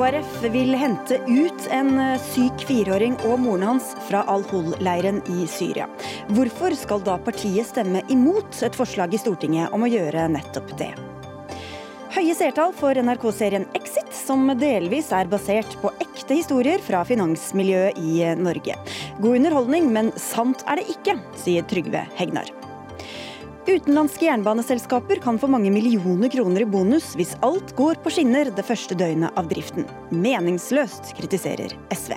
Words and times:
KrF 0.00 0.42
vil 0.52 0.74
hente 0.74 1.18
ut 1.26 1.66
en 1.70 1.98
syk 2.30 2.62
fireåring 2.64 3.18
og 3.28 3.40
moren 3.42 3.66
hans 3.66 3.90
fra 4.06 4.22
Al-Hol-leiren 4.32 5.18
i 5.28 5.44
Syria. 5.50 5.88
Hvorfor 6.32 6.72
skal 6.78 7.02
da 7.04 7.18
partiet 7.20 7.68
stemme 7.68 8.00
imot 8.08 8.62
et 8.64 8.78
forslag 8.78 9.12
i 9.12 9.20
Stortinget 9.20 9.74
om 9.76 9.84
å 9.84 9.90
gjøre 9.90 10.28
nettopp 10.32 10.72
det? 10.80 10.92
Høye 12.14 12.34
seertall 12.34 12.72
for 12.74 12.96
NRK-serien 12.96 13.68
Exit, 13.78 14.08
som 14.16 14.48
delvis 14.58 15.12
er 15.14 15.28
basert 15.30 15.76
på 15.82 15.92
ekte 16.02 16.38
historier 16.38 16.80
fra 16.82 17.04
finansmiljøet 17.06 18.00
i 18.00 18.24
Norge. 18.40 18.78
God 19.20 19.42
underholdning, 19.42 19.92
men 19.92 20.14
sant 20.16 20.64
er 20.64 20.80
det 20.80 20.88
ikke, 20.96 21.18
sier 21.44 21.68
Trygve 21.68 22.06
Hegnar. 22.16 22.59
Utenlandske 23.70 24.24
jernbaneselskaper 24.26 25.20
kan 25.22 25.36
få 25.38 25.46
mange 25.46 25.70
millioner 25.70 26.28
kroner 26.28 26.64
i 26.64 26.66
bonus 26.66 27.12
hvis 27.14 27.36
alt 27.46 27.70
går 27.78 28.00
på 28.02 28.10
skinner 28.10 28.48
det 28.50 28.64
første 28.66 28.96
døgnet 28.98 29.36
av 29.38 29.46
driften. 29.46 29.84
Meningsløst, 30.10 31.12
kritiserer 31.14 31.76
SV. 31.94 32.16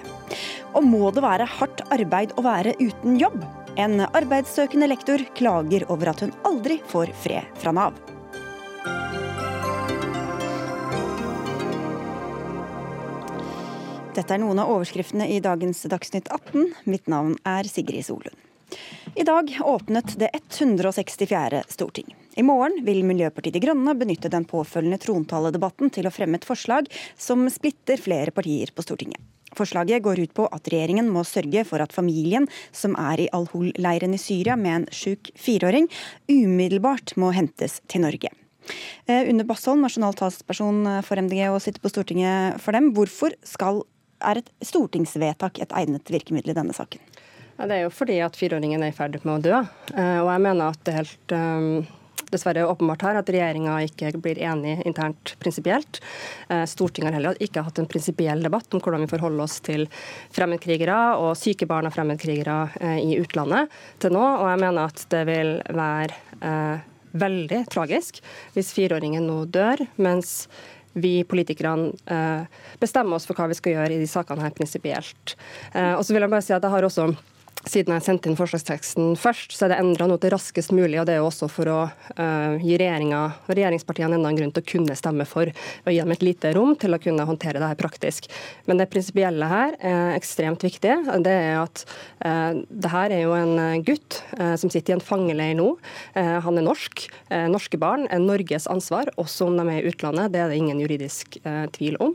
Og 0.74 0.88
må 0.88 1.12
det 1.14 1.22
være 1.22 1.46
hardt 1.46 1.84
arbeid 1.94 2.34
å 2.42 2.46
være 2.48 2.74
uten 2.80 3.20
jobb? 3.22 3.38
En 3.78 4.02
arbeidssøkende 4.02 4.88
lektor 4.90 5.22
klager 5.38 5.86
over 5.94 6.10
at 6.10 6.24
hun 6.26 6.34
aldri 6.50 6.80
får 6.90 7.14
fred 7.22 7.62
fra 7.62 7.76
Nav. 7.78 8.02
Dette 14.18 14.26
er 14.34 14.42
noen 14.42 14.58
av 14.58 14.74
overskriftene 14.74 15.30
i 15.30 15.38
dagens 15.38 15.86
Dagsnytt 15.86 16.34
18. 16.34 16.74
Mitt 16.90 17.06
navn 17.14 17.38
er 17.46 17.70
Sigrid 17.70 18.10
Solund. 18.10 18.42
I 19.16 19.24
dag 19.24 19.60
åpnet 19.64 20.20
det 20.20 20.30
164. 20.34 21.64
storting. 21.68 22.16
I 22.36 22.44
morgen 22.44 22.80
vil 22.86 23.04
Miljøpartiet 23.06 23.54
De 23.54 23.60
Grønne 23.62 23.94
benytte 23.94 24.32
den 24.34 24.46
påfølgende 24.50 24.98
trontaledebatten 25.04 25.92
til 25.94 26.08
å 26.10 26.12
fremme 26.14 26.40
et 26.40 26.48
forslag 26.50 26.88
som 27.14 27.46
splitter 27.54 28.02
flere 28.02 28.34
partier 28.34 28.72
på 28.74 28.82
Stortinget. 28.82 29.22
Forslaget 29.54 30.02
går 30.02 30.24
ut 30.24 30.34
på 30.34 30.48
at 30.50 30.66
regjeringen 30.74 31.12
må 31.14 31.22
sørge 31.30 31.62
for 31.70 31.84
at 31.86 31.94
familien 31.94 32.48
som 32.74 32.98
er 32.98 33.22
i 33.22 33.30
Al-Hol-leiren 33.38 34.18
i 34.18 34.22
Syria 34.22 34.56
med 34.58 34.80
en 34.80 34.88
sjuk 34.90 35.30
fireåring, 35.38 35.86
umiddelbart 36.26 37.14
må 37.22 37.30
hentes 37.38 37.84
til 37.86 38.02
Norge. 38.08 38.34
Eh, 39.06 39.30
Une 39.30 39.46
Bastholm, 39.46 39.86
nasjonal 39.86 40.18
talsperson 40.18 40.88
for 41.06 41.22
MDG 41.22 41.52
og 41.52 41.62
sitter 41.62 41.86
på 41.86 41.94
Stortinget 41.94 42.58
for 42.66 42.74
dem. 42.74 42.90
Hvorfor 42.98 43.38
skal, 43.46 43.84
er 44.26 44.42
et 44.42 44.50
stortingsvedtak 44.66 45.62
et 45.62 45.78
egnet 45.84 46.10
virkemiddel 46.10 46.56
i 46.56 46.58
denne 46.64 46.74
saken? 46.74 47.14
Det 47.58 47.76
er 47.76 47.84
jo 47.86 47.92
fordi 47.94 48.18
at 48.26 48.38
fireåringen 48.38 48.82
er 48.84 48.92
i 48.92 48.96
ferd 48.96 49.20
med 49.22 49.36
å 49.36 49.42
dø. 49.44 49.60
Eh, 49.94 50.20
og 50.24 50.32
jeg 50.32 50.42
mener 50.48 50.72
at 50.72 50.82
det 50.84 50.94
er 50.94 51.04
helt 51.04 51.36
dessverre 51.36 52.00
dessverre 52.34 52.64
åpenbart 52.66 53.04
her 53.06 53.18
at 53.20 53.28
regjeringa 53.30 53.76
ikke 53.86 54.08
blir 54.18 54.40
enig 54.42 54.80
internt 54.90 55.36
prinsipielt. 55.38 56.00
Eh, 56.50 56.64
Stortinget 56.66 57.12
har 57.12 57.20
heller 57.20 57.38
ikke 57.44 57.62
hatt 57.62 57.78
en 57.78 57.90
prinsipiell 57.90 58.42
debatt 58.42 58.74
om 58.74 58.82
hvordan 58.82 59.04
vi 59.04 59.12
forholder 59.12 59.44
oss 59.46 59.60
til 59.62 59.86
fremmedkrigere 60.34 60.98
og 61.22 61.36
syke 61.38 61.68
barn 61.70 61.86
av 61.86 61.94
fremmedkrigere 61.94 62.98
i 63.04 63.20
utlandet 63.22 63.70
til 64.02 64.16
nå. 64.16 64.24
Og 64.24 64.48
jeg 64.50 64.62
mener 64.64 64.90
at 64.90 65.04
det 65.14 65.22
vil 65.30 65.60
være 65.78 66.18
eh, 66.42 66.88
veldig 67.22 67.60
tragisk 67.70 68.18
hvis 68.56 68.74
fireåringen 68.74 69.30
nå 69.30 69.44
dør, 69.54 69.84
mens 70.02 70.48
vi 70.98 71.20
politikerne 71.26 72.18
bestemmer 72.82 73.18
oss 73.18 73.26
for 73.26 73.38
hva 73.38 73.48
vi 73.50 73.58
skal 73.58 73.74
gjøre 73.74 73.96
i 73.96 74.02
de 74.02 74.10
sakene 74.10 74.46
her 74.46 74.54
prinsipielt. 74.54 75.34
Og 75.74 76.04
så 76.06 76.14
vil 76.14 76.22
jeg 76.22 76.30
bare 76.30 76.46
si 76.46 76.54
at 76.54 76.62
jeg 76.62 76.70
har 76.70 76.86
også 76.86 77.08
siden 77.70 77.96
jeg 77.96 78.04
sendte 78.04 78.28
inn 78.30 78.38
forslagsteksten 78.38 79.14
først, 79.20 79.54
så 79.56 79.66
er 79.66 79.74
det 79.74 79.80
endra 79.80 80.08
noe 80.10 80.20
til 80.22 80.34
raskest 80.34 80.74
mulig. 80.76 80.98
og 81.00 81.08
Det 81.08 81.16
er 81.16 81.22
jo 81.22 81.30
også 81.30 81.48
for 81.52 81.70
å 81.72 81.80
uh, 81.88 82.56
gi 82.60 82.76
regjeringspartiene 82.76 84.18
enda 84.18 84.32
en 84.32 84.40
grunn 84.40 84.52
til 84.56 84.64
å 84.64 84.70
kunne 84.74 84.98
stemme 85.00 85.26
for. 85.30 85.52
Og 85.86 85.94
gi 85.94 86.02
dem 86.02 86.14
et 86.16 86.26
lite 86.26 86.52
rom 86.58 86.74
til 86.80 86.96
å 86.96 87.00
kunne 87.02 87.28
håndtere 87.28 87.62
det 87.62 87.70
her 87.72 87.80
praktisk. 87.80 88.28
Men 88.68 88.82
det 88.82 88.90
prinsipielle 88.92 89.48
her 89.48 89.78
er 89.80 90.18
ekstremt 90.18 90.66
viktig. 90.66 90.98
Det 91.24 91.36
er 91.36 91.62
at 91.62 91.86
uh, 92.26 92.52
det 92.68 92.92
her 92.92 93.16
er 93.16 93.24
jo 93.24 93.38
en 93.38 93.86
gutt 93.88 94.20
uh, 94.42 94.56
som 94.60 94.72
sitter 94.74 94.94
i 94.94 94.98
en 94.98 95.04
fangeleir 95.04 95.56
nå. 95.58 95.70
han 96.14 96.58
er 96.58 96.66
norsk. 96.66 97.04
norske 97.52 97.78
barn 97.80 98.06
er 98.12 98.22
Norges 98.22 98.66
ansvar, 98.72 99.10
også 99.20 99.48
om 99.48 99.58
de 99.58 99.64
er 99.70 99.82
i 99.82 99.90
utlandet. 99.90 100.32
Det 100.34 100.42
er 100.42 100.50
det 100.52 100.58
ingen 100.60 100.80
juridisk 100.82 101.38
tvil 101.76 101.98
om. 102.04 102.14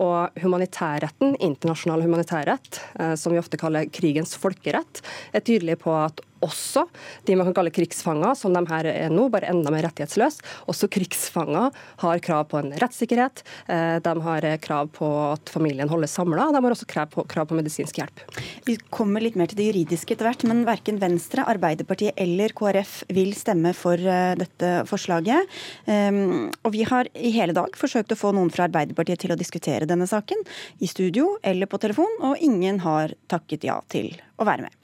og 0.00 0.40
humanitærretten, 0.42 1.34
internasjonal 1.42 2.02
humanitærrett, 2.04 2.80
som 3.20 3.34
vi 3.34 3.40
ofte 3.40 3.58
kaller 3.60 3.88
krigens 3.92 4.34
folkerett 4.40 5.02
er 5.36 5.44
tydelig 5.44 5.78
på 5.84 5.94
at 5.96 6.24
også 6.44 6.86
de 7.28 7.36
man 7.38 7.48
kan 7.48 7.56
kalle 7.60 7.72
krigsfanger, 7.74 8.34
som 8.38 8.54
de 8.54 8.62
her 8.70 8.88
er 8.90 9.12
nå, 9.12 9.28
bare 9.32 9.50
enda 9.50 9.72
mer 9.72 9.86
rettighetsløse. 9.88 10.44
Også 10.70 10.88
krigsfanger 10.92 11.74
har 12.02 12.24
krav 12.24 12.46
på 12.50 12.60
en 12.60 12.72
rettssikkerhet. 12.80 13.44
Eh, 13.70 13.98
de 14.04 14.14
har 14.26 14.46
krav 14.64 14.90
på 14.96 15.08
at 15.30 15.52
familien 15.52 15.90
holdes 15.90 16.14
samla. 16.16 16.50
De 16.54 16.62
har 16.62 16.76
også 16.76 16.88
krav 16.90 17.10
på, 17.12 17.24
krav 17.30 17.48
på, 17.50 17.58
medisinsk 17.58 18.00
hjelp. 18.00 18.24
Vi 18.68 18.76
kommer 18.92 19.22
litt 19.24 19.36
mer 19.38 19.50
til 19.50 19.60
det 19.60 19.68
juridiske 19.70 20.16
etter 20.16 20.28
hvert, 20.28 20.44
men 20.48 20.64
verken 20.68 21.00
Venstre, 21.02 21.44
Arbeiderpartiet 21.50 22.16
eller 22.20 22.54
KrF 22.56 23.00
vil 23.12 23.34
stemme 23.38 23.74
for 23.76 24.00
eh, 24.00 24.34
dette 24.40 24.72
forslaget. 24.90 25.60
Ehm, 25.90 26.50
og 26.64 26.74
vi 26.74 26.84
har 26.88 27.10
i 27.14 27.32
hele 27.34 27.56
dag 27.56 27.76
forsøkt 27.78 28.14
å 28.14 28.18
få 28.18 28.34
noen 28.36 28.52
fra 28.54 28.68
Arbeiderpartiet 28.68 29.24
til 29.24 29.34
å 29.34 29.38
diskutere 29.40 29.88
denne 29.88 30.08
saken, 30.10 30.44
i 30.80 30.88
studio 30.90 31.34
eller 31.42 31.70
på 31.70 31.80
telefon, 31.82 32.20
og 32.24 32.40
ingen 32.44 32.82
har 32.84 33.14
takket 33.30 33.66
ja 33.68 33.80
til 33.92 34.14
å 34.40 34.48
være 34.48 34.68
med. 34.68 34.79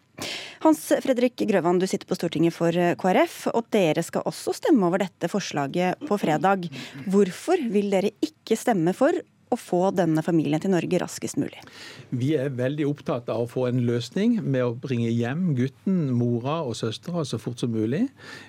Hans 0.65 0.82
Fredrik 1.04 1.43
Grøvan, 1.49 1.81
du 1.81 1.87
sitter 1.88 2.09
på 2.09 2.16
Stortinget 2.19 2.54
for 2.56 2.75
eh, 2.75 2.94
KrF, 2.99 3.38
og 3.53 3.69
dere 3.75 4.04
skal 4.06 4.27
også 4.27 4.54
stemme 4.56 4.88
over 4.88 5.04
dette 5.04 5.31
forslaget 5.31 6.06
på 6.09 6.19
fredag. 6.21 6.69
Hvorfor 7.12 7.60
vil 7.72 7.93
dere 7.93 8.15
ikke 8.25 8.59
stemme 8.59 8.94
for 8.97 9.16
å 9.56 9.61
få 9.61 9.83
denne 9.97 10.22
familien 10.25 10.62
til 10.62 10.72
Norge 10.75 11.00
raskest 11.03 11.41
mulig? 11.41 11.62
Vi 12.15 12.34
er 12.39 12.53
veldig 12.55 12.87
opptatt 12.89 13.31
av 13.33 13.44
å 13.44 13.50
få 13.50 13.67
en 13.71 13.83
løsning 13.89 14.39
med 14.44 14.62
å 14.62 14.75
bringe 14.78 15.11
hjem 15.11 15.49
gutten, 15.59 16.12
mora 16.17 16.61
og 16.67 16.77
søstera 16.78 17.25
så 17.27 17.41
fort 17.43 17.62
som 17.62 17.72
mulig. 17.75 18.05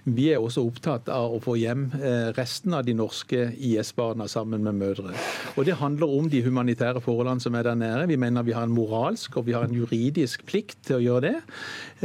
Vi 0.05 0.29
er 0.33 0.43
også 0.43 0.65
opptatt 0.67 1.09
av 1.13 1.37
å 1.37 1.41
få 1.43 1.57
hjem 1.59 1.87
eh, 1.97 2.29
resten 2.37 2.75
av 2.77 2.85
de 2.87 2.95
norske 2.97 3.49
IS-barna 3.57 4.27
sammen 4.31 4.65
med 4.67 4.77
mødre. 4.77 5.15
Og 5.55 5.65
Det 5.67 5.77
handler 5.79 6.13
om 6.19 6.29
de 6.29 6.43
humanitære 6.45 7.01
forholdene 7.03 7.43
som 7.43 7.55
er 7.57 7.67
der 7.67 7.79
nede. 7.79 8.07
Vi 8.11 8.19
mener 8.19 8.45
vi 8.45 8.55
har 8.55 8.67
en 8.67 8.75
moralsk 8.75 9.39
og 9.39 9.47
vi 9.47 9.55
har 9.55 9.65
en 9.65 9.75
juridisk 9.75 10.45
plikt 10.47 10.79
til 10.87 10.99
å 10.99 11.03
gjøre 11.03 11.25
det. 11.27 11.35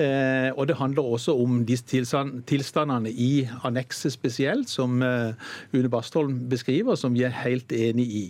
Eh, 0.02 0.50
og 0.56 0.66
det 0.70 0.78
handler 0.80 1.12
også 1.16 1.34
om 1.42 1.62
de 1.69 1.76
tilstandene 1.82 3.10
i 3.10 3.46
annekset 3.66 4.14
spesielt, 4.14 4.70
som 4.72 5.02
eh, 5.04 5.34
Une 5.76 5.90
Bastholm 5.92 6.38
beskriver, 6.50 6.96
som 6.96 7.14
vi 7.14 7.26
er 7.26 7.34
helt 7.42 7.72
enig 7.72 8.06
i. 8.06 8.24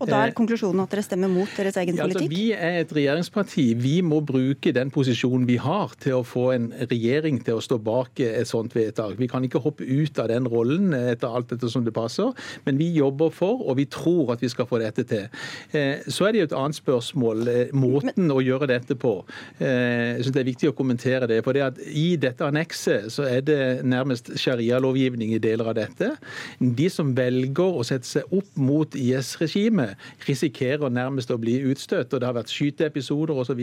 Og 0.00 0.10
da 0.14 0.22
er 0.22 0.32
eh, 0.32 0.36
konklusjonen 0.38 0.84
at 0.84 0.94
dere 0.94 1.04
stemmer 1.06 1.32
mot 1.32 1.50
deres 1.58 1.78
egen 1.82 1.98
ja, 1.98 2.06
altså, 2.06 2.22
politikk? 2.22 2.36
Vi 2.36 2.46
er 2.56 2.80
et 2.82 2.94
regjeringsparti. 2.96 3.66
Vi 3.84 3.94
må 4.06 4.20
bruke 4.24 4.74
den 4.76 4.92
posisjonen 4.94 5.46
vi 5.50 5.58
har 5.60 5.94
til 6.00 6.20
å 6.20 6.24
få 6.26 6.46
en 6.54 6.70
regjering 6.80 7.42
til 7.44 7.60
å 7.60 7.64
stå 7.64 7.78
bak 7.84 8.22
et 8.24 8.48
sånt 8.50 8.74
vedtak. 8.76 9.18
Vi 9.20 9.28
kan 9.30 9.44
ikke 9.44 9.62
hoppe 9.64 9.84
ut 9.84 10.22
av 10.22 10.30
den 10.32 10.48
rollen 10.50 10.94
etter 10.96 11.28
alt 11.28 11.52
dette 11.52 11.68
som 11.72 11.84
det 11.84 11.94
passer, 11.96 12.32
men 12.64 12.80
vi 12.80 12.88
jobber 12.96 13.32
for, 13.34 13.60
og 13.64 13.78
vi 13.80 13.88
tror 13.90 14.34
at 14.34 14.42
vi 14.44 14.50
skal 14.52 14.68
få 14.70 14.80
dette 14.82 15.06
til. 15.10 15.28
Eh, 15.76 16.06
så 16.08 16.28
er 16.28 16.34
det 16.34 16.44
jo 16.44 16.48
et 16.50 16.58
annet 16.58 16.80
spørsmål, 16.80 17.46
måten 17.74 18.14
måten 18.14 18.32
å 18.32 18.40
gjøre 18.42 18.68
dette 18.70 18.96
på. 18.98 19.14
Jeg 19.58 20.22
synes 20.22 20.34
det 20.34 20.42
er 20.42 20.48
viktig 20.48 20.70
å 20.70 20.76
kommentere 20.76 21.26
det. 21.26 21.42
for 21.44 21.52
det 21.52 21.62
at 21.62 21.78
I 21.78 22.16
dette 22.16 22.44
annekset 22.44 23.10
så 23.12 23.24
er 23.28 23.40
det 23.40 23.84
nærmest 23.84 24.30
sharialovgivning 24.38 25.34
i 25.34 25.38
deler 25.38 25.68
av 25.68 25.74
dette. 25.74 26.16
De 26.58 26.88
som 26.88 27.14
velger 27.14 27.78
å 27.80 27.84
sette 27.84 28.06
seg 28.06 28.24
opp 28.32 28.56
mot 28.56 28.94
IS-regimet, 28.94 29.93
risikerer 30.28 30.92
nærmest 30.92 31.32
å 31.34 31.38
bli 31.40 31.56
utstøtt, 31.70 32.14
og 32.14 32.22
det 32.22 32.28
har 32.28 32.36
vært 32.36 32.52
skyteepisoder 32.52 33.40
osv. 33.42 33.62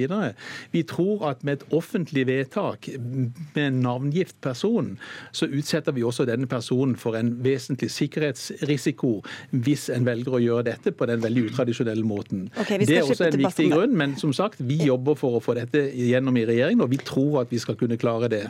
Vi 0.71 0.83
tror 0.89 1.27
at 1.31 1.43
med 1.47 1.59
et 1.59 1.75
offentlig 1.75 2.25
vedtak 2.29 2.89
med 2.97 3.61
en 3.63 3.81
navngift 3.85 4.37
person, 4.41 4.93
så 5.31 5.49
utsetter 5.49 5.95
vi 5.95 6.03
også 6.03 6.25
denne 6.29 6.49
personen 6.49 6.95
for 6.99 7.17
en 7.19 7.33
vesentlig 7.43 7.91
sikkerhetsrisiko 7.93 9.13
hvis 9.51 9.89
en 9.93 10.07
velger 10.07 10.37
å 10.37 10.43
gjøre 10.43 10.67
dette 10.72 10.93
på 10.95 11.07
den 11.09 11.23
veldig 11.23 11.47
utradisjonelle 11.51 12.05
måten. 12.07 12.47
Okay, 12.59 12.81
det 12.81 12.99
er 12.99 13.07
også 13.07 13.29
en 13.29 13.41
viktig 13.41 13.72
grunn, 13.73 13.95
men 13.97 14.17
som 14.19 14.34
sagt, 14.35 14.61
vi 14.61 14.81
jobber 14.85 15.17
for 15.19 15.37
å 15.37 15.43
få 15.43 15.55
dette 15.57 15.87
gjennom 15.95 16.37
i 16.37 16.45
regjeringen, 16.49 16.84
og 16.85 16.93
vi 16.93 17.01
tror 17.01 17.43
at 17.43 17.51
vi 17.51 17.61
skal 17.61 17.77
kunne 17.79 17.99
klare 18.01 18.31
det. 18.31 18.45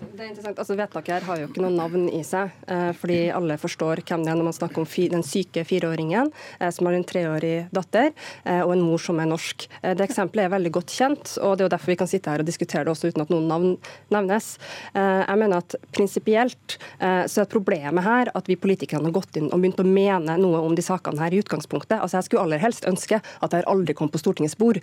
Det 0.00 0.20
er 0.22 0.30
interessant. 0.30 0.58
Altså, 0.60 0.76
Vedtaket 0.78 1.14
her 1.14 1.26
har 1.26 1.40
jo 1.40 1.48
ikke 1.48 1.62
noe 1.64 1.74
navn 1.74 2.06
i 2.12 2.22
seg, 2.26 2.52
eh, 2.70 2.90
fordi 2.96 3.18
alle 3.34 3.58
forstår 3.60 4.02
hvem 4.06 4.24
det 4.24 4.32
er 4.32 4.38
når 4.38 4.48
man 4.48 4.56
snakker 4.56 4.82
om 4.82 4.88
den 5.12 5.24
syke 5.26 5.64
fireåringen 5.66 6.30
eh, 6.60 6.70
som 6.70 6.88
har 6.88 6.96
en 6.96 7.04
treårig 7.04 7.68
datter, 7.74 8.12
eh, 8.44 8.60
og 8.62 8.74
en 8.74 8.84
mor 8.84 9.00
som 9.02 9.20
er 9.20 9.28
norsk. 9.30 9.66
Det 9.82 10.04
eksempelet 10.04 10.46
er 10.46 10.54
veldig 10.54 10.72
godt 10.72 10.92
kjent, 10.92 11.34
og 11.42 11.56
det 11.56 11.64
er 11.64 11.68
jo 11.68 11.72
derfor 11.74 11.92
vi 11.92 11.98
kan 12.00 12.10
sitte 12.10 12.30
her 12.30 12.42
og 12.42 12.48
diskutere 12.48 12.84
det 12.86 12.92
også 12.92 13.10
uten 13.10 13.24
at 13.24 13.32
noen 13.32 13.48
navn 13.50 13.70
nevnes. 14.12 14.48
Jeg 14.94 15.38
mener 15.38 15.62
at 15.62 15.74
prinsipielt 15.94 16.76
så 17.00 17.42
er 17.42 17.50
problemet 17.50 18.04
her 18.04 18.30
at 18.36 18.48
vi 18.48 18.56
politikerne 18.60 19.08
har 19.08 19.14
gått 19.16 19.36
inn 19.38 19.48
og 19.50 19.62
begynt 19.62 19.82
å 19.82 19.86
mene 19.86 20.36
noe 20.40 20.60
om 20.62 20.76
de 20.76 20.84
sakene 20.84 21.20
her 21.22 21.34
i 21.34 21.40
utgangspunktet. 21.42 21.98
Altså 21.98 22.18
Jeg 22.18 22.28
skulle 22.28 22.44
aller 22.46 22.62
helst 22.62 22.86
ønske 22.88 23.18
at 23.18 23.50
dette 23.54 23.68
aldri 23.70 23.96
kom 23.98 24.10
på 24.12 24.20
Stortingets 24.22 24.58
bord, 24.58 24.80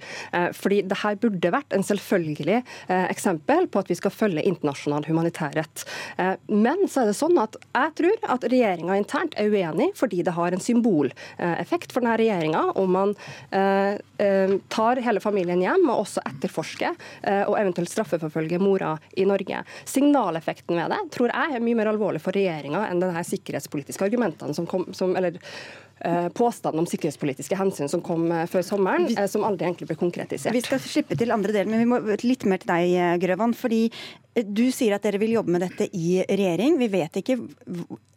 fordi 0.57 0.81
det 0.89 1.00
her 1.03 1.19
burde 1.21 1.53
vært 1.53 1.75
en 1.75 1.85
selvfølgelig 1.85 2.62
eksempel 2.89 3.69
på 3.71 3.83
at 3.83 3.91
vi 3.91 4.00
skal 4.00 4.15
følge 4.15 4.45
internasjonal 4.50 4.99
internasjonal 5.00 5.10
humanitær 5.10 5.54
rett. 5.56 5.86
Men 6.48 6.88
så 6.88 7.04
er 7.04 7.10
det 7.10 7.18
sånn 7.18 7.38
at 7.40 7.56
jeg 7.74 7.94
tror 8.00 8.25
at 8.36 8.46
regjeringa 8.50 8.98
internt 8.98 9.36
er 9.38 9.50
uenig 9.50 9.92
fordi 9.98 10.24
det 10.24 10.36
har 10.36 10.54
en 10.54 10.62
symboleffekt 10.62 11.94
for 11.94 12.01
denne 12.01 12.18
regjeringa 12.19 12.74
om 12.75 12.92
man 12.92 13.16
tar 14.69 15.01
hele 15.04 15.24
familien 15.24 15.62
hjem 15.63 15.90
og 15.90 16.06
også 16.06 16.24
etterforsker 16.28 16.96
og 17.48 17.57
eventuelt 17.60 17.92
straffeforfølger 17.92 18.62
mora 18.62 18.96
i 19.18 19.25
Norge. 19.28 19.63
Signaleffekten 19.86 20.80
ved 20.80 20.94
det 20.94 21.01
tror 21.16 21.34
jeg 21.34 21.56
er 21.56 21.66
mye 21.66 21.80
mer 21.80 21.92
alvorlig 21.92 22.22
for 22.24 22.36
regjeringa 22.36 22.88
enn 22.90 23.04
denne 23.04 23.24
sikkerhetspolitiske 23.25 24.06
argumentene 24.06 24.56
som 24.56 24.68
kom, 24.69 24.88
som, 24.96 25.16
eller 25.19 25.40
Eh, 25.40 25.88
påstanden 26.34 26.80
om 26.80 26.88
sikkerhetspolitiske 26.88 27.57
hensyn 27.60 27.90
som 27.92 28.04
kom 28.06 28.30
eh, 28.31 28.48
før 28.50 28.66
sommeren, 28.66 29.10
eh, 29.16 29.28
som 29.31 29.46
aldri 29.48 29.68
egentlig 29.68 29.90
ble 29.92 30.00
konkretisert. 30.00 30.56
Vi 30.56 30.63
skal 30.66 30.81
slippe 30.84 31.18
til 31.19 31.34
andre 31.36 31.56
deler, 31.56 31.72
men 31.72 31.84
vi 31.84 31.90
må 31.90 32.18
litt 32.24 32.48
mer 32.50 32.62
til 32.62 32.72
deg, 32.72 33.22
Grøvan. 33.24 33.56
fordi 33.57 33.88
du 34.40 34.69
sier 34.72 34.94
at 34.96 35.04
dere 35.04 35.19
vil 35.19 35.34
jobbe 35.34 35.51
med 35.51 35.63
dette 35.66 35.90
i 35.98 36.22
regjering. 36.24 36.78
Vi 36.80 36.88
vet 36.94 37.18
ikke 37.19 37.36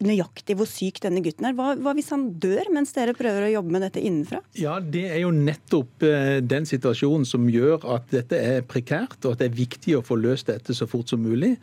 nøyaktig 0.04 0.54
hvor 0.58 0.68
syk 0.70 1.00
denne 1.02 1.22
gutten 1.24 1.48
er. 1.48 1.54
Hva, 1.56 1.72
hva, 1.80 1.94
hvis 1.96 2.12
han 2.12 2.28
dør 2.38 2.68
mens 2.74 2.92
dere 2.94 3.14
prøver 3.16 3.48
å 3.48 3.50
jobbe 3.56 3.74
med 3.74 3.82
dette 3.86 4.02
innenfra? 4.02 4.42
Ja, 4.60 4.76
Det 4.78 5.06
er 5.08 5.22
jo 5.24 5.32
nettopp 5.34 6.04
den 6.46 6.68
situasjonen 6.68 7.26
som 7.26 7.48
gjør 7.50 7.88
at 7.96 8.12
dette 8.12 8.38
er 8.38 8.62
prekært, 8.68 9.18
og 9.24 9.34
at 9.34 9.42
det 9.42 9.48
er 9.48 9.56
viktig 9.56 9.96
å 9.98 10.04
få 10.06 10.20
løst 10.20 10.52
dette 10.52 10.76
så 10.76 10.86
fort 10.90 11.10
som 11.10 11.24
mulig. 11.24 11.56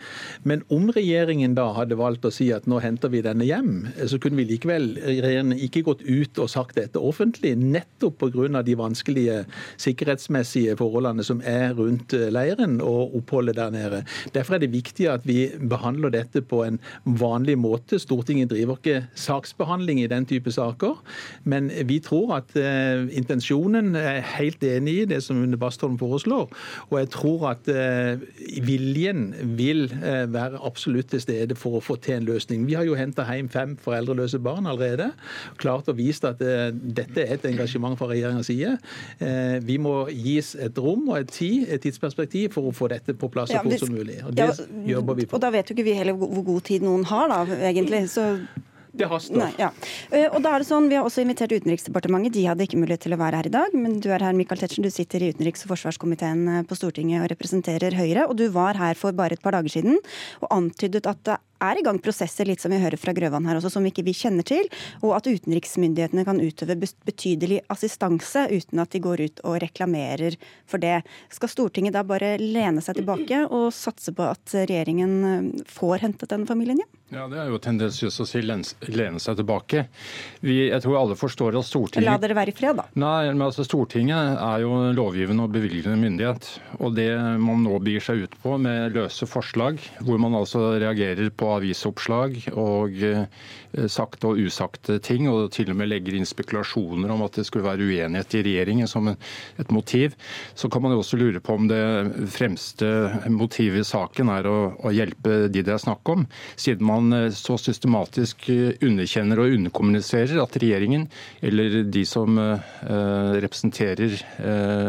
Men 0.44 0.66
om 0.74 0.89
regjeringen 0.92 1.56
da 1.56 1.69
hadde 1.77 2.00
valgt 2.00 2.27
å 2.27 2.33
si 2.33 2.50
at 2.56 2.68
nå 2.68 2.81
henter 2.83 3.13
vi 3.13 3.24
denne 3.24 3.48
hjem, 3.48 3.86
så 4.10 4.19
kunne 4.19 4.42
vi 4.42 4.50
likevel 4.50 4.92
regjeringen 4.98 5.56
ikke 5.69 5.86
gått 5.88 6.04
ut 6.09 6.41
og 6.41 6.50
sagt 6.51 6.77
dette 6.79 7.00
offentlig, 7.00 7.56
nettopp 7.59 8.19
pga. 8.19 8.61
de 8.65 8.75
vanskelige 8.77 9.44
sikkerhetsmessige 9.77 10.75
forholdene 10.79 11.23
som 11.25 11.41
er 11.45 11.73
rundt 11.77 12.13
eh, 12.17 12.29
leiren 12.33 12.79
og 12.81 13.15
oppholdet 13.19 13.57
der 13.59 13.73
nede. 13.73 14.03
Derfor 14.33 14.56
er 14.56 14.63
det 14.63 14.71
viktig 14.73 15.07
at 15.11 15.25
vi 15.27 15.50
behandler 15.69 16.13
dette 16.13 16.41
på 16.41 16.63
en 16.65 16.79
vanlig 17.06 17.57
måte. 17.57 18.00
Stortinget 18.00 18.51
driver 18.51 18.79
ikke 18.79 19.07
saksbehandling 19.15 20.01
i 20.03 20.09
den 20.11 20.25
type 20.29 20.51
saker, 20.51 21.00
men 21.44 21.71
vi 21.85 22.00
tror 22.03 22.39
at 22.39 22.56
eh, 22.59 23.06
intensjonen 23.17 23.95
er 24.00 24.21
helt 24.38 24.63
enig 24.63 24.95
i 25.03 25.07
det 25.09 25.21
som 25.25 25.39
Une 25.44 25.59
Bastholm 25.59 25.97
foreslår. 26.00 26.50
Og 26.89 26.95
jeg 27.00 27.11
tror 27.15 27.50
at 27.53 27.69
eh, 27.71 28.21
viljen 28.65 29.33
vil 29.57 29.88
eh, 30.03 30.25
være 30.31 30.61
absolutt 30.65 31.11
til 31.13 31.23
stede 31.23 31.57
for 31.59 31.79
å 31.79 31.83
få 31.83 32.00
til 32.03 32.19
en 32.19 32.27
løsning. 32.29 32.65
Vi 32.67 32.77
har 32.77 32.88
jo 32.88 32.97
henta 33.00 33.25
hjem 33.27 33.50
fem 33.51 33.75
foreldreløse 33.79 34.39
barn 34.44 34.69
allerede. 34.69 35.11
Klart 35.61 35.89
å 35.89 35.97
vist 35.99 36.25
at 36.27 36.41
eh, 36.45 36.69
dette 36.73 37.25
er 37.25 37.35
et 37.37 37.49
engasjement 37.51 37.97
fra 37.99 38.09
regjeringens 38.11 38.49
side. 38.49 38.75
Eh, 39.19 39.57
vi 39.65 39.77
må 39.81 40.01
gis 40.13 40.55
et 40.59 40.79
rom 40.79 41.11
og 41.11 41.19
et, 41.19 41.33
tid, 41.35 41.67
et 41.69 41.83
tidsperspektiv 41.83 42.55
for 42.55 42.71
å 42.71 42.75
få 42.75 42.89
dette 42.91 43.15
på 43.19 43.31
plass 43.33 43.53
så 43.53 43.63
fort 43.65 43.83
som 43.83 43.93
mulig. 43.93 44.21
Og 44.25 44.33
det 44.37 44.49
jobber 44.89 45.19
vi 45.19 45.27
på. 45.27 45.37
Og 45.37 45.43
da 45.43 45.51
vet 45.53 45.69
jo 45.69 45.77
ikke 45.77 45.87
vi 45.91 45.99
heller 45.99 46.17
hvor 46.17 46.43
god 46.53 46.65
tid 46.71 46.85
noen 46.85 47.05
har, 47.09 47.29
da, 47.31 47.61
egentlig. 47.69 48.05
Så 48.11 48.31
det 48.91 49.07
haster. 49.09 49.37
Nei, 49.37 49.51
ja. 49.59 49.69
Eh, 50.09 50.27
og 50.33 50.41
da 50.43 50.55
er 50.55 50.63
det 50.63 50.69
sånn, 50.69 50.89
Vi 50.89 50.97
har 50.97 51.05
også 51.05 51.21
invitert 51.21 51.53
Utenriksdepartementet. 51.53 52.33
De 52.33 52.47
hadde 52.49 52.65
ikke 52.65 52.79
mulighet 52.81 53.05
til 53.05 53.13
å 53.13 53.19
være 53.21 53.41
her 53.41 53.49
i 53.49 53.53
dag. 53.53 53.75
Men 53.77 53.99
du 54.01 54.09
er 54.09 54.25
her, 54.25 54.33
Michael 54.37 54.61
Tetzschner. 54.63 54.89
Du 54.89 54.95
sitter 54.95 55.23
i 55.23 55.31
utenriks- 55.33 55.65
og 55.65 55.75
forsvarskomiteen 55.75 56.65
på 56.67 56.77
Stortinget 56.77 57.23
og 57.23 57.29
representerer 57.33 57.95
Høyre. 57.99 58.25
Og 58.27 58.37
du 58.39 58.47
var 58.49 58.79
her 58.81 58.97
for 58.97 59.13
bare 59.13 59.37
et 59.37 59.45
par 59.45 59.53
dager 59.57 59.69
siden 59.77 59.99
og 60.41 60.49
antydet 60.55 61.05
at 61.09 61.21
det 61.27 61.37
er 61.63 61.79
i 61.79 61.85
gang 61.85 62.00
prosesser, 62.03 62.47
litt 62.50 62.63
som 62.63 62.73
vi 62.73 62.81
hører 62.81 63.00
fra 63.00 63.13
Grøvan 63.15 63.47
her 63.50 63.59
også, 63.59 63.71
som 63.73 63.85
ikke 63.88 64.06
vi 64.07 64.15
kjenner 64.17 64.47
til, 64.47 64.67
og 65.03 65.15
at 65.17 65.29
utenriksmyndighetene 65.29 66.25
kan 66.27 66.41
utøve 66.41 66.77
betydelig 67.07 67.61
assistanse 67.71 68.45
uten 68.51 68.83
at 68.83 68.94
de 68.95 69.03
går 69.03 69.25
ut 69.25 69.44
og 69.47 69.59
reklamerer 69.63 70.38
for 70.69 70.81
det. 70.81 71.00
Skal 71.33 71.51
Stortinget 71.51 71.97
da 71.97 72.06
bare 72.07 72.35
lene 72.41 72.83
seg 72.83 73.00
tilbake 73.00 73.45
og 73.47 73.69
satse 73.75 74.13
på 74.15 74.29
at 74.29 74.56
regjeringen 74.61 75.19
eh, 75.29 75.67
får 75.69 76.06
hentet 76.06 76.31
denne 76.31 76.50
familien 76.50 76.81
hjem? 76.81 76.95
Ja, 77.09 77.23
Det 77.25 77.39
er 77.41 77.47
jo 77.50 77.57
tendensiøst 77.57 78.21
å 78.21 78.25
si 78.29 78.41
lene 78.45 79.21
seg 79.21 79.39
tilbake. 79.39 79.88
Vi, 80.45 80.59
jeg 80.69 80.81
tror 80.83 81.00
alle 81.00 81.17
forstår 81.17 81.57
at 81.57 81.65
Stortinget 81.65 82.06
La 82.06 82.19
dere 82.21 82.38
være 82.38 82.53
i 82.53 82.57
fred, 82.57 82.77
da. 82.77 82.85
Nei, 83.01 83.31
men 83.31 83.47
altså 83.47 83.65
Stortinget 83.65 84.38
er 84.38 84.61
jo 84.61 84.75
lovgivende 84.94 85.47
og 85.47 85.56
bevilgende 85.56 85.97
myndighet. 85.97 86.51
Og 86.77 86.94
det 86.97 87.09
man 87.41 87.63
nå 87.65 87.79
begir 87.81 88.06
seg 88.06 88.27
ut 88.27 88.38
på 88.44 88.59
med 88.61 88.94
løse 88.94 89.25
forslag, 89.29 89.81
hvor 90.06 90.21
man 90.21 90.38
altså 90.38 90.75
reagerer 90.77 91.33
på 91.33 91.48
avisoppslag 91.57 92.37
og 92.53 92.99
sakte 93.91 94.29
og 94.31 94.39
usagte 94.41 94.97
ting, 95.05 95.27
og 95.29 95.51
til 95.53 95.69
og 95.71 95.77
med 95.77 95.91
legger 95.91 96.15
inn 96.17 96.27
spekulasjoner 96.27 97.11
om 97.13 97.21
at 97.25 97.37
det 97.37 97.45
skulle 97.47 97.67
være 97.67 97.85
uenighet 97.85 98.35
i 98.39 98.43
regjeringen 98.45 98.89
som 98.89 99.11
et 99.11 99.73
motiv, 99.73 100.15
så 100.57 100.69
kan 100.71 100.83
man 100.83 100.95
jo 100.95 101.01
også 101.03 101.19
lure 101.19 101.41
på 101.43 101.55
om 101.59 101.67
det 101.69 101.81
fremste 102.33 102.89
motivet 103.29 103.83
i 103.83 103.87
saken 103.87 104.31
er 104.33 104.49
å, 104.49 104.57
å 104.81 104.93
hjelpe 104.93 105.47
de 105.51 105.63
det 105.65 105.75
er 105.75 105.81
snakk 105.81 106.09
om, 106.09 106.25
siden 106.59 106.87
man 106.89 107.13
eh, 107.15 107.29
så 107.35 107.57
systematisk 107.61 108.49
eh, 108.53 108.73
underkjenner 108.85 109.43
og 109.43 109.55
underkommuniserer 109.57 110.41
at 110.41 110.57
regjeringen 110.61 111.07
eller 111.45 111.83
de 111.89 112.03
som 112.07 112.37
representerer 112.39 114.13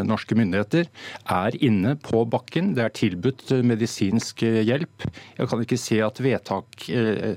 norske 0.06 0.36
myndigheter, 0.38 0.88
er 1.30 1.56
inne 1.62 1.94
på 2.00 2.22
bakken. 2.30 2.72
Det 2.76 2.84
er 2.84 2.94
tilbudt 2.96 3.52
medisinsk 3.66 4.44
hjelp. 4.44 5.06
Jeg 5.38 5.50
kan 5.50 5.64
ikke 5.64 5.78
se 5.80 6.00
at 6.04 6.20
vedtak 6.50 6.88
Eh, 6.90 7.36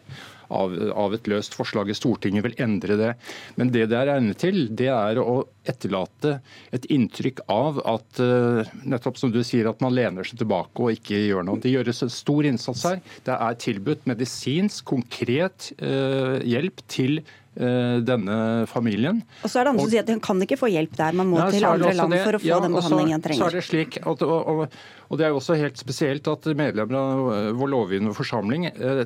av, 0.54 0.74
av, 0.94 1.14
et 1.16 1.28
løst 1.32 1.56
forslag 1.58 1.90
i 1.90 1.96
Stortinget 1.98 2.44
vil 2.46 2.54
endre 2.62 2.98
det. 3.00 3.12
Men 3.58 3.72
det 3.74 3.88
det 3.90 3.98
er 3.98 4.12
egnet 4.14 4.38
til, 4.38 4.68
det 4.70 4.90
er 4.92 5.18
å 5.18 5.48
etterlate 5.66 6.36
et 6.76 6.86
inntrykk 6.94 7.42
av 7.50 7.80
at 7.90 8.22
eh, 8.22 8.70
nettopp 8.86 9.18
som 9.18 9.32
du 9.34 9.40
sier, 9.42 9.66
at 9.72 9.82
man 9.82 9.96
lener 9.96 10.28
seg 10.28 10.44
tilbake 10.44 10.84
og 10.84 10.94
ikke 10.94 11.24
gjør 11.24 11.48
noe. 11.48 11.62
Det 11.64 11.74
gjøres 11.74 12.04
en 12.06 12.14
stor 12.14 12.46
innsats 12.46 12.86
her. 12.86 13.02
Det 13.26 13.34
er 13.34 13.58
tilbudt 13.66 14.06
medisinsk, 14.12 14.84
konkret 14.94 15.72
eh, 15.80 16.44
hjelp 16.46 16.86
til 16.92 17.24
denne 17.54 18.36
familien. 18.66 19.20
Og 19.44 19.52
så 19.52 19.62
er 19.62 19.68
det 19.68 19.74
andre 19.74 19.84
som 19.86 19.92
sier 19.92 20.04
at 20.06 20.10
Han 20.14 20.22
kan 20.26 20.42
ikke 20.46 20.58
få 20.58 20.70
hjelp 20.74 20.96
der, 20.98 21.18
man 21.20 21.30
må 21.30 21.38
nei, 21.38 21.52
til 21.54 21.68
andre 21.70 21.94
land 21.94 22.16
for 22.24 22.38
å 22.38 22.42
få 22.42 22.50
ja, 22.50 22.60
den 22.64 22.78
behandlingen 22.78 23.18
han 23.18 23.26
trenger. 23.26 23.44
Så 23.44 23.50
er 23.52 23.58
det 23.60 23.66
slik 23.68 24.00
at, 24.02 24.24
og, 24.26 24.50
og, 24.50 24.78
og 25.14 25.20
Det 25.20 25.28
er 25.28 25.30
jo 25.34 25.38
også 25.38 25.58
helt 25.60 25.78
spesielt 25.78 26.28
at 26.32 26.48
medlemmer 26.58 26.98
av 26.98 27.28
eh, 27.36 27.50
vår 27.60 27.70
lovgivende 27.70 28.16
forsamling 28.18 28.66
eh, 28.72 29.04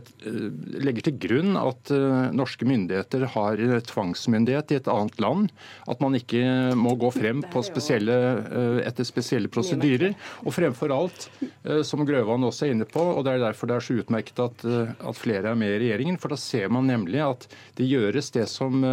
legger 0.80 1.10
til 1.10 1.18
grunn 1.26 1.58
at 1.60 1.92
eh, 1.92 2.30
norske 2.32 2.68
myndigheter 2.70 3.26
har 3.34 3.64
tvangsmyndighet 3.90 4.72
i 4.72 4.78
et 4.80 4.88
annet 4.92 5.20
land. 5.20 5.52
At 5.92 6.00
man 6.04 6.16
ikke 6.16 6.44
må 6.80 6.96
gå 7.00 7.12
frem 7.12 7.44
spesielle, 7.66 8.16
etter 8.88 9.06
spesielle 9.08 9.50
prosedyrer. 9.52 10.14
Og 10.46 10.54
fremfor 10.56 10.92
alt, 10.94 11.28
som 11.88 12.04
Grøvan 12.08 12.46
også 12.48 12.68
er 12.68 12.74
inne 12.76 12.88
på, 12.90 13.02
og 13.02 13.24
det 13.26 13.36
er 13.36 13.44
derfor 13.44 13.70
det 13.70 13.78
er 13.78 13.86
så 13.86 13.98
utmerket 14.02 14.42
at, 14.44 14.66
at 14.68 15.20
flere 15.20 15.52
er 15.52 15.60
med 15.60 15.74
i 15.74 15.80
regjeringen, 15.84 16.20
for 16.22 16.34
da 16.34 16.40
ser 16.40 16.70
man 16.74 16.88
nemlig 16.90 17.24
at 17.24 17.48
det 17.80 17.88
gjøres 17.90 18.32
det 18.36 18.37
som 18.50 18.84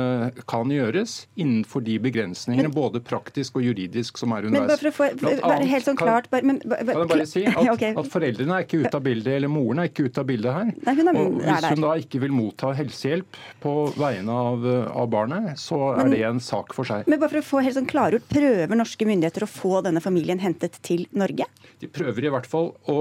kan 0.49 0.71
gjøres 0.73 1.27
innenfor 1.37 1.85
de 1.85 1.99
begrensningene, 2.03 2.69
men, 2.69 2.75
både 2.75 3.03
praktisk 3.05 3.59
og 3.61 3.67
juridisk, 3.67 4.19
som 4.21 4.33
er 4.37 4.49
underveis. 4.49 4.65
Men 4.65 4.73
bare 4.73 4.93
for 4.95 5.07
å 5.07 5.19
få, 5.21 5.35
være 5.45 5.69
helt 5.71 5.89
sånn 5.89 5.99
klart, 5.99 6.31
bare, 6.33 6.47
men, 6.49 6.61
bare, 6.65 6.87
jeg 6.89 7.11
bare 7.13 7.27
si 7.29 7.45
at, 7.51 7.61
okay. 7.75 7.95
at, 7.99 8.11
foreldrene 8.13 8.59
er 8.59 8.67
ikke 8.67 8.83
ute 8.85 8.95
av 8.97 9.05
bildet, 9.05 9.33
eller 9.39 9.53
moren 9.53 9.83
er 9.83 9.91
ikke 9.91 10.09
ute 10.09 10.23
av 10.25 10.29
bildet 10.31 10.57
her. 10.57 10.73
Nei, 10.87 10.97
er, 10.97 11.21
og 11.21 11.39
Hvis 11.45 11.69
hun 11.75 11.85
da 11.85 11.95
ikke 12.01 12.23
vil 12.25 12.35
motta 12.35 12.73
helsehjelp 12.79 13.41
på 13.65 13.75
vegne 14.01 14.39
av, 14.51 14.69
av 14.95 15.11
barnet, 15.13 15.53
så 15.61 15.81
er 15.93 16.03
men, 16.03 16.15
det 16.15 16.23
en 16.29 16.43
sak 16.43 16.75
for 16.77 16.89
seg. 16.89 17.09
Men 17.11 17.21
bare 17.23 17.35
for 17.37 17.43
å 17.43 17.49
få 17.55 17.65
helt 17.67 17.79
sånn 17.79 17.91
klargjort, 17.91 18.27
Prøver 18.35 18.79
norske 18.79 19.07
myndigheter 19.07 19.45
å 19.45 19.51
få 19.51 19.81
denne 19.85 20.01
familien 20.03 20.41
hentet 20.43 20.79
til 20.85 21.05
Norge? 21.15 21.47
De 21.83 21.89
prøver 21.93 22.27
i 22.27 22.33
hvert 22.33 22.47
fall 22.49 22.71
å 22.91 22.99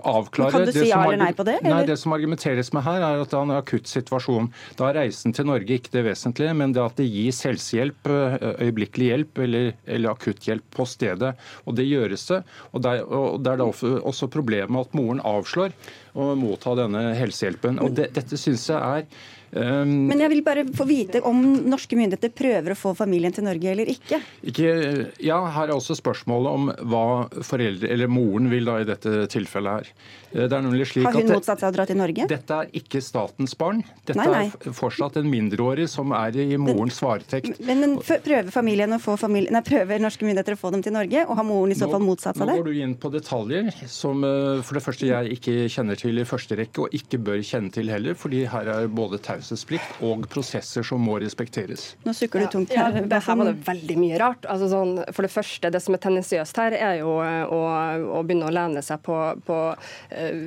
avklare 0.00 0.52
Kan 0.54 0.66
du 0.68 0.72
si 0.74 0.88
ja 0.88 1.02
eller 1.04 1.20
nei 1.20 1.30
på 1.36 1.46
det? 1.46 1.58
Eller? 1.60 1.78
Nei, 1.78 1.86
Det 1.88 1.96
som 2.00 2.14
argumenteres 2.16 2.72
med 2.74 2.84
her, 2.86 3.02
er 3.04 3.22
at 3.22 3.30
det 3.30 3.38
er 3.38 3.46
en 3.46 3.54
akutt 3.56 3.90
situasjon. 3.90 4.50
Da 4.78 4.88
er 4.90 4.98
reisen 5.02 5.34
til 5.36 5.48
Norge 5.48 5.78
ikke 5.78 5.83
det 5.92 6.04
vesentlige, 6.06 6.54
men 6.56 6.72
det 6.74 6.82
at 6.82 6.96
det 7.00 7.06
gis 7.10 7.42
helsehjelp, 7.46 8.08
øyeblikkelig 8.08 9.10
hjelp 9.10 9.42
eller, 9.44 9.70
eller 9.86 10.14
akutthjelp 10.14 10.66
på 10.74 10.86
stedet. 10.88 11.34
Og 11.64 11.76
det 11.78 11.88
gjøres 11.88 12.26
det. 12.30 12.40
Og 12.72 12.84
der, 12.86 13.04
og 13.04 13.38
det 13.44 13.52
er 13.52 13.62
da 13.62 13.68
også 14.00 14.30
problemet 14.32 14.88
at 14.88 14.96
moren 14.96 15.22
avslår 15.24 15.74
å 16.14 16.32
motta 16.38 16.76
denne 16.78 17.10
helsehjelpen. 17.18 17.80
Og 17.82 17.96
det, 17.98 18.12
Dette 18.16 18.38
synes 18.40 18.68
jeg 18.70 18.78
er 18.78 19.08
Um, 19.54 20.08
Men 20.10 20.18
jeg 20.18 20.32
vil 20.32 20.42
bare 20.42 20.64
få 20.74 20.82
vite 20.88 21.20
om 21.22 21.38
norske 21.70 21.94
myndigheter 21.94 22.32
prøver 22.34 22.74
å 22.74 22.78
få 22.78 22.90
familien 22.98 23.30
til 23.34 23.44
Norge 23.46 23.70
eller 23.70 23.90
ikke? 23.92 24.18
ikke 24.50 24.70
ja, 25.22 25.36
her 25.54 25.68
er 25.68 25.74
også 25.76 25.94
spørsmålet 25.94 26.56
om 26.58 26.72
hva 26.90 27.04
foreldre, 27.46 27.86
eller 27.94 28.10
moren 28.10 28.50
vil 28.50 28.66
da 28.66 28.80
i 28.82 28.88
dette 28.88 29.28
tilfellet 29.30 29.76
her. 29.76 29.92
Eh, 30.32 30.48
det 30.50 30.56
er 30.58 30.64
nemlig 30.64 30.88
slik 30.90 31.06
Har 31.06 31.14
hun 31.14 31.30
motsatt 31.30 31.62
seg 31.62 31.70
å 31.70 31.76
dra 31.76 31.86
til 31.86 32.00
Norge? 32.00 32.26
Dette 32.32 32.58
er 32.64 32.72
ikke 32.80 33.02
statens 33.04 33.54
barn. 33.58 33.84
Dette 34.02 34.18
nei, 34.18 34.26
nei. 34.32 34.42
er 34.50 34.74
fortsatt 34.74 35.20
en 35.22 35.30
mindreårig 35.30 35.86
som 35.92 36.10
er 36.18 36.40
i 36.42 36.58
morens 36.58 36.98
varetekt. 37.04 37.62
Men, 37.62 37.84
men 37.84 37.94
prøver 38.02 38.50
familien 38.54 38.98
å 38.98 39.00
få 39.02 39.14
familie, 39.20 39.54
nei, 39.54 39.62
prøver 39.66 40.02
norske 40.02 40.26
myndigheter 40.26 40.58
å 40.58 40.62
få 40.64 40.74
dem 40.74 40.82
til 40.82 40.96
Norge, 40.98 41.22
og 41.28 41.38
har 41.38 41.46
moren 41.46 41.76
i 41.76 41.78
så 41.78 41.90
fall 41.92 42.02
motsatt 42.02 42.40
seg 42.40 42.50
det? 42.50 42.58
Nå 42.58 42.64
går 42.64 42.72
du 42.72 42.82
inn 42.88 42.98
på 42.98 43.12
detaljer 43.14 43.70
som 43.86 44.26
eh, 44.26 44.66
for 44.66 44.80
det 44.80 44.84
første 44.88 45.12
jeg 45.12 45.38
ikke 45.38 45.56
kjenner 45.70 46.02
til 46.02 46.18
i 46.18 46.26
første 46.26 46.58
rekke, 46.58 46.88
og 46.88 46.98
ikke 46.98 47.22
bør 47.22 47.46
kjenne 47.46 47.70
til 47.78 47.94
heller, 47.94 48.18
fordi 48.18 48.42
her 48.50 48.74
er 48.80 48.90
både 48.90 49.22
taus 49.22 49.43
taushetsplikt 49.44 50.00
og 50.04 50.24
prosesser 50.32 50.84
som 50.86 51.02
må 51.04 51.18
respekteres. 51.22 51.94
Nå 52.04 52.14
sukker 52.16 52.44
du 52.44 52.48
tungt 52.52 52.72
her. 52.74 52.96
Ja, 52.96 53.20
her 53.20 53.38
var 53.38 53.48
det 53.50 53.56
veldig 53.66 53.96
mye 54.00 54.18
rart. 54.20 54.46
Altså, 54.50 54.68
sånn, 54.72 54.96
for 55.12 55.26
det 55.26 55.32
første, 55.32 55.70
det 55.72 55.80
som 55.84 55.96
er 55.96 56.02
tendensiøst 56.04 56.60
her, 56.60 56.76
er 56.78 57.00
jo 57.02 57.14
å, 57.18 57.60
å 58.18 58.22
begynne 58.24 58.48
å 58.48 58.54
lene 58.54 58.82
seg 58.84 59.02
på, 59.04 59.18
på 59.46 59.58
uh, 59.74 60.40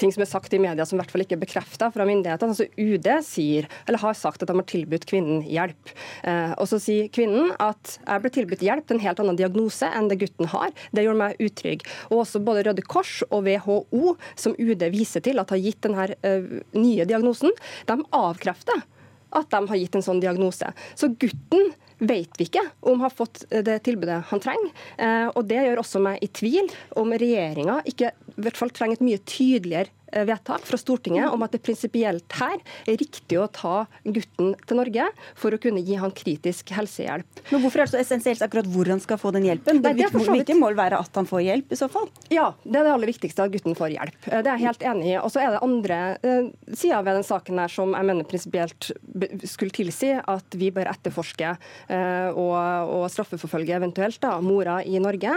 ting 0.00 0.14
som 0.14 0.24
er 0.24 0.30
sagt 0.30 0.54
i 0.56 0.62
media 0.62 0.86
som 0.86 0.98
i 0.98 1.02
hvert 1.02 1.14
fall 1.14 1.24
ikke 1.24 1.38
er 1.38 1.44
bekrefta 1.44 1.90
fra 1.94 2.06
myndighetene. 2.08 2.54
Altså, 2.54 2.68
UD 2.80 3.10
sier, 3.26 3.68
eller 3.86 4.02
har 4.02 4.18
sagt 4.18 4.42
at 4.44 4.50
de 4.50 4.58
har 4.58 4.68
tilbudt 4.70 5.06
kvinnen 5.10 5.44
hjelp. 5.46 5.94
Uh, 6.24 6.56
og 6.56 6.66
så 6.70 6.80
sier 6.82 7.10
kvinnen 7.14 7.52
at 7.62 7.96
jeg 8.00 8.24
ble 8.24 8.34
tilbudt 8.34 8.66
hjelp 8.66 8.88
til 8.88 8.98
en 8.98 9.04
helt 9.06 9.22
annen 9.22 9.38
diagnose 9.38 9.88
enn 9.94 10.10
det 10.10 10.20
gutten 10.24 10.50
har. 10.50 10.74
Det 10.96 11.06
gjorde 11.06 11.22
meg 11.22 11.40
utrygg. 11.42 11.86
Og 12.10 12.24
også 12.24 12.42
både 12.44 12.66
Røde 12.68 12.84
Kors 12.86 13.20
og 13.30 13.46
WHO, 13.46 14.16
som 14.38 14.56
UD 14.58 14.84
viser 14.92 15.22
til 15.24 15.40
at 15.42 15.52
har 15.52 15.60
gitt 15.60 15.82
denne 15.86 16.08
uh, 16.26 16.58
nye 16.76 17.06
diagnosen, 17.08 17.54
de 17.88 17.96
avkrefter 18.40 18.82
at 19.30 19.50
de 19.52 19.68
har 19.68 19.78
gitt 19.78 19.94
en 19.94 20.02
sånn 20.02 20.20
diagnose. 20.22 20.72
Så 20.98 21.12
gutten 21.20 21.70
vet 22.00 22.32
vi 22.38 22.48
ikke 22.48 22.64
om 22.88 23.02
har 23.04 23.12
fått 23.12 23.44
det 23.50 23.76
tilbudet 23.84 24.24
han 24.30 24.42
trenger. 24.42 24.72
Eh, 24.98 25.28
og 25.28 25.44
Det 25.46 25.60
gjør 25.66 25.82
også 25.82 26.00
meg 26.02 26.18
i 26.24 26.30
tvil 26.32 26.70
om 26.98 27.12
regjeringa 27.12 27.82
ikke 27.84 28.10
i 28.10 28.40
hvert 28.40 28.58
fall 28.58 28.72
trenger 28.74 28.98
et 28.98 29.06
mye 29.06 29.22
tydeligere 29.28 29.92
vedtak 30.12 30.66
fra 30.66 30.78
Stortinget 30.80 31.30
om 31.30 31.42
at 31.46 31.54
det 31.54 31.62
prinsipielt 31.64 32.38
her 32.40 32.58
er 32.86 32.98
riktig 33.00 33.38
å 33.40 33.46
ta 33.52 33.84
gutten 34.04 34.54
til 34.66 34.78
Norge 34.78 35.06
for 35.38 35.54
å 35.54 35.60
kunne 35.62 35.82
gi 35.84 35.98
han 36.00 36.12
kritisk 36.14 36.72
helsehjelp. 36.74 37.42
Men 37.50 37.64
Hvorfor 37.64 37.82
er 37.82 37.88
det 37.88 37.94
så 37.94 38.00
essensielt 38.00 38.44
akkurat 38.44 38.68
hvor 38.70 38.90
han 38.90 39.02
skal 39.02 39.20
få 39.20 39.32
den 39.36 39.46
hjelpen? 39.48 39.82
Det, 39.84 39.94
det 39.98 40.10
viktige 40.14 40.58
må 40.58 40.72
være 40.76 41.00
at 41.00 41.16
han 41.18 41.28
får 41.28 41.44
hjelp, 41.46 41.72
i 41.72 41.78
så 41.78 41.90
fall? 41.92 42.08
Ja, 42.32 42.50
det 42.64 42.80
er 42.80 42.88
det 42.88 42.94
aller 42.94 43.10
viktigste, 43.10 43.46
at 43.46 43.54
gutten 43.54 43.76
får 43.78 43.94
hjelp. 43.94 44.18
Eh, 44.30 44.42
det 44.44 44.52
er 44.52 44.58
jeg 44.58 44.66
helt 44.68 44.86
enig 44.92 45.10
i. 45.12 45.16
Og 45.20 45.30
så 45.32 45.42
er 45.44 45.54
det 45.54 45.62
andre 45.66 46.00
uh, 46.24 46.50
sider 46.72 47.06
ved 47.06 47.20
den 47.20 47.26
saken 47.26 47.62
her 47.62 47.72
som 47.72 47.94
jeg 47.96 48.08
mener 48.10 48.28
prinsipielt 48.30 48.90
skulle 49.48 49.74
tilsi 49.74 50.12
at 50.18 50.58
vi 50.58 50.70
bør 50.74 50.90
etterforske 50.90 51.50
og, 51.90 52.54
og, 52.54 53.04
straffeforfølge 53.12 53.74
eventuelt 53.76 54.20
da, 54.22 54.32
mora 54.44 54.78
i 54.86 54.98
Norge. 55.02 55.32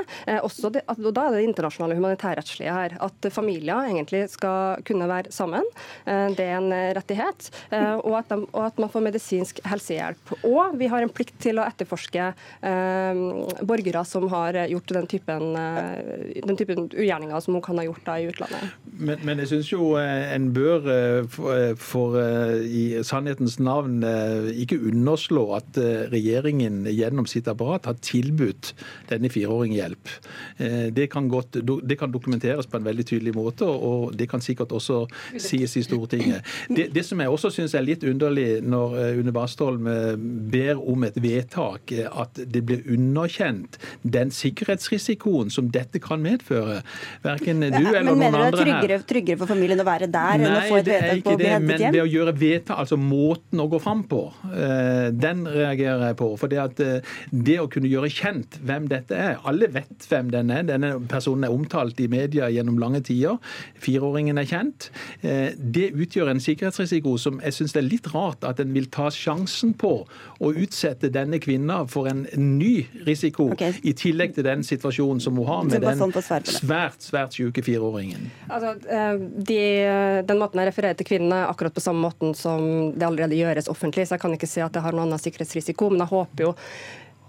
Også 0.45 0.71
det, 0.73 0.83
og 0.89 1.09
da 1.15 1.25
er 1.27 1.37
det 1.37 1.45
internasjonale 1.47 1.97
humanitærrettslige 1.97 2.75
her. 2.75 2.95
At 3.03 3.27
familier 3.33 3.89
egentlig 3.89 4.25
skal 4.33 4.62
kunne 4.87 5.09
være 5.09 5.33
sammen. 5.33 5.65
Eh, 6.05 6.29
det 6.37 6.45
er 6.45 6.57
en 6.59 6.73
rettighet. 6.97 7.49
Eh, 7.73 7.95
og 8.01 8.17
at, 8.19 8.31
de, 8.31 8.47
og 8.51 8.65
at, 8.67 8.79
man 8.81 8.91
får 8.93 9.05
medisinsk 9.07 9.61
helsehjelp. 9.67 10.33
Og 10.47 10.77
vi 10.79 10.89
har 10.91 11.03
en 11.03 11.11
plikt 11.13 11.37
til 11.43 11.59
å 11.59 11.67
etterforske 11.67 12.29
eh, 12.31 13.23
borgere 13.65 14.03
som 14.07 14.27
har 14.31 14.57
gjort 14.71 14.95
den 14.97 15.09
typen, 15.09 15.53
den 15.53 16.59
typen 16.59 16.87
ugjerninger 16.91 17.43
som 17.43 17.57
hun 17.57 17.63
kan 17.65 17.79
ha 17.79 17.85
gjort 17.87 18.05
da 18.07 18.17
i 18.19 18.27
utlandet. 18.31 18.73
Men, 18.93 19.21
men 19.25 19.41
jeg 19.43 19.51
syns 19.53 19.71
jo 19.71 19.93
en 19.97 20.49
bør 20.53 20.85
for, 21.31 21.73
for, 21.79 22.17
i 22.63 23.01
sannhetens 23.05 23.57
navn 23.63 24.03
ikke 24.59 24.79
underslå 24.91 25.45
at 25.57 25.79
regjeringen 26.13 26.83
gjennom 26.89 27.27
sitt 27.29 27.49
apparat 27.51 27.87
har 27.89 27.97
tilbudt 28.05 28.73
denne 29.09 29.31
fireåringen 29.33 29.77
hjelp. 29.77 30.11
Det 30.93 31.07
kan, 31.11 31.27
godt, 31.31 31.59
det 31.61 31.97
kan 31.99 32.13
dokumenteres 32.13 32.69
på 32.69 32.79
en 32.79 32.87
veldig 32.87 33.05
tydelig 33.09 33.33
måte, 33.37 33.67
og 33.67 34.13
det 34.17 34.29
kan 34.31 34.43
sikkert 34.43 34.52
sikkert 34.53 34.73
også 34.75 35.03
sies 35.41 35.75
i 35.77 35.83
Stortinget. 35.83 36.45
Det, 36.69 36.89
det 36.93 37.03
som 37.05 37.19
jeg 37.21 37.31
også 37.31 37.51
syns 37.53 37.73
er 37.77 37.85
litt 37.85 38.03
underlig 38.07 38.61
når 38.65 38.97
eh, 39.01 39.19
Une 39.19 39.33
Bastholm 39.35 39.87
eh, 39.89 40.13
ber 40.53 40.79
om 40.79 41.05
et 41.07 41.17
vedtak, 41.21 41.91
eh, 41.91 42.07
at 42.07 42.37
det 42.37 42.63
blir 42.67 42.83
underkjent 42.93 43.79
den 44.03 44.31
sikkerhetsrisikoen 44.33 45.51
som 45.53 45.71
dette 45.73 46.01
kan 46.03 46.21
medføre. 46.23 46.81
Verken 47.23 47.63
du 47.63 47.69
eller 47.69 48.03
noen 48.05 48.23
andre 48.23 48.23
her. 48.23 48.23
Men 48.23 48.23
Mener 48.23 48.51
du 48.51 48.57
det 48.57 48.63
er 48.63 48.63
tryggere, 48.63 48.99
tryggere, 49.09 49.41
for 49.41 49.53
familien 49.53 49.81
å 49.81 49.87
være 49.87 50.09
der 50.13 50.39
Nei, 50.41 50.47
enn 50.47 50.57
å 50.57 50.63
få 50.69 50.79
et 50.81 50.91
vedtak 50.91 51.23
på 51.27 51.35
hjem? 51.39 51.67
Men 51.69 51.85
ved 51.87 52.01
å 52.03 52.07
gjøre 52.09 52.35
vedtak, 52.37 52.83
altså 52.83 52.99
måten 52.99 53.63
å 53.63 53.67
gå 53.71 53.79
fram 53.83 54.05
på, 54.09 54.21
den 55.23 55.43
reagerer 55.47 56.09
jeg 56.09 56.17
på. 56.19 56.29
For 56.39 56.51
det, 56.51 56.59
at 56.61 56.81
det 57.31 57.57
å 57.61 57.67
kunne 57.71 57.89
gjøre 57.89 58.09
kjent 58.13 58.57
hvem 58.63 58.87
dette 58.91 59.17
er 59.17 59.39
Alle 59.49 59.67
vet 59.71 60.05
hvem 60.09 60.29
den 60.33 60.51
er. 60.53 60.65
Denne 60.67 60.93
personen 61.09 61.47
er 61.47 61.53
omtalt 61.53 61.99
i 62.03 62.07
media 62.11 62.49
gjennom 62.51 62.77
lange 62.81 63.03
tider. 63.05 63.39
Fireåringen 63.83 64.39
er 64.39 64.42
er 64.43 64.49
kjent, 64.49 64.89
eh, 65.21 65.55
det 65.57 65.89
utgjør 65.93 66.31
en 66.33 66.41
sikkerhetsrisiko 66.43 67.15
som 67.21 67.39
jeg 67.43 67.57
syns 67.57 67.75
det 67.75 67.81
er 67.83 67.87
litt 67.89 68.09
rart 68.13 68.45
at 68.47 68.61
en 68.63 68.73
vil 68.75 68.89
ta 68.93 69.09
sjansen 69.13 69.73
på 69.79 69.93
å 70.03 70.51
utsette 70.51 71.11
denne 71.13 71.39
kvinna 71.43 71.83
for 71.89 72.09
en 72.11 72.25
ny 72.35 72.85
risiko, 73.07 73.49
okay. 73.55 73.75
i 73.83 73.95
tillegg 73.97 74.35
til 74.37 74.47
den 74.47 74.65
situasjonen 74.67 75.21
som 75.23 75.37
hun 75.39 75.49
har 75.49 75.63
med 75.67 75.83
den 75.83 75.99
sånn 75.99 76.15
svært, 76.15 77.01
svært 77.03 77.37
syke 77.37 77.63
fireåringen. 77.65 78.29
Altså, 78.49 78.75
eh, 78.87 79.15
de, 79.49 79.61
den 80.27 80.41
måten 80.41 80.61
jeg 80.61 80.71
refererer 80.71 80.99
til 80.99 81.09
kvinnene, 81.09 81.43
er 81.43 81.53
akkurat 81.53 81.75
på 81.75 81.83
samme 81.83 82.03
måten 82.03 82.35
som 82.37 82.93
det 82.95 83.07
allerede 83.07 83.37
gjøres 83.37 83.69
offentlig, 83.71 84.07
så 84.07 84.17
jeg 84.17 84.25
kan 84.25 84.35
ikke 84.37 84.49
si 84.49 84.63
at 84.63 84.73
det 84.75 84.83
har 84.83 84.95
noen 84.95 85.07
annen 85.07 85.21
sikkerhetsrisiko. 85.21 85.91
Men 85.93 86.05
jeg 86.05 86.13
håper 86.13 86.47
jo 86.47 86.53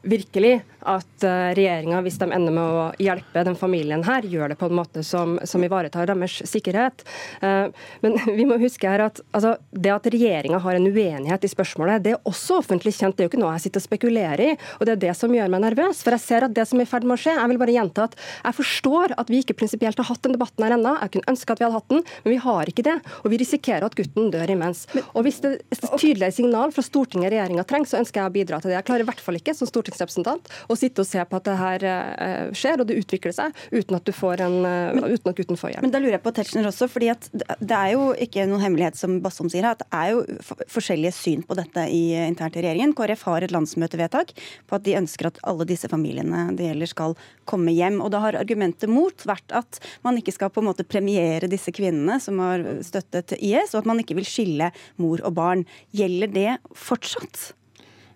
virkelig 0.04 0.58
at 0.84 1.24
eh, 1.24 1.50
regjeringa, 1.56 2.00
hvis 2.04 2.18
de 2.20 2.28
ender 2.28 2.52
med 2.52 2.62
å 2.62 2.84
hjelpe 3.00 3.44
den 3.46 3.56
familien 3.58 4.04
her, 4.04 4.26
gjør 4.28 4.52
det 4.52 4.58
på 4.60 4.68
en 4.68 4.76
måte 4.76 5.04
som, 5.06 5.38
som 5.48 5.64
ivaretar 5.64 6.10
deres 6.10 6.36
sikkerhet. 6.48 7.04
Eh, 7.40 7.70
men 8.04 8.18
vi 8.38 8.46
må 8.48 8.58
huske 8.60 8.88
her 8.88 9.06
at 9.06 9.20
altså, 9.32 9.56
det 9.72 9.92
at 9.94 10.08
regjeringa 10.12 10.60
har 10.64 10.78
en 10.78 10.88
uenighet 10.88 11.46
i 11.46 11.50
spørsmålet, 11.50 12.04
det 12.04 12.14
er 12.14 12.28
også 12.28 12.60
offentlig 12.60 12.94
kjent. 12.96 13.16
Det 13.16 13.24
er 13.24 13.30
jo 13.30 13.32
ikke 13.32 13.42
noe 13.42 13.54
jeg 13.56 13.66
sitter 13.66 13.82
og 13.82 13.86
spekulerer 13.88 14.44
i. 14.44 14.50
Og 14.78 14.86
det 14.86 14.96
er 14.96 15.02
det 15.06 15.14
som 15.18 15.32
gjør 15.34 15.52
meg 15.54 15.64
nervøs. 15.64 16.02
For 16.04 16.16
jeg 16.16 16.24
ser 16.26 16.48
at 16.48 16.56
det 16.56 16.66
som 16.68 16.80
er 16.80 16.88
i 16.88 16.90
ferd 16.90 17.08
med 17.08 17.16
å 17.16 17.22
skje, 17.24 17.36
jeg 17.38 17.52
vil 17.52 17.62
bare 17.62 17.76
gjenta 17.78 18.08
at 18.10 18.18
jeg 18.20 18.58
forstår 18.60 19.16
at 19.24 19.32
vi 19.32 19.40
ikke 19.40 19.56
prinsipielt 19.58 20.00
har 20.02 20.10
hatt 20.10 20.24
den 20.26 20.36
debatten 20.36 20.66
her 20.66 20.76
ennå. 20.76 20.96
Jeg 21.00 21.16
kunne 21.16 21.32
ønske 21.32 21.56
at 21.56 21.62
vi 21.62 21.68
hadde 21.68 21.78
hatt 21.80 21.90
den, 21.94 22.04
men 22.26 22.34
vi 22.34 22.40
har 22.44 22.72
ikke 22.72 22.86
det. 22.86 22.98
Og 23.22 23.32
vi 23.32 23.40
risikerer 23.40 23.88
at 23.88 23.96
gutten 23.96 24.28
dør 24.34 24.52
imens. 24.52 24.84
Og 25.14 25.24
hvis 25.24 25.40
det 25.44 25.56
er 25.72 25.96
tydelige 25.96 26.36
signal 26.36 26.74
fra 26.74 26.84
Stortinget 26.84 27.32
regjeringa 27.32 27.64
trenger, 27.68 27.88
så 27.94 28.00
ønsker 28.02 28.20
jeg 28.20 28.32
å 28.32 28.34
bidra 28.34 28.60
til 28.60 28.72
det. 28.72 28.78
Jeg 28.78 28.88
klarer 28.90 29.06
i 29.06 29.08
hvert 29.08 29.24
fall 29.24 29.40
ikke 29.40 29.56
som 29.56 29.70
stortingsrepresentant 29.70 29.93
å 30.00 30.76
sitte 30.78 31.04
og 31.04 31.08
se 31.08 31.22
på 31.24 31.38
at 31.38 31.46
det 31.48 31.56
her 31.58 31.86
eh, 31.88 32.52
skjer, 32.56 32.82
og 32.82 32.88
det 32.88 32.98
utvikler 33.00 33.34
seg, 33.36 33.54
uten 33.72 33.98
at, 33.98 34.10
en, 34.10 34.58
eh, 34.68 34.94
men, 34.96 35.06
uten 35.14 35.32
at 35.32 35.38
gutten 35.38 35.60
får 35.60 35.74
hjelp. 35.74 35.86
Men 35.86 35.94
da 35.94 36.00
lurer 36.02 36.16
jeg 36.16 36.24
på 36.24 36.34
Tetzschner 36.36 36.68
også, 36.70 36.88
fordi 36.90 37.12
det 37.32 37.78
er 37.78 37.94
jo 37.94 38.10
ikke 38.26 38.46
noen 38.50 38.64
hemmelighet, 38.64 38.98
som 38.98 39.18
Bassom 39.24 39.50
sier, 39.52 39.66
at 39.70 39.84
det 39.84 39.88
er 39.94 40.12
jo 40.14 40.24
forskjellige 40.72 41.14
syn 41.16 41.44
på 41.46 41.56
dette 41.58 41.86
i, 41.92 42.02
internt 42.26 42.58
i 42.58 42.64
regjeringen. 42.64 42.94
KrF 42.96 43.24
har 43.30 43.46
et 43.46 43.54
landsmøtevedtak 43.54 44.34
på 44.68 44.78
at 44.78 44.86
de 44.86 44.98
ønsker 45.00 45.30
at 45.30 45.40
alle 45.46 45.66
disse 45.68 45.90
familiene 45.90 46.46
det 46.58 46.68
gjelder, 46.70 46.90
skal 46.90 47.16
komme 47.48 47.74
hjem. 47.74 48.00
Og 48.04 48.12
da 48.14 48.22
har 48.24 48.38
argumentet 48.38 48.90
mot 48.90 49.26
vært 49.28 49.54
at 49.56 49.80
man 50.06 50.18
ikke 50.20 50.34
skal 50.34 50.52
på 50.52 50.62
en 50.62 50.70
måte 50.70 50.86
premiere 50.86 51.50
disse 51.50 51.72
kvinnene 51.74 52.20
som 52.22 52.40
har 52.42 52.64
støttet 52.84 53.36
IS, 53.40 53.74
og 53.74 53.82
at 53.82 53.90
man 53.90 54.02
ikke 54.02 54.18
vil 54.18 54.28
skille 54.28 54.70
mor 55.00 55.22
og 55.24 55.36
barn. 55.36 55.66
Gjelder 55.96 56.32
det 56.34 56.50
fortsatt? 56.78 57.52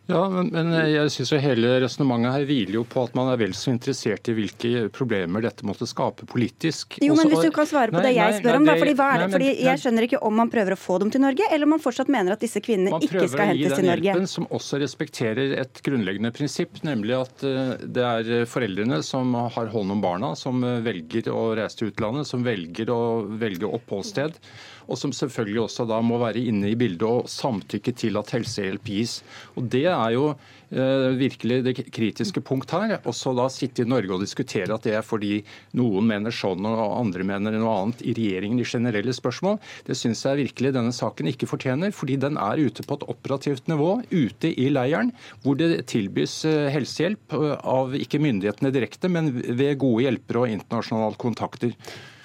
Ja, 0.09 0.23
men, 0.33 0.49
men 0.55 0.73
jeg 0.89 1.11
synes 1.13 1.35
jo 1.35 1.39
hele 1.43 1.75
resonnementet 1.83 2.33
her 2.33 2.45
hviler 2.49 2.79
jo 2.79 2.85
på 2.89 3.03
at 3.05 3.17
man 3.19 3.29
er 3.29 3.37
vel 3.43 3.53
så 3.57 3.75
interessert 3.75 4.31
i 4.33 4.35
hvilke 4.39 4.87
problemer 4.95 5.45
dette 5.45 5.67
måtte 5.69 5.85
skape 5.89 6.25
politisk. 6.31 6.97
Jo, 7.05 7.13
men 7.19 7.29
hvis 7.29 7.45
du 7.45 7.53
kan 7.53 7.69
svare 7.69 7.93
på 7.93 8.01
nei, 8.01 8.07
det 8.07 8.15
jeg 8.17 8.39
spør 8.39 8.57
om, 8.57 8.69
da. 8.71 8.77
Fordi, 8.81 8.95
nei, 8.97 9.19
men, 9.21 9.35
fordi 9.35 9.51
Jeg 9.67 9.83
skjønner 9.83 10.07
ikke 10.09 10.23
om 10.25 10.41
man 10.41 10.53
prøver 10.55 10.77
å 10.77 10.79
få 10.81 10.97
dem 11.03 11.13
til 11.13 11.25
Norge, 11.27 11.51
eller 11.53 11.69
om 11.69 11.75
man 11.77 11.85
fortsatt 11.85 12.09
mener 12.15 12.39
at 12.39 12.47
disse 12.47 12.63
kvinnene 12.65 13.03
ikke 13.03 13.27
skal 13.29 13.53
hentes 13.53 13.77
til 13.77 13.85
Norge. 13.85 13.85
Man 13.85 13.85
prøver 13.85 13.85
å 13.85 13.85
gi 13.85 13.85
den 13.85 13.91
hjelpen 13.93 14.33
som 14.33 14.49
også 14.57 14.81
respekterer 14.81 15.55
et 15.61 15.83
grunnleggende 15.85 16.33
prinsipp, 16.41 16.81
nemlig 16.89 17.19
at 17.19 17.45
eh, 17.45 17.77
det 17.85 18.09
er 18.09 18.49
foreldrene 18.49 19.03
som 19.05 19.37
har 19.37 19.69
hånd 19.77 19.93
om 19.93 20.01
barna, 20.01 20.33
som 20.41 20.65
velger 20.89 21.29
å 21.35 21.51
reise 21.61 21.83
til 21.83 21.93
utlandet, 21.93 22.33
som 22.33 22.49
velger 22.49 22.97
å 22.97 23.01
velge 23.37 23.69
oppholdssted 23.69 24.41
og 24.89 24.99
som 24.99 25.13
selvfølgelig 25.13 25.61
også 25.67 25.87
da 25.89 26.01
må 26.05 26.19
være 26.23 26.49
inne 26.49 26.73
i 26.73 26.79
bildet 26.79 27.05
og 27.05 27.29
samtykke 27.31 27.93
til 27.93 28.17
at 28.21 28.33
helsehjelp 28.35 28.89
gis. 28.89 29.21
Og 29.57 29.69
Det 29.73 29.85
er 29.87 30.11
jo 30.17 30.33
virkelig 30.69 31.63
det 31.65 31.75
kritiske 31.95 32.43
punkt 32.45 32.73
her. 32.75 32.99
Og 33.09 33.15
så 33.17 33.33
da 33.37 33.47
sitte 33.53 33.85
i 33.85 33.89
Norge 33.89 34.15
og 34.15 34.25
diskutere 34.25 34.75
at 34.75 34.85
det 34.85 34.97
er 34.99 35.07
fordi 35.07 35.41
noen 35.79 36.09
mener 36.11 36.35
sånn 36.35 36.67
og 36.69 36.83
andre 36.99 37.25
mener 37.27 37.57
noe 37.57 37.77
annet 37.83 38.03
i 38.05 38.15
regjeringen 38.17 38.61
i 38.61 38.67
generelle 38.69 39.15
spørsmål, 39.17 39.59
det 39.89 39.97
syns 39.99 40.25
jeg 40.27 40.43
virkelig 40.43 40.75
denne 40.77 40.95
saken 40.95 41.31
ikke 41.31 41.49
fortjener. 41.51 41.95
Fordi 41.95 42.19
den 42.21 42.39
er 42.41 42.61
ute 42.61 42.85
på 42.87 42.99
et 42.99 43.07
operativt 43.11 43.69
nivå, 43.71 43.99
ute 44.13 44.53
i 44.53 44.69
leiren, 44.73 45.13
hvor 45.45 45.59
det 45.59 45.87
tilbys 45.91 46.41
eh, 46.49 46.69
helsehjelp 46.75 47.37
eh, 47.39 47.57
av 47.69 47.97
ikke 47.97 48.21
myndighetene 48.23 48.73
direkte, 48.75 49.11
men 49.13 49.33
ved 49.33 49.79
gode 49.81 50.07
hjelpere 50.07 50.45
og 50.45 50.55
internasjonale 50.59 51.19
kontakter. 51.21 51.75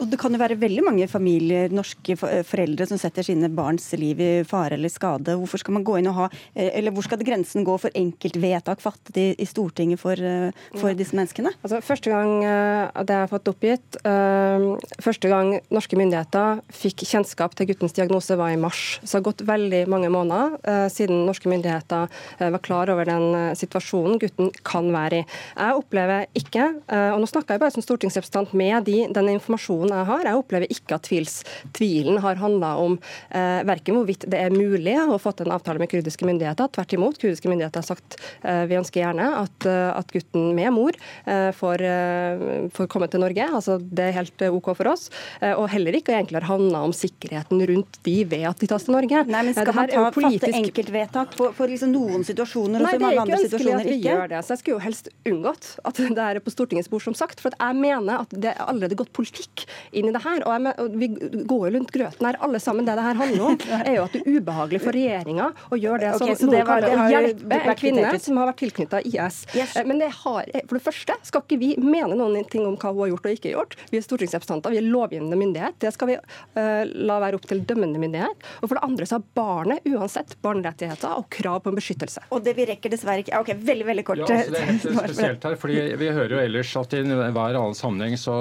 Og 0.02 0.10
Det 0.12 0.18
kan 0.20 0.34
jo 0.36 0.40
være 0.42 0.58
veldig 0.60 0.84
mange 0.84 1.06
familier, 1.08 1.72
norske 1.72 2.18
foreldre, 2.20 2.88
som 2.90 3.00
setter 3.00 3.24
sine 3.24 3.48
barns 3.54 3.86
liv 3.96 4.20
i 4.20 4.32
fare 4.48 4.76
eller 4.76 4.92
skade. 4.92 5.38
Hvorfor 5.40 5.62
skal 5.62 5.78
man 5.78 5.86
gå 5.88 6.00
inn 6.00 6.10
og 6.12 6.18
ha, 6.18 6.26
eller 6.56 6.92
Hvor 6.92 7.06
skal 7.06 7.24
grensen 7.24 7.64
gå 7.64 7.78
for 7.80 7.94
enkelt 8.34 8.44
vedtak 8.44 8.82
fattet 8.82 9.18
i, 9.18 9.36
i 9.38 9.46
Stortinget 9.46 10.00
for, 10.00 10.14
eh, 10.14 10.52
for 10.80 10.94
disse 10.94 11.16
menneskene? 11.16 11.54
Altså, 11.64 11.82
første 11.82 12.10
gang 12.10 12.42
det 12.44 13.14
det 13.14 13.20
er 13.20 13.30
fått 13.30 13.50
oppgitt, 13.52 13.98
uh, 14.08 14.74
første 15.04 15.30
gang 15.30 15.60
norske 15.70 15.96
myndigheter 16.00 16.62
fikk 16.74 17.04
kjennskap 17.06 17.54
til 17.54 17.68
guttens 17.70 17.94
diagnose, 17.94 18.34
var 18.36 18.50
i 18.50 18.58
mars. 18.58 18.98
Så 19.04 19.14
det 19.14 19.20
har 19.20 19.26
gått 19.28 19.44
veldig 19.46 19.82
mange 19.92 20.10
måneder 20.10 20.90
siden 20.90 21.28
norske 21.28 21.50
myndigheter 21.52 22.10
var 22.40 22.62
klar 22.66 22.90
over 22.90 23.06
den 23.06 23.54
situasjonen 23.58 24.18
gutten 24.22 24.50
kan 24.66 24.90
være 24.94 25.22
i. 25.22 25.28
Jeg 25.54 25.78
opplever 25.78 26.26
ikke, 26.38 26.66
og 27.14 27.22
nå 27.22 27.30
snakker 27.30 27.56
jeg 27.56 27.64
bare 27.64 27.76
som 27.76 27.86
stortingsrepresentant 27.86 28.56
med 28.58 28.88
de, 28.90 28.98
den 29.14 29.30
informasjonen 29.36 29.94
jeg 29.94 30.10
har, 30.10 30.26
jeg 30.26 30.42
opplever 30.42 30.74
ikke 30.74 30.98
at 30.98 31.06
tvils, 31.08 31.38
tvilen 31.78 32.18
har 32.24 32.42
handla 32.42 32.74
om 32.82 32.98
eh, 33.30 33.62
verken 33.68 34.00
hvorvidt 34.00 34.26
det 34.32 34.40
er 34.42 34.54
mulig 34.54 34.96
å 35.02 35.20
få 35.22 35.34
til 35.36 35.50
en 35.50 35.56
avtale 35.58 35.82
med 35.82 35.92
kurdiske 35.92 36.28
myndigheter. 36.28 36.72
Tvert 36.74 36.96
imot. 36.98 37.20
Kurdiske 37.22 37.52
myndigheter 37.52 37.84
har 37.84 37.88
sagt 37.88 38.18
eh, 38.18 38.23
vi 38.44 38.78
ønsker 38.78 39.04
gjerne 39.04 39.28
at, 39.44 39.68
eh, 39.70 39.90
at 39.94 40.12
gutten 40.14 40.52
med 40.58 40.72
mor 40.76 40.98
eh, 41.26 41.50
får, 41.56 41.84
eh, 41.88 42.44
får, 42.74 42.90
komme 42.92 43.10
til 43.12 43.24
Norge. 43.24 43.48
Altså, 43.60 43.78
det 43.80 44.10
er 44.10 44.18
helt 44.20 44.46
OK 44.50 44.72
for 44.78 44.92
oss. 44.92 45.10
og 45.44 45.68
heller 45.72 45.96
ikke 45.98 46.14
egentlig 46.16 46.40
har 46.40 46.48
handla 46.48 46.84
om 46.88 46.94
sikkerheten 46.96 47.62
rundt 47.70 47.98
de 48.06 48.16
ved 48.30 48.46
at 48.50 48.60
de 48.60 48.70
tas 48.70 48.86
til 48.86 48.96
Norge. 48.96 49.24
Nei, 49.28 49.42
men 49.48 49.56
Skal 49.56 49.76
man 49.76 49.90
ta, 49.92 50.04
politisk... 50.16 50.46
fatte 50.46 50.60
enkeltvedtak 50.60 51.36
for, 51.38 51.56
for 51.58 51.72
liksom 51.72 51.92
noen 51.94 52.26
situasjoner, 52.28 52.84
og 52.84 52.90
så 52.90 53.02
mange 53.02 53.24
andre 53.24 53.40
situasjoner 53.46 53.54
ikke? 53.54 53.54
Nei, 53.54 53.54
det 53.54 53.58
er 53.58 53.58
ikke 53.58 53.58
ønskelig 53.58 53.76
at 53.78 53.90
vi 53.90 54.10
gjør 54.10 54.34
det. 54.34 54.42
Så 54.44 54.56
jeg 54.56 54.62
skulle 54.62 54.78
jo 54.78 54.84
helst 54.84 55.10
unngått 55.30 55.70
at 55.84 56.02
det 56.20 56.28
er 56.28 56.42
på 56.44 56.54
Stortingets 56.54 56.92
bord, 56.92 57.06
som 57.06 57.18
sagt. 57.18 57.44
For 57.44 57.56
jeg 57.56 57.80
mener 57.80 58.24
at 58.24 58.34
det 58.34 58.54
er 58.54 58.62
allerede 58.66 59.00
gått 59.00 59.14
politikk 59.16 59.66
inn 59.92 60.10
i 60.10 60.16
det 60.16 60.24
her. 60.24 60.44
Og, 60.46 60.54
mener, 60.68 60.80
og 60.84 60.98
vi 61.00 61.10
går 61.50 61.68
jo 61.68 61.74
rundt 61.78 61.94
grøten 61.96 62.30
her 62.30 62.40
alle 62.44 62.62
sammen. 62.64 62.88
Det 62.88 62.98
det 62.98 63.08
her 63.08 63.20
handler 63.24 63.46
om, 63.52 63.60
er 63.90 63.98
jo 63.98 64.06
at 64.08 64.16
det 64.16 64.24
er 64.24 64.40
ubehagelig 64.40 64.82
for 64.84 64.96
regjeringa 64.96 65.50
å 65.70 65.80
gjøre 65.80 66.02
det 66.04 66.14
som 66.18 66.30
okay, 66.30 66.48
noen 66.48 66.68
kaller 66.68 66.96
å 66.96 67.08
hjelpe 67.12 67.60
en 67.60 67.80
kvinne 67.80 68.13
som 68.22 68.38
har 68.38 68.50
vært 68.52 68.62
tilknytta 68.64 69.02
IS. 69.08 69.44
Yes. 69.56 69.76
Eh, 69.78 69.86
men 69.88 70.02
det 70.02 70.10
har, 70.22 70.50
for 70.68 70.78
det 70.78 70.84
første 70.86 71.18
skal 71.26 71.44
ikke 71.44 71.60
vi 71.62 71.72
mene 71.82 72.18
noen 72.20 72.46
ting 72.50 72.66
om 72.68 72.78
hva 72.78 72.94
hun 72.94 73.04
har 73.06 73.14
gjort 73.14 73.30
og 73.30 73.38
ikke 73.38 73.54
gjort. 73.54 73.78
Vi 73.92 74.00
er 74.00 74.06
stortingsrepresentanter, 74.06 74.74
vi 74.74 74.82
er 74.82 74.88
lovgivende 74.88 75.40
myndighet. 75.40 75.78
Det 75.82 75.94
skal 75.96 76.12
vi 76.12 76.18
uh, 76.18 76.84
la 77.10 77.20
være 77.24 77.40
opp 77.40 77.48
til 77.50 77.64
dømmende 77.68 78.02
myndighet. 78.02 78.48
Og 78.62 78.70
for 78.70 78.78
det 78.78 78.86
andre 78.88 79.08
så 79.10 79.20
har 79.20 79.26
barnet 79.38 79.88
uansett 79.90 80.36
barnerettigheter 80.44 81.18
og 81.20 81.28
krav 81.34 81.62
på 81.64 81.74
en 81.74 81.80
beskyttelse. 81.80 82.26
Og 82.36 82.44
det 82.46 82.56
vi 82.58 82.68
rekker 82.70 82.94
dessverre 82.94 83.24
ikke. 83.24 83.40
Ok, 83.42 83.54
veldig, 83.70 83.88
veldig 83.90 84.06
kort. 84.08 84.24
Ja, 84.24 84.40
altså 84.40 84.56
det 84.56 84.62
er 84.62 84.72
helt 84.72 84.88
spesielt 85.10 85.48
her, 85.50 85.58
fordi 85.60 85.82
Vi 86.04 86.12
hører 86.16 86.36
jo 86.38 86.42
ellers 86.44 86.74
at 86.80 86.96
i 86.98 87.04
hver 87.04 87.60
annen 87.60 87.78
sammenheng 87.78 88.18
så, 88.20 88.38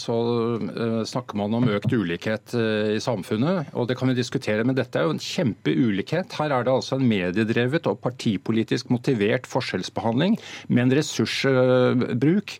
så 0.00 0.16
uh, 0.62 1.02
snakker 1.08 1.38
man 1.40 1.56
om 1.56 1.68
økt 1.76 1.92
ulikhet 1.92 2.56
uh, 2.56 2.94
i 2.96 3.00
samfunnet. 3.02 3.72
og 3.74 3.88
det 3.90 3.98
kan 3.98 4.10
vi 4.10 4.18
diskutere, 4.18 4.64
men 4.66 4.76
dette 4.78 5.00
er 5.00 5.08
jo 5.08 5.14
en 5.16 5.22
kjempeulikhet. 5.22 6.36
Her 6.40 6.54
er 6.54 6.66
det 6.66 6.74
altså 6.74 6.98
en 6.98 7.08
mediedrevet 7.08 7.88
og 7.90 8.00
partipolitisk 8.04 8.90
motivert 8.92 9.15
forskjellsbehandling 9.50 10.36
med 10.68 10.84
en 10.84 10.96
ressursbruk 10.98 12.56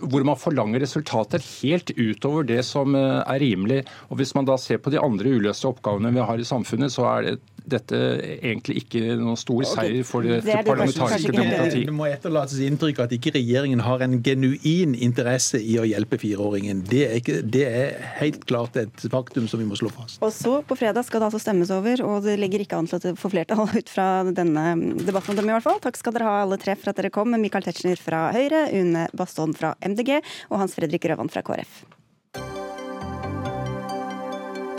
hvor 0.00 0.26
man 0.26 0.38
forlanger 0.40 0.82
resultater 0.82 1.42
helt 1.60 1.92
utover 1.96 2.46
det 2.48 2.62
som 2.66 2.94
er 2.96 3.40
rimelig. 3.42 3.82
Og 4.10 4.20
Hvis 4.20 4.34
man 4.36 4.48
da 4.48 4.56
ser 4.60 4.80
på 4.82 4.92
de 4.92 5.00
andre 5.00 5.36
uløste 5.36 5.68
oppgavene 5.70 6.12
vi 6.14 6.24
har 6.24 6.40
i 6.40 6.46
samfunnet, 6.46 6.92
så 6.94 7.06
er 7.10 7.26
det 7.26 7.38
dette 7.70 7.98
egentlig 8.40 8.82
ikke 8.84 9.16
noen 9.20 9.38
stor 9.40 9.64
seier 9.68 10.04
for 10.06 10.26
det, 10.26 10.40
det, 10.44 10.56
det 10.60 10.64
parlamentariske 10.68 11.32
demokrati. 11.34 11.84
Det 11.88 11.94
må 11.94 12.08
etterlates 12.10 12.60
inntrykk 12.64 13.02
at 13.06 13.14
ikke 13.16 13.34
regjeringen 13.36 13.82
har 13.84 14.04
en 14.04 14.18
genuin 14.24 14.96
interesse 14.96 15.60
i 15.60 15.76
å 15.80 15.86
hjelpe 15.88 16.18
fireåringen. 16.20 16.82
Det 16.90 17.02
er, 17.06 17.16
ikke, 17.20 17.40
det 17.42 17.66
er 17.68 18.00
helt 18.20 18.44
klart 18.50 18.78
et 18.80 19.06
faktum 19.12 19.48
som 19.50 19.62
vi 19.62 19.68
må 19.68 19.78
slå 19.78 19.92
fast. 19.94 20.20
Og 20.24 20.32
så 20.34 20.58
På 20.66 20.76
fredag 20.78 21.06
skal 21.06 21.22
det 21.22 21.30
altså 21.30 21.40
stemmes 21.42 21.70
over, 21.74 22.02
og 22.06 22.26
det 22.26 22.36
ligger 22.40 22.64
ikke 22.64 22.78
an 22.80 22.90
til 22.90 23.02
det 23.02 23.14
får 23.20 23.34
flertall 23.34 23.64
ut 23.80 23.92
fra 23.92 24.08
denne 24.26 24.66
debatten 25.00 25.34
om 25.34 25.40
dem 25.40 25.50
i 25.50 25.56
hvert 25.56 25.66
fall. 25.66 25.80
Takk 25.82 25.98
skal 26.00 26.16
dere 26.16 26.28
ha 26.28 26.42
alle 26.44 26.60
tre 26.60 26.76
for 26.78 26.92
at 26.92 27.00
dere 27.00 27.12
kom. 27.14 27.32
Michael 27.40 27.66
Tetzschner 27.66 28.00
fra 28.00 28.28
Høyre, 28.34 28.66
Une 28.76 29.06
Bastholm 29.16 29.56
fra 29.56 29.74
MDG 29.86 30.18
og 30.50 30.60
Hans 30.62 30.76
Fredrik 30.76 31.08
Røvan 31.10 31.32
fra 31.32 31.44
KrF. 31.46 31.82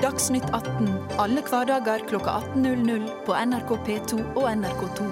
Dagsnytt 0.01 0.47
18 0.49 0.87
alle 1.21 1.41
hverdager 1.45 2.01
kl 2.09 2.15
18.00 2.17 3.03
på 3.21 3.35
NRK 3.37 3.73
P2 3.85 4.17
og 4.33 4.47
NRK2. 4.49 5.09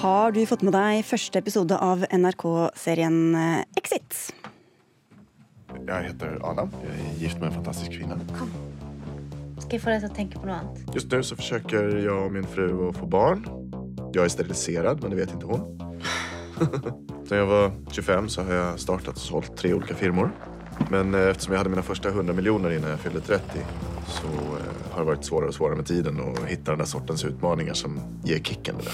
Har 0.00 0.34
du 0.34 0.40
fått 0.50 0.64
med 0.66 0.74
deg 0.74 1.04
første 1.06 1.38
episode 1.38 1.78
av 1.78 2.02
NRK-serien 2.10 3.20
eh, 3.38 3.62
Exit? 3.78 4.18
Jeg 5.78 6.10
heter 6.10 6.34
Adam. 6.42 6.74
Jeg 6.82 6.98
er 6.98 7.16
gift 7.22 7.38
med 7.38 7.52
en 7.52 7.56
fantastisk 7.60 7.94
kvinne. 7.94 8.18
Kom. 8.34 8.50
Skal 9.62 9.78
jeg 9.78 9.86
få 9.86 9.94
deg 9.94 10.02
til 10.02 10.10
å 10.10 10.16
tenke 10.18 10.42
på 10.42 10.50
noe 10.50 10.58
annet? 10.64 10.94
Just 10.98 11.14
nå 11.14 11.22
så 11.22 11.38
forsøker 11.38 11.94
jeg 12.00 12.10
og 12.10 12.34
min 12.34 12.50
fru 12.50 12.88
å 12.88 12.92
få 12.98 13.06
barn. 13.06 13.46
Jeg 14.10 14.26
er 14.26 14.34
sterilisert, 14.34 14.98
men 14.98 15.14
det 15.14 15.22
vet 15.22 15.38
ikke 15.38 15.54
hun. 15.54 15.70
Sen 17.28 17.38
jag 17.38 17.46
var 17.46 17.72
25 17.90 18.28
så 18.28 18.42
har 18.42 18.54
jag 18.54 18.80
startat 18.80 19.14
och 19.14 19.20
sålt 19.20 19.56
tre 19.56 19.74
olika 19.74 19.94
firmor. 19.94 20.30
Men 20.90 21.14
eh, 21.14 21.20
eftersom 21.20 21.52
jag 21.52 21.58
hade 21.58 21.70
mina 21.70 21.82
första 21.82 22.08
100 22.08 22.32
miljoner 22.32 22.70
innan 22.70 22.90
jag 22.90 23.00
fyllde 23.00 23.20
30 23.20 23.42
så 24.06 24.26
eh, 24.26 24.90
har 24.90 25.00
det 25.00 25.06
varit 25.06 25.24
svårare 25.24 25.48
och 25.48 25.54
svårare 25.54 25.76
med 25.76 25.86
tiden 25.86 26.20
att 26.20 26.44
hitta 26.44 26.70
den 26.70 26.78
där 26.78 26.86
sortens 26.86 27.24
utmaningar 27.24 27.74
som 27.74 28.00
ger 28.24 28.38
kicken. 28.38 28.74
Det. 28.78 28.90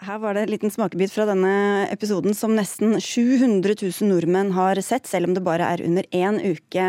Her 0.00 0.18
var 0.18 0.34
det 0.34 0.40
en 0.46 0.50
liten 0.50 0.70
smakebit 0.72 1.12
fra 1.12 1.26
denne 1.28 1.50
episoden 1.92 2.32
som 2.34 2.54
nesten 2.56 2.94
700 3.04 3.74
000 3.82 4.08
nordmenn 4.08 4.54
har 4.56 4.80
sett, 4.80 5.04
selv 5.06 5.28
om 5.28 5.34
det 5.36 5.42
bare 5.44 5.66
er 5.74 5.82
under 5.84 6.06
én 6.16 6.38
uke 6.40 6.86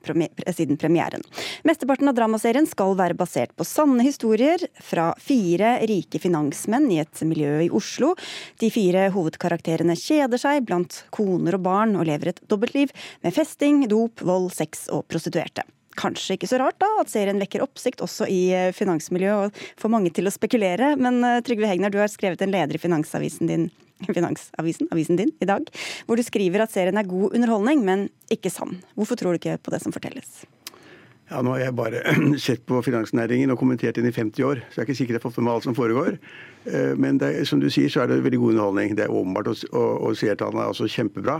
premier 0.00 0.32
siden 0.48 0.80
premieren. 0.80 1.20
Mesteparten 1.68 2.08
av 2.08 2.16
dramaserien 2.16 2.64
skal 2.64 2.96
være 2.96 3.18
basert 3.20 3.52
på 3.52 3.68
sanne 3.68 4.06
historier 4.06 4.64
fra 4.80 5.10
fire 5.20 5.76
rike 5.84 6.22
finansmenn 6.22 6.88
i 6.88 7.02
et 7.04 7.24
miljø 7.28 7.66
i 7.66 7.70
Oslo. 7.70 8.14
De 8.56 8.72
fire 8.72 9.10
hovedkarakterene 9.12 9.98
kjeder 10.00 10.40
seg 10.40 10.64
blant 10.64 11.02
koner 11.12 11.58
og 11.58 11.66
barn 11.68 11.96
og 12.00 12.08
lever 12.08 12.32
et 12.32 12.44
dobbeltliv 12.48 12.96
med 13.20 13.36
festing, 13.36 13.84
dop, 13.92 14.24
vold, 14.24 14.48
sex 14.56 14.88
og 14.88 15.04
prostituerte. 15.12 15.68
Kanskje 15.98 16.38
ikke 16.38 16.50
så 16.50 16.58
rart 16.62 16.78
da 16.82 16.88
at 17.02 17.12
serien 17.12 17.38
vekker 17.42 17.62
oppsikt 17.64 18.02
også 18.04 18.26
i 18.30 18.40
eh, 18.54 18.72
finansmiljøet 18.74 19.48
og 19.48 19.62
får 19.80 19.92
mange 19.94 20.10
til 20.14 20.26
å 20.26 20.34
spekulere. 20.34 20.94
Men 21.00 21.20
eh, 21.26 21.40
Trygve 21.46 21.70
Hegnar, 21.70 21.94
du 21.94 22.00
har 22.02 22.10
skrevet 22.10 22.42
en 22.42 22.54
leder 22.54 22.78
i 22.78 22.82
Finansavisen 22.82 23.50
din, 23.50 23.68
Finansavisen, 24.16 24.90
avisen 24.94 25.20
din 25.20 25.30
i 25.40 25.48
dag, 25.48 25.70
hvor 26.08 26.18
du 26.18 26.26
skriver 26.26 26.64
at 26.64 26.74
serien 26.74 26.98
er 26.98 27.08
god 27.08 27.36
underholdning, 27.36 27.86
men 27.86 28.08
ikke 28.34 28.52
sann. 28.52 28.80
Hvorfor 28.98 29.20
tror 29.20 29.34
du 29.34 29.42
ikke 29.42 29.60
på 29.62 29.74
det 29.74 29.82
som 29.84 29.94
fortelles? 29.94 30.42
Ja, 31.30 31.40
Nå 31.40 31.54
har 31.54 31.62
jeg 31.62 31.76
bare 31.78 32.02
sett 32.46 32.66
på 32.68 32.82
finansnæringen 32.84 33.54
og 33.54 33.60
kommentert 33.60 33.96
den 33.96 34.10
i 34.10 34.12
50 34.12 34.44
år, 34.44 34.64
så 34.68 34.80
jeg 34.80 34.82
er 34.82 34.88
ikke 34.88 34.98
sikker 34.98 35.16
jeg 35.16 35.22
har 35.22 35.28
fått 35.28 35.38
med 35.40 35.48
meg 35.48 35.56
alt 35.56 35.68
som 35.68 35.78
foregår. 35.78 36.18
Eh, 36.68 36.92
men 37.00 37.22
det, 37.22 37.32
som 37.48 37.62
du 37.62 37.70
sier, 37.70 37.88
så 37.92 38.02
er 38.02 38.10
det 38.10 38.24
veldig 38.26 38.42
god 38.42 38.56
underholdning. 38.56 38.98
Det 38.98 39.06
er 39.06 39.14
åpenbart, 39.14 39.54
og, 39.72 39.88
og 40.04 40.18
seertallene 40.20 40.66
er 40.66 40.74
også 40.74 40.90
kjempebra. 40.90 41.38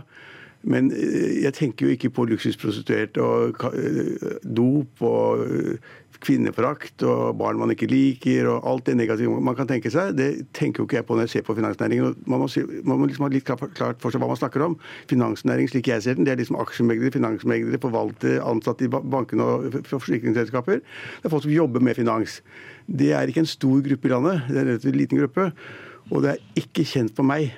Men 0.70 0.90
eh, 0.94 1.42
jeg 1.44 1.54
tenker 1.58 1.86
jo 1.86 1.94
ikke 1.94 2.12
på 2.14 2.24
luksusprostituerte 2.30 3.22
og 3.22 3.60
eh, 3.74 4.40
dop 4.44 5.04
og 5.04 5.44
eh, 5.44 5.92
kvinneforakt 6.24 7.02
og 7.04 7.36
barn 7.36 7.58
man 7.60 7.72
ikke 7.74 7.88
liker 7.90 8.48
og 8.48 8.68
alt 8.70 8.86
det 8.88 8.96
negative 8.96 9.40
man 9.44 9.56
kan 9.58 9.68
tenke 9.68 9.92
seg. 9.92 10.14
Det 10.16 10.28
tenker 10.56 10.80
jo 10.80 10.88
ikke 10.88 11.00
jeg 11.00 11.06
på 11.08 11.18
når 11.18 11.26
jeg 11.26 11.32
ser 11.34 11.46
på 11.48 11.56
finansnæringen. 11.58 12.16
Man 12.30 12.40
må, 12.40 12.48
liksom 12.48 13.26
ha 13.26 13.30
litt 13.32 13.48
klart 13.48 14.00
for 14.02 14.14
seg 14.14 14.22
hva 14.22 14.30
man 14.30 14.40
snakker 14.40 14.64
om. 14.64 14.76
Finansnæring 15.10 15.68
slik 15.70 15.90
jeg 15.92 16.04
ser 16.04 16.16
den, 16.18 16.28
det 16.28 16.34
er 16.34 16.40
liksom 16.40 16.58
aksjemeglere, 16.62 17.12
finansmeglere, 17.14 17.80
forvaltere, 17.82 18.40
ansatte 18.44 18.86
i 18.86 18.92
bankene 18.92 19.48
og 19.48 19.80
forsikringsselskaper. 19.90 20.80
Det 20.80 21.28
er 21.28 21.34
folk 21.34 21.44
som 21.46 21.54
jobber 21.54 21.84
med 21.84 21.98
finans. 22.00 22.40
Det 22.86 23.12
er 23.16 23.28
ikke 23.28 23.44
en 23.44 23.50
stor 23.50 23.84
gruppe 23.84 24.08
i 24.08 24.14
landet, 24.14 24.46
det 24.48 24.56
er 24.56 24.64
en 24.64 24.72
relativt 24.72 25.00
liten 25.02 25.20
gruppe. 25.20 25.50
Og 26.12 26.24
det 26.24 26.34
er 26.34 26.64
ikke 26.64 26.84
kjent 26.88 27.14
for 27.16 27.26
meg 27.26 27.52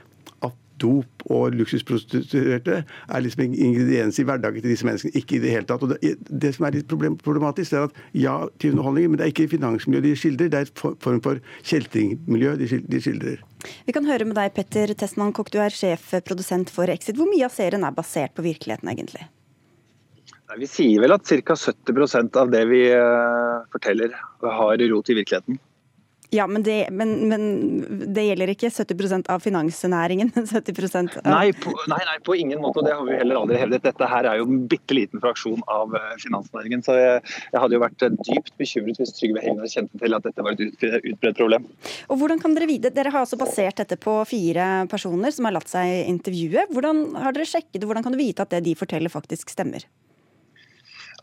dop 0.83 1.27
og 1.33 1.57
luksusprostituerte 1.57 2.83
er 2.83 3.25
liksom 3.25 3.47
ingredienser 3.47 3.97
ingrediens 3.97 4.19
i 4.19 4.25
hverdagen 4.27 4.63
til 4.63 4.73
disse 4.73 4.87
menneskene. 4.87 5.15
Ikke 5.19 5.37
i 5.37 5.43
det 5.43 5.53
hele 5.53 5.69
tatt. 5.69 5.85
Og 5.85 5.93
det, 5.95 6.15
det 6.29 6.53
som 6.57 6.67
er 6.67 6.79
litt 6.79 6.89
problematisk, 6.91 7.73
er 7.73 7.89
at 7.89 8.01
ja 8.17 8.37
til 8.61 8.75
underholdninger, 8.75 9.13
men 9.13 9.21
det 9.21 9.27
er 9.27 9.35
ikke 9.35 9.49
finansmiljøet 9.57 10.07
de 10.07 10.17
skildrer, 10.17 10.51
det 10.53 10.61
er 10.61 10.69
et 10.69 10.85
form 11.05 11.23
for 11.25 11.41
kjeltringmiljø 11.67 12.57
de 12.61 13.01
skildrer. 13.03 13.45
Vi 13.87 13.95
kan 13.95 14.07
høre 14.07 14.29
med 14.29 14.37
deg, 14.39 14.53
Petter 14.55 14.93
Testmann 14.95 15.35
Kokk, 15.37 15.51
du 15.55 15.61
er 15.63 15.75
sjefprodusent 15.75 16.71
for 16.73 16.91
Exit. 16.93 17.17
Hvor 17.19 17.31
mye 17.31 17.49
av 17.49 17.55
serien 17.55 17.87
er 17.87 17.97
basert 17.97 18.37
på 18.37 18.45
virkeligheten, 18.47 18.91
egentlig? 18.93 19.27
Vi 20.57 20.69
sier 20.71 21.03
vel 21.03 21.13
at 21.17 21.27
ca. 21.27 21.57
70% 21.59 22.37
av 22.39 22.53
det 22.53 22.63
vi 22.71 22.85
eh, 22.95 23.57
forteller 23.73 24.13
har 24.47 24.85
rot 24.93 25.11
i 25.11 25.17
virkeligheten. 25.19 25.59
Ja, 26.31 26.47
men 26.47 26.63
det, 26.63 26.89
men, 26.91 27.29
men 27.29 27.43
det, 28.15 28.25
gjelder 28.27 28.51
ikke 28.53 28.71
70% 28.71 29.31
av 29.33 29.43
finansnæringen? 29.45 30.33
70 30.35 30.97
av... 30.99 31.27
Nei 31.29 31.53
på, 31.55 31.73
nei, 31.91 32.01
nei, 32.09 32.17
på 32.27 32.37
ingen 32.39 32.63
måte. 32.63 32.81
og 32.83 32.89
Det 32.89 32.95
har 32.97 33.05
vi 33.07 33.19
heller 33.21 33.41
aldri 33.41 33.61
hevdet. 33.61 33.85
Dette 33.87 34.09
her 34.11 34.29
er 34.31 34.41
jo 34.41 34.49
en 34.49 34.65
bitte 34.71 34.97
liten 34.97 35.23
fraksjon 35.23 35.63
av 35.71 35.95
eh, 35.97 36.15
finansnæringen. 36.23 36.83
Så 36.87 36.97
jeg, 36.99 37.21
jeg, 37.53 37.61
hadde 37.63 37.79
jo 37.79 37.83
vært 37.85 38.07
eh, 38.07 38.17
dypt 38.31 38.55
bekymret 38.61 39.03
hvis 39.03 39.15
Trygve 39.19 39.45
Hegnar 39.45 39.71
kjente 39.71 40.03
til 40.03 40.19
at 40.19 40.27
dette 40.27 40.47
var 40.47 40.57
et 40.57 40.65
utbredt 40.67 41.39
problem. 41.39 41.69
Og 42.11 42.21
hvordan 42.21 42.43
kan 42.43 42.57
Dere 42.57 42.71
vite? 42.71 42.91
Dere 42.95 43.13
har 43.13 43.27
altså 43.27 43.39
basert 43.41 43.83
dette 43.83 43.99
på 44.01 44.17
fire 44.29 44.87
personer 44.91 45.35
som 45.35 45.49
har 45.49 45.59
latt 45.59 45.71
seg 45.71 46.09
intervjue. 46.09 46.67
Hvordan 46.73 47.05
har 47.21 47.37
dere 47.37 47.49
sjekket 47.49 47.83
det? 47.83 47.87
Hvordan 47.87 48.07
kan 48.07 48.17
du 48.17 48.21
vite 48.21 48.47
at 48.47 48.55
det 48.55 48.65
de 48.67 48.77
forteller 48.79 49.13
faktisk 49.13 49.53
stemmer? 49.53 49.85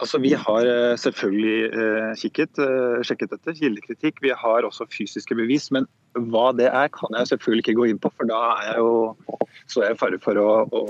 Altså, 0.01 0.17
Vi 0.17 0.33
har 0.33 0.65
eh, 0.65 0.97
selvfølgelig 0.97 1.57
eh, 1.73 2.13
kikket, 2.17 2.59
eh, 2.59 3.01
sjekket 3.05 3.35
dette, 3.35 3.53
kildekritikk. 3.59 4.21
Vi 4.23 4.33
har 4.33 4.65
også 4.65 4.87
fysiske 4.89 5.35
bevis. 5.37 5.69
Men 5.71 5.87
hva 6.13 6.51
det 6.55 6.67
er, 6.69 6.89
kan 6.93 7.15
jeg 7.17 7.31
selvfølgelig 7.31 7.63
ikke 7.63 7.77
gå 7.79 7.85
inn 7.89 7.99
på, 8.01 8.11
for 8.13 8.29
da 8.29 8.39
er 8.53 8.67
jeg 8.69 8.83
jo, 8.83 8.91
så 9.71 9.81
er 9.81 9.91
jeg 9.91 9.97
i 9.97 10.01
fare 10.01 10.19
for 10.21 10.39
å, 10.39 10.49
å, 10.69 10.83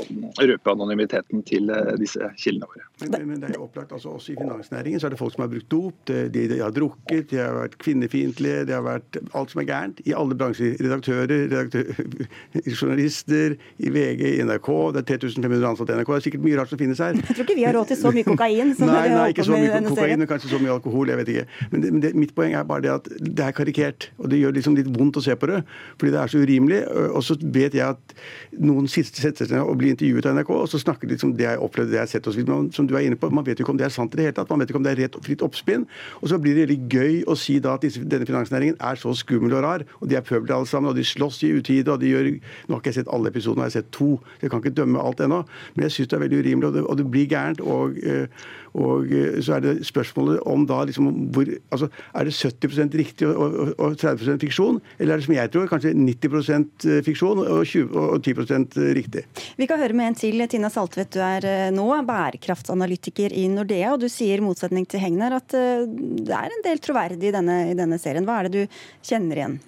røpe 0.44 0.74
anonymiteten 0.74 1.44
til 1.48 1.72
eh, 1.72 1.94
disse 2.02 2.28
kildene 2.40 2.68
våre. 2.68 2.84
Men, 3.04 3.16
men, 3.28 3.40
det 3.42 3.50
er 3.52 3.58
jo 3.58 3.66
opplagt, 3.66 3.94
altså 3.96 4.14
Også 4.18 4.34
i 4.34 4.38
finansnæringen 4.38 5.02
så 5.02 5.08
er 5.08 5.16
det 5.16 5.20
folk 5.20 5.34
som 5.36 5.44
har 5.46 5.52
brukt 5.52 5.70
dop, 5.72 5.96
de, 6.08 6.28
de, 6.34 6.60
har 6.60 6.74
drukket, 6.76 7.30
de 7.32 7.40
har 7.42 7.56
vært 7.58 7.78
kvinnefiendtlige, 7.82 8.66
det 8.70 8.76
har 8.76 8.84
vært 8.86 9.20
alt 9.36 9.54
som 9.54 9.64
er 9.64 9.68
gærent. 9.70 10.02
I 10.08 10.16
alle 10.18 10.38
bransjer. 10.38 10.76
Redaktører, 10.84 11.32
redaktører 11.52 12.04
journalister, 12.80 13.58
i 13.80 13.94
VG, 13.94 14.24
i 14.34 14.44
NRK. 14.48 14.70
Det 14.96 15.04
er 15.04 15.10
3500 15.14 15.70
ansatte 15.72 15.96
i 15.96 16.00
NRK. 16.00 16.12
Det 16.14 16.20
er 16.20 16.28
sikkert 16.28 16.46
mye 16.48 16.60
rart 16.60 16.74
som 16.74 16.82
finnes 16.82 17.04
her. 17.04 17.18
Jeg 17.20 17.30
tror 17.30 17.48
ikke 17.48 17.58
vi 17.60 17.68
har 17.68 17.78
råd 17.78 17.92
til 17.92 18.02
så 18.02 18.14
mye 18.16 18.28
kokain. 18.32 18.76
Som 18.78 18.92
nei, 18.92 19.08
nei, 19.14 19.30
ikke 19.34 19.48
så 19.48 19.56
mye 19.56 19.84
kokain, 19.90 20.16
men 20.20 20.30
kanskje 20.30 20.54
så 20.54 20.62
mye 20.64 20.76
alkohol. 20.76 21.14
jeg 21.14 21.22
vet 21.24 21.34
ikke. 21.36 21.48
Men, 21.72 21.86
det, 21.86 21.94
men 21.96 22.06
det, 22.06 22.14
mitt 22.26 22.36
poeng 22.38 22.58
er 22.60 22.68
bare 22.68 22.86
det 22.86 22.94
at 22.94 23.12
det 23.24 23.48
er 23.48 23.56
karikert. 23.56 24.12
og 24.18 24.30
det 24.32 24.42
gjør 24.42 24.56
liksom 24.60 24.78
litt 24.80 24.92
vondt 24.94 25.13
å 25.20 25.24
se 25.26 25.36
på 25.40 25.50
det, 25.50 25.62
fordi 26.00 26.14
det 26.14 26.22
er 26.22 26.32
så 26.32 26.42
urimelig. 26.44 26.82
Og 27.14 27.24
så 27.26 27.38
vet 27.42 27.78
jeg 27.78 27.96
at 27.96 28.16
noen 28.64 28.90
setter 28.92 29.48
seg 29.48 29.60
og 29.62 29.78
blir 29.80 29.94
intervjuet 29.94 30.30
av 30.30 30.38
NRK, 30.38 30.54
og 30.56 30.70
så 30.72 30.82
snakker 30.82 31.10
de 31.10 31.20
om 31.24 31.36
det 31.38 31.48
jeg 31.48 31.62
opplevde, 31.64 31.94
det 31.94 32.00
jeg 32.02 32.08
har 32.08 32.14
sett 32.16 32.30
osv. 32.32 32.54
Som 32.76 32.90
du 32.90 32.96
er 32.98 33.08
inne 33.08 33.20
på, 33.20 33.30
man 33.34 33.46
vet 33.48 33.60
jo 33.60 33.68
ikke 33.68 33.76
om 33.76 33.82
det 33.82 33.88
er 33.88 33.96
sant 33.96 34.14
i 34.16 34.20
det 34.20 34.30
hele 34.30 34.38
tatt. 34.38 34.52
Man 34.52 34.64
vet 34.64 34.74
ikke 34.74 34.82
om 34.82 34.88
det 34.88 34.96
er 34.96 35.02
rett 35.06 35.20
fritt 35.24 35.46
oppspinn. 35.46 35.86
Og 36.22 36.32
så 36.32 36.40
blir 36.42 36.58
det 36.58 36.68
veldig 36.68 36.80
gøy 36.92 37.20
å 37.30 37.38
si 37.40 37.60
da 37.64 37.78
at 37.78 37.86
denne 37.86 38.28
finansnæringen 38.28 38.80
er 38.82 39.00
så 39.00 39.14
skummel 39.18 39.56
og 39.58 39.64
rar, 39.66 39.86
og 40.00 40.10
de 40.10 40.18
er 40.20 40.26
pøbler 40.26 40.58
alle 40.58 40.70
sammen, 40.70 40.92
og 40.92 40.98
de 40.98 41.06
slåss 41.08 41.44
i 41.48 41.54
utide, 41.58 41.92
og 41.92 42.02
de 42.02 42.12
gjør 42.14 42.22
Nå 42.24 42.76
har 42.76 42.82
ikke 42.82 42.92
jeg 42.92 43.00
sett 43.02 43.10
alle 43.12 43.30
episodene, 43.32 43.66
jeg 43.68 43.74
har 43.74 43.76
sett 43.82 43.90
to, 43.96 44.10
så 44.38 44.46
jeg 44.46 44.52
kan 44.54 44.62
ikke 44.64 44.76
dømme 44.78 45.02
alt 45.02 45.22
ennå, 45.24 45.42
men 45.76 45.86
jeg 45.88 45.96
syns 45.96 46.12
det 46.12 46.18
er 46.18 46.24
veldig 46.24 46.40
urimelig, 46.44 46.68
og 46.70 46.76
det, 46.76 46.84
og 46.84 47.00
det 47.00 47.06
blir 47.14 47.28
gærent. 47.30 47.62
og 47.62 47.98
eh, 48.00 48.46
og 48.74 49.12
så 49.46 49.58
er 49.58 49.64
det 49.66 49.74
spørsmålet 49.88 50.42
om 50.50 50.66
da 50.70 50.80
liksom 50.88 51.10
hvor 51.34 51.50
altså, 51.72 51.90
Er 52.14 52.26
det 52.26 52.34
70 52.34 52.96
riktig 52.98 53.28
og, 53.28 53.38
og, 53.38 53.74
og 53.78 53.98
30% 54.02 54.42
fiksjon, 54.42 54.80
eller 54.98 55.14
er 55.14 55.22
det 55.22 55.28
som 55.28 55.36
jeg 55.36 55.52
tror, 55.54 55.68
kanskje 55.72 55.94
90 55.94 57.04
fiksjon 57.06 57.44
og, 57.44 57.66
20, 57.66 57.94
og 57.94 58.28
10% 58.28 58.80
riktig? 58.98 59.26
Vi 59.58 59.68
kan 59.70 59.82
høre 59.82 59.98
med 59.98 60.12
en 60.12 60.20
til. 60.24 60.42
Tina 60.50 60.70
Saltvedt, 60.74 61.14
du 61.16 61.22
er 61.24 61.72
nå 61.74 61.86
bærekraftsanalytiker 62.08 63.34
i 63.38 63.48
Nordea, 63.52 63.94
og 63.94 64.02
du 64.04 64.10
sier 64.12 64.42
i 64.42 64.46
motsetning 64.46 64.88
til 64.90 65.04
Hegnar 65.04 65.38
at 65.38 65.54
det 65.54 66.34
er 66.34 66.50
en 66.50 66.66
del 66.66 66.82
troverdig 66.84 67.30
i 67.30 67.36
denne, 67.36 67.60
i 67.72 67.78
denne 67.78 68.02
serien. 68.02 68.26
Hva 68.28 68.42
er 68.42 68.50
det 68.50 68.66
du 68.66 68.82
kjenner 69.06 69.40
igjen? 69.40 69.62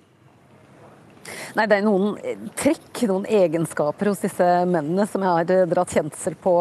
Nei, 1.56 1.68
Det 1.70 1.80
er 1.80 1.86
noen 1.86 2.16
trekk, 2.58 3.06
noen 3.10 3.26
egenskaper 3.30 4.12
hos 4.12 4.24
disse 4.24 4.46
mennene 4.70 5.08
som 5.10 5.24
jeg 5.26 5.40
har 5.40 5.72
dratt 5.72 5.94
kjensel 5.96 6.38
på. 6.42 6.54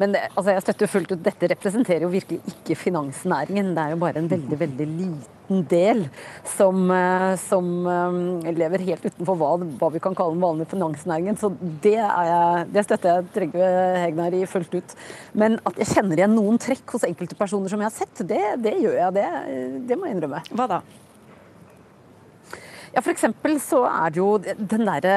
Men 0.00 0.14
det, 0.14 0.26
altså, 0.34 0.52
jeg 0.54 0.66
støtter 0.66 0.92
fullt 0.92 1.14
ut, 1.14 1.24
dette 1.24 1.50
representerer 1.54 2.06
jo 2.06 2.12
virkelig 2.12 2.40
ikke 2.54 2.78
finansnæringen. 2.78 3.74
Det 3.76 3.84
er 3.84 3.94
jo 3.94 4.02
bare 4.02 4.22
en 4.22 4.30
veldig, 4.30 4.60
veldig 4.64 4.88
liten 4.92 5.64
del 5.70 6.04
som, 6.44 6.90
som 7.40 7.70
lever 8.44 8.84
helt 8.90 9.06
utenfor 9.08 9.38
hva, 9.40 9.50
hva, 9.80 9.90
vi 9.94 10.02
kan 10.04 10.16
kalle 10.18 10.36
den 10.36 10.44
vanlige 10.44 10.72
finansnæringen. 10.74 11.40
Så 11.40 11.52
det, 11.84 11.96
jeg, 11.96 12.68
det 12.74 12.84
støtter 12.84 13.14
jeg 13.14 13.32
Trygve 13.36 13.72
Hegnar 14.02 14.36
i 14.36 14.44
fullt 14.50 14.78
ut. 14.78 14.96
Men 15.38 15.58
at 15.68 15.80
jeg 15.80 15.94
kjenner 15.94 16.20
igjen 16.20 16.36
noen 16.36 16.60
trekk 16.60 16.96
hos 16.96 17.08
enkelte 17.08 17.38
personer 17.38 17.72
som 17.72 17.80
jeg 17.80 17.90
har 17.90 17.98
sett, 17.98 18.24
det, 18.28 18.44
det 18.64 18.78
gjør 18.82 18.98
jeg. 19.02 19.18
Det, 19.18 19.28
det 19.88 19.98
må 19.98 20.08
jeg 20.08 20.18
innrømme. 20.18 20.44
Hva 20.52 20.72
da? 20.76 20.82
Ja, 22.94 23.02
F.eks. 23.02 23.24
så 23.64 23.82
er 23.88 24.12
det 24.12 24.20
jo 24.20 24.28
den 24.40 24.86
derre 24.88 25.16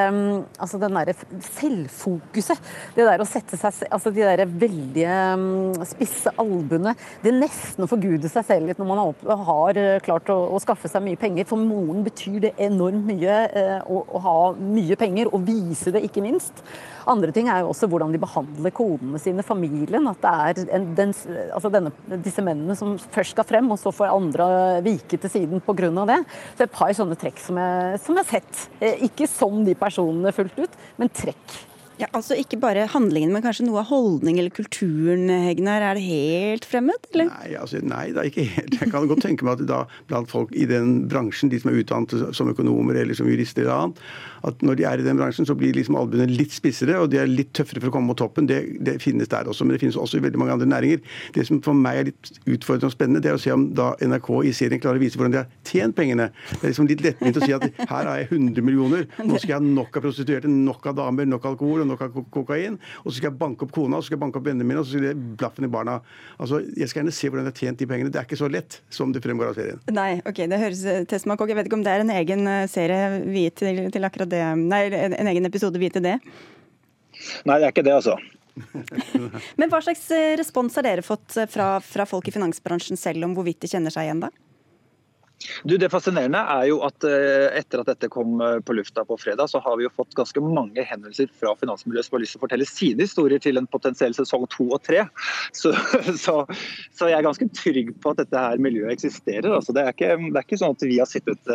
altså 0.62 0.80
den 0.82 0.98
der 0.98 1.14
selvfokuset. 1.56 2.60
Det 2.96 3.06
der 3.08 3.22
å 3.22 3.28
sette 3.28 3.60
seg 3.60 3.86
altså 3.92 4.12
De 4.12 4.24
der 4.26 4.44
veldige 4.46 5.86
spisse 5.90 6.34
albuene. 6.42 6.94
Det 7.24 7.34
nesten 7.36 7.86
å 7.86 7.90
forgude 7.90 8.30
seg 8.32 8.46
selv 8.48 8.70
litt 8.70 8.82
når 8.82 8.90
man 8.90 9.04
har 9.48 9.82
klart 10.04 10.32
å, 10.34 10.38
å, 10.52 10.60
skaffe 10.62 10.90
seg 10.92 11.04
mye 11.06 11.20
penger. 11.20 11.48
For 11.50 11.62
noen 11.62 12.04
betyr 12.06 12.40
det 12.48 12.56
enormt 12.62 13.06
mye 13.08 13.38
eh, 13.48 13.78
å, 13.86 14.02
å, 14.04 14.22
ha 14.26 14.38
mye 14.58 14.98
penger, 15.00 15.32
og 15.32 15.46
vise 15.48 15.94
det, 15.94 16.04
ikke 16.08 16.24
minst. 16.26 16.64
Andre 17.10 17.34
ting 17.34 17.50
er 17.50 17.64
jo 17.64 17.72
også 17.72 17.90
hvordan 17.90 18.14
de 18.14 18.22
behandler 18.22 18.74
konene 18.76 19.20
sine, 19.22 19.46
familien. 19.46 20.10
At 20.12 20.22
det 20.22 20.34
er 20.68 20.76
en, 20.78 20.90
den, 20.98 21.14
altså 21.56 21.72
denne, 21.74 21.94
disse 22.22 22.44
mennene 22.46 22.76
som 22.78 22.98
først 23.02 23.36
skal 23.36 23.48
frem, 23.48 23.72
og 23.74 23.80
så 23.82 23.94
får 23.96 24.14
andre 24.14 24.48
vike 24.86 25.20
til 25.22 25.34
siden 25.34 25.64
pga. 25.66 25.90
det. 26.10 26.20
Så 26.58 26.66
et 26.66 26.76
par 26.76 26.92
sånne 26.96 27.18
trekk 27.20 27.40
som 27.42 27.58
jeg, 27.58 27.61
som 28.02 28.18
jeg 28.18 28.26
har 28.26 28.32
sett. 28.40 28.64
Eh, 28.80 29.04
ikke 29.10 29.28
som 29.30 29.62
de 29.68 29.76
personene 29.78 30.34
fullt 30.36 30.58
ut, 30.62 30.80
men 31.02 31.12
trekk. 31.14 31.60
Ja, 32.02 32.08
altså 32.18 32.34
Ikke 32.40 32.58
bare 32.58 32.88
handlingen, 32.90 33.30
men 33.34 33.44
kanskje 33.44 33.68
noe 33.68 33.84
av 33.84 33.92
holdning 33.92 34.40
eller 34.42 34.54
kulturen, 34.54 35.28
Hegnar. 35.30 35.84
Er 35.86 36.00
det 36.00 36.06
helt 36.08 36.66
fremmed? 36.66 37.06
Eller? 37.14 37.30
Nei, 37.30 37.52
altså, 37.60 37.82
nei, 37.86 38.08
det 38.10 38.24
er 38.24 38.30
ikke 38.32 38.48
helt. 38.56 38.78
Jeg 38.80 38.94
kan 38.94 39.10
godt 39.12 39.22
tenke 39.28 39.46
meg 39.46 39.60
at 39.60 39.70
da 39.70 39.82
blant 40.10 40.32
folk 40.32 40.54
i 40.58 40.66
den 40.70 41.04
bransjen, 41.12 41.52
de 41.52 41.60
som 41.62 41.70
er 41.70 41.78
utdannet 41.84 42.34
som 42.38 42.50
økonomer 42.50 42.98
eller 43.04 43.18
som 43.18 43.30
jurister 43.30 43.68
eller 43.68 43.76
annet, 43.76 44.02
at 44.48 44.64
når 44.66 44.80
de 44.80 44.86
er 44.88 45.02
i 45.02 45.06
den 45.06 45.20
bransjen, 45.20 45.46
så 45.48 45.56
blir 45.58 45.76
liksom 45.78 45.98
albuene 46.00 46.28
litt 46.30 46.54
spissere, 46.56 46.98
og 47.02 47.12
de 47.12 47.20
er 47.22 47.30
litt 47.30 47.52
tøffere 47.58 47.82
for 47.82 47.92
å 47.92 47.96
komme 47.96 48.12
mot 48.12 48.20
toppen. 48.20 48.48
Det, 48.50 48.60
det, 48.82 48.98
finnes 49.04 49.30
der 49.32 49.50
også, 49.50 49.66
men 49.66 49.76
det 49.76 49.82
finnes 49.84 49.98
også 50.00 50.20
i 50.20 50.24
veldig 50.26 50.42
mange 50.42 50.56
andre 50.56 50.70
næringer. 50.70 51.04
Det 51.36 51.46
som 51.48 51.62
for 51.64 51.78
meg 51.78 52.00
er 52.00 52.10
litt 52.10 52.32
utfordrende 52.46 52.90
og 52.90 52.96
spennende, 52.96 53.22
det 53.24 53.32
er 53.32 53.38
å 53.38 53.42
se 53.42 53.54
om 53.54 53.68
da 53.78 53.92
NRK 54.02 54.30
i 54.50 54.54
serien 54.56 54.82
klarer 54.82 55.02
å 55.02 55.04
vise 55.04 55.20
hvordan 55.20 55.36
de 55.36 55.42
har 55.42 55.50
tjent 55.68 55.98
pengene. 55.98 56.30
Det 56.54 56.62
er 56.64 56.74
liksom 56.74 56.90
litt 56.90 57.04
lettvint 57.06 57.40
å 57.40 57.46
si 57.46 57.56
at 57.58 57.68
her 57.82 58.10
har 58.10 58.22
jeg 58.24 58.30
100 58.32 58.66
millioner, 58.66 59.08
nå 59.22 59.38
skal 59.38 59.56
jeg 59.56 59.60
ha 59.60 59.62
nok 59.66 60.00
av 60.00 60.06
prostituerte, 60.08 60.52
nok 60.52 60.90
av 60.92 60.98
damer, 61.02 61.30
nok 61.30 61.48
alkohol 61.52 61.86
og 61.86 61.92
nok 61.92 62.06
av 62.08 62.20
kokain, 62.34 62.80
og 63.04 63.12
så 63.12 63.18
skal 63.20 63.32
jeg 63.32 63.40
banke 63.42 63.68
opp 63.68 63.76
kona, 63.76 64.00
og 64.00 64.04
så 64.04 64.12
skal 64.12 64.18
jeg 64.18 64.24
banke 64.26 64.42
opp 64.42 64.50
vennene 64.50 64.68
mine, 64.68 64.82
og 64.82 64.88
så 64.88 64.96
skal 64.98 65.12
jeg 65.12 65.22
blaffen 65.40 65.68
i 65.68 65.72
barna. 65.72 66.00
Altså, 66.38 66.62
Jeg 66.72 66.90
skal 66.90 67.02
gjerne 67.02 67.16
se 67.16 67.30
hvordan 67.30 67.46
de 67.46 67.52
har 67.52 67.60
tjent 67.60 67.82
de 67.82 67.88
pengene. 67.90 68.12
Det 68.12 68.20
er 68.22 68.28
ikke 68.28 68.40
så 68.40 68.50
lett 68.52 68.80
som 68.94 69.12
det 69.14 69.22
fremgår 69.24 69.52
av 69.52 69.58
serien. 69.58 69.82
Nei, 69.94 70.22
ok, 70.28 70.44
det 70.50 70.60
høres 70.62 70.82
testmak 71.10 71.42
Jeg 71.50 71.58
vet 71.58 71.70
ikke 71.70 71.78
om 71.80 71.86
det 71.86 71.94
er 71.94 72.04
en 72.04 72.14
egen 72.16 72.50
serie 72.72 73.22
viet 73.26 73.58
til, 73.60 73.84
til 73.94 74.08
akkurat 74.08 74.31
det 74.32 74.44
Nei, 74.62 74.86
en 74.90 75.32
egen 75.32 75.48
episode 75.50 75.80
vi 75.82 75.92
til 75.94 76.06
det? 76.06 76.18
Nei, 77.46 77.58
det 77.60 77.68
er 77.68 77.74
ikke 77.74 77.86
det, 77.86 77.98
altså. 78.00 78.18
Men 79.60 79.72
hva 79.72 79.82
slags 79.84 80.06
eh, 80.12 80.36
respons 80.40 80.78
har 80.78 80.88
dere 80.88 81.06
fått 81.06 81.38
eh, 81.40 81.50
fra, 81.50 81.74
fra 81.84 82.08
folk 82.10 82.28
i 82.28 82.36
finansbransjen 82.36 83.00
selv 83.00 83.28
om 83.28 83.36
hvorvidt 83.38 83.62
de 83.64 83.72
kjenner 83.72 83.94
seg 83.94 84.10
igjen, 84.10 84.26
da? 84.26 84.32
Du, 85.66 85.74
Det 85.82 85.88
fascinerende 85.90 86.38
er 86.54 86.68
jo 86.70 86.84
at 86.86 87.02
eh, 87.08 87.48
etter 87.58 87.82
at 87.82 87.88
dette 87.90 88.12
kom 88.14 88.36
på 88.66 88.76
lufta 88.78 89.02
på 89.08 89.18
fredag, 89.18 89.50
så 89.50 89.62
har 89.64 89.80
vi 89.80 89.88
jo 89.88 89.94
fått 89.96 90.14
ganske 90.18 90.44
mange 90.44 90.84
henvendelser 90.86 91.32
fra 91.34 91.56
finansmiljøet 91.58 92.08
som 92.08 92.18
har 92.18 92.24
lyst 92.24 92.36
til 92.36 92.42
å 92.42 92.44
fortelle 92.44 92.68
sine 92.70 93.08
historier 93.08 93.42
til 93.42 93.58
en 93.58 93.70
potensiell 93.72 94.14
sesong 94.18 94.46
to 94.54 94.68
og 94.70 94.84
tre. 94.86 95.08
Så, 95.62 95.74
så, 96.18 96.36
så, 96.96 97.08
jeg 97.10 97.18
er 97.18 97.26
ganske 97.26 97.48
trygg 97.58 97.90
på 98.02 98.14
at 98.14 98.22
dette 98.22 98.44
her 98.44 98.62
miljøet 98.62 98.94
eksisterer. 98.94 99.50
Altså, 99.56 99.74
det, 99.76 99.84
er 99.84 99.96
ikke, 99.96 100.14
det, 100.22 100.36
er 100.36 100.46
ikke, 100.46 100.60
sånn 100.62 100.78
at 100.78 100.86
vi 100.88 101.00
har 101.02 101.10
sittet 101.10 101.52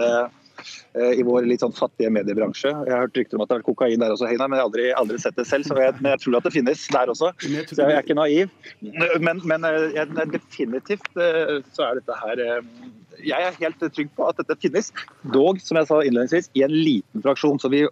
i 0.96 1.24
vår 1.26 1.46
litt 1.50 1.62
sånn 1.64 1.74
fattige 1.76 2.11
mediebransje. 2.14 2.70
Jeg 2.70 2.92
har 2.92 3.05
hørt 3.05 3.18
rykter 3.18 3.38
om 3.38 3.44
at 3.44 3.52
det 3.52 3.59
er 3.59 3.66
kokain 3.66 4.02
der 4.02 4.14
også, 4.14 4.29
Heina, 4.31 4.48
men 4.48 4.59
jeg 4.59 4.64
har 4.64 4.70
aldri, 4.70 4.87
aldri 5.02 5.20
sett 5.22 5.37
det 5.38 5.46
selv. 5.48 5.68
Så 5.68 5.76
jeg, 5.81 5.96
men 6.00 6.14
jeg 6.14 6.22
tror 6.24 6.38
at 6.38 6.48
det 6.48 6.55
finnes 6.55 6.87
der 6.94 7.12
også. 7.12 7.33
Så 7.42 7.81
jeg 7.81 7.87
er 7.87 8.02
ikke 8.02 8.18
naiv. 8.18 8.55
Men, 9.20 9.42
men 9.44 9.68
jeg, 9.96 10.09
definitivt 10.33 11.07
så 11.16 11.87
er 11.88 12.00
dette 12.00 12.18
her 12.22 12.42
Jeg 13.24 13.46
er 13.48 13.61
helt 13.61 13.85
trygg 13.85 14.11
på 14.16 14.26
at 14.31 14.40
dette 14.40 14.59
finnes. 14.62 14.90
Dog, 15.35 15.61
som 15.64 15.81
jeg 15.81 15.90
sa 15.90 16.00
innledningsvis, 16.02 16.50
i 16.57 16.64
en 16.66 16.74
liten 16.74 17.24
fraksjon. 17.24 17.61
Så 17.62 17.72
vi 17.72 17.87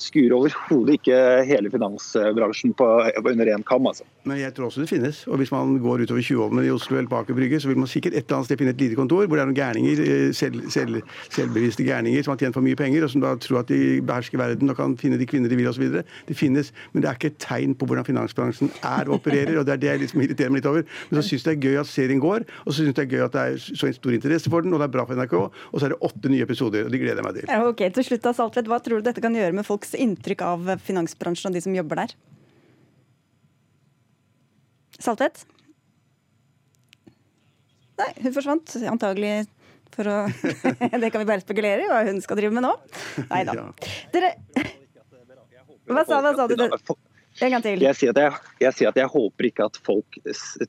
skuer 0.00 0.34
overhodet 0.36 0.98
ikke 0.98 1.18
hele 1.48 1.70
finansbransjen 1.72 2.74
på, 2.78 2.88
under 3.22 3.50
én 3.52 3.64
kam. 3.66 3.86
Altså. 3.86 4.06
Men 4.28 4.40
jeg 4.40 4.54
tror 4.56 4.68
også 4.68 4.82
det 4.82 4.90
finnes. 4.90 5.22
Og 5.28 5.40
hvis 5.40 5.52
man 5.54 5.76
går 5.82 6.04
utover 6.04 6.22
20-årene 6.22 6.66
i 6.66 6.72
Oslo 6.74 6.98
eller 6.98 7.10
på 7.10 7.20
Aker 7.22 7.38
Brygge, 7.38 7.60
så 7.62 7.70
vil 7.70 7.80
man 7.80 7.90
sikkert 7.90 8.14
et 8.14 8.24
eller 8.24 8.40
annet 8.40 8.50
sted 8.50 8.60
finne 8.60 8.74
et 8.74 8.82
lite 8.82 8.98
kontor 8.98 9.26
hvor 9.26 9.38
det 9.38 9.44
er 9.44 9.50
noen 9.50 9.58
gærninger, 9.58 10.02
eh, 10.06 10.28
selv, 10.36 10.68
selv, 10.72 11.02
selvbevisste 11.32 11.86
gærninger 11.86 12.24
som 12.24 12.34
har 12.34 12.42
tjent 12.42 12.56
for 12.56 12.64
mye 12.64 12.78
penger, 12.78 13.06
og 13.06 13.12
som 13.12 13.24
da 13.24 13.34
tror 13.40 13.62
at 13.62 13.72
de 13.72 14.00
behersker 14.06 14.40
verden 14.40 14.72
og 14.72 14.78
kan 14.78 14.96
finne 15.00 15.18
de 15.20 15.28
kvinner 15.28 15.52
de 15.52 15.58
vil 15.58 15.70
osv. 15.70 15.84
Det 16.28 16.36
finnes, 16.38 16.72
men 16.92 17.04
det 17.04 17.10
er 17.10 17.18
ikke 17.18 17.32
et 17.32 17.40
tegn 17.42 17.76
på 17.78 17.88
hvordan 17.88 18.06
finansbransjen 18.06 18.72
er 18.80 19.10
og 19.10 19.20
opererer. 19.20 19.58
og 19.58 19.66
Det 19.66 19.76
er 19.76 19.82
det 19.82 19.90
jeg 19.90 20.04
liksom 20.04 20.24
irriterer 20.24 20.52
meg 20.52 20.62
litt 20.62 20.70
over. 20.70 20.86
Men 21.10 21.20
så 21.20 21.26
syns 21.28 21.46
jeg 21.46 21.52
det 21.52 21.54
er 21.56 21.70
gøy 21.70 21.80
at 21.82 21.90
serien 21.90 22.22
går, 22.22 22.46
og 22.64 22.70
så 22.70 22.78
syns 22.78 22.92
jeg 22.92 22.98
det 22.98 23.04
er 23.06 23.12
gøy 23.12 23.24
at 23.26 23.36
det 23.36 23.42
er 23.42 23.78
så 23.82 23.92
stor 23.96 24.16
interesse 24.16 24.52
for 24.52 24.64
den, 24.64 24.74
og 24.74 24.82
det 24.82 24.88
er 24.88 24.94
bra 24.96 25.06
for 25.08 25.18
NRK. 25.18 25.34
Og 25.42 25.76
så 25.76 25.88
er 25.88 25.94
det 25.94 26.00
åtte 26.08 26.32
nye 26.32 26.46
episoder, 26.46 26.86
og 26.86 26.94
de 26.94 27.02
gleder 27.02 27.20
jeg 27.20 27.26
meg 27.26 27.38
til. 27.38 27.50
Ja, 27.50 27.60
ok, 27.68 27.84
til 27.98 28.08
slutt 28.08 28.24
da, 28.24 28.34
Saltvedt, 28.36 28.70
Hva 28.70 28.80
tror 28.82 29.02
du 29.02 29.08
dette 29.08 29.24
kan 29.24 29.36
gjøre 29.36 29.51
med 29.56 29.66
folks 29.66 29.94
inntrykk 29.94 30.44
av 30.46 30.74
finansbransjen 30.84 31.50
og 31.50 31.56
de 31.56 31.64
som 31.64 31.74
jobber 31.76 32.02
der? 32.04 32.14
Saltvedt? 35.02 35.44
Nei, 38.00 38.10
hun 38.24 38.34
forsvant. 38.34 38.76
Antagelig 38.90 39.34
for 39.92 40.08
å 40.08 40.18
Det 41.02 41.10
kan 41.12 41.22
vi 41.22 41.28
bare 41.28 41.42
spekulere 41.44 41.84
i 41.84 41.90
hva 41.90 42.02
hun 42.08 42.20
skal 42.24 42.38
drive 42.40 42.54
med 42.56 42.64
nå. 42.64 42.74
Nei 43.28 43.42
da. 43.48 43.56
Dere 44.14 44.34
Hva 45.90 46.04
sa, 46.08 46.20
hva 46.24 46.36
sa 46.36 46.48
du? 46.48 46.56
En 47.40 47.54
gang 47.54 47.62
til. 47.64 47.80
Jeg 47.80 47.96
sier, 47.96 48.12
jeg, 48.12 48.40
jeg 48.60 48.76
sier, 48.76 48.90
at 48.92 48.98
jeg, 49.00 49.08
håper 49.08 49.48
ikke 49.48 49.66
at 49.70 49.78
folk 49.86 50.18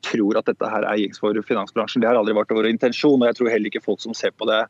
tror 0.08 0.40
at 0.40 0.48
dette 0.48 0.70
her 0.72 0.86
er 0.88 1.02
gjengs 1.02 1.20
for 1.20 1.36
finansbransjen. 1.46 2.02
Det 2.04 2.08
har 2.08 2.20
aldri 2.20 2.36
vært 2.38 2.54
vår 2.56 2.70
intensjon. 2.72 3.20
og 3.20 3.28
Jeg 3.28 3.40
tror 3.40 3.52
heller 3.52 3.72
ikke 3.72 3.84
folk 3.84 4.00
som 4.04 4.16
ser 4.16 4.32
på 4.32 4.48
det 4.48 4.62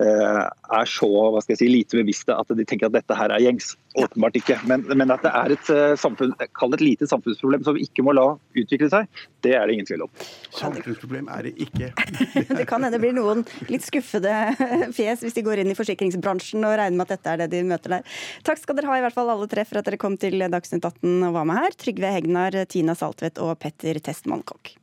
er 0.00 0.90
så 0.90 1.08
hva 1.10 1.42
skal 1.42 1.54
jeg 1.54 1.60
si, 1.62 1.70
lite 1.70 1.98
bevisste 2.00 2.34
at 2.36 2.50
de 2.56 2.66
tenker 2.66 2.90
at 2.90 2.96
dette 2.98 3.16
her 3.16 3.34
er 3.34 3.44
gjengs. 3.44 3.74
Åpenbart 3.98 4.36
ikke. 4.38 4.54
Men, 4.70 4.84
men 4.86 5.10
at 5.10 5.24
det 5.26 5.32
er 5.34 5.54
et, 5.56 5.70
samfunn, 5.98 6.34
kall 6.54 6.76
et 6.76 6.84
lite 6.84 7.08
samfunnsproblem 7.10 7.64
som 7.66 7.74
vi 7.74 7.88
ikke 7.88 8.04
må 8.06 8.14
la 8.14 8.26
utvikle 8.54 8.90
seg, 8.92 9.08
det 9.42 9.56
er 9.58 9.66
det 9.66 9.76
ingen 9.76 9.88
tvil 9.88 10.04
om. 10.06 10.12
Samfunnsproblem 10.54 11.30
er 11.34 11.48
det 11.48 11.54
ikke. 11.66 11.90
det 12.60 12.66
kan 12.70 12.84
hende 12.84 12.94
det 12.94 13.02
blir 13.02 13.16
noen 13.16 13.44
litt 13.70 13.86
skuffede 13.86 14.34
fjes 14.96 15.24
hvis 15.24 15.36
de 15.36 15.44
går 15.46 15.62
inn 15.62 15.72
i 15.72 15.78
forsikringsbransjen 15.78 16.66
og 16.66 16.76
regner 16.80 16.98
med 16.98 17.08
at 17.08 17.16
dette 17.16 17.34
er 17.34 17.44
det 17.44 17.50
de 17.54 17.64
møter 17.66 17.98
der. 17.98 18.20
Takk 18.46 18.62
skal 18.62 18.78
dere 18.78 18.90
ha 18.92 19.00
i 19.00 19.06
hvert 19.06 19.16
fall 19.16 19.32
alle 19.32 19.48
tre 19.50 19.66
for 19.68 19.80
at 19.80 19.88
dere 19.88 20.00
kom 20.00 20.18
til 20.20 20.38
Dagsnytt 20.50 20.86
18 20.86 21.26
og 21.28 21.34
var 21.38 21.48
med 21.50 21.62
her. 21.62 21.80
Trygve 21.80 22.14
Hegnar, 22.14 22.62
Tina 22.70 22.96
Saltvedt 22.98 23.42
og 23.42 23.56
Petter 23.62 24.02
Testmann 24.02 24.46
Kokk. 24.46 24.74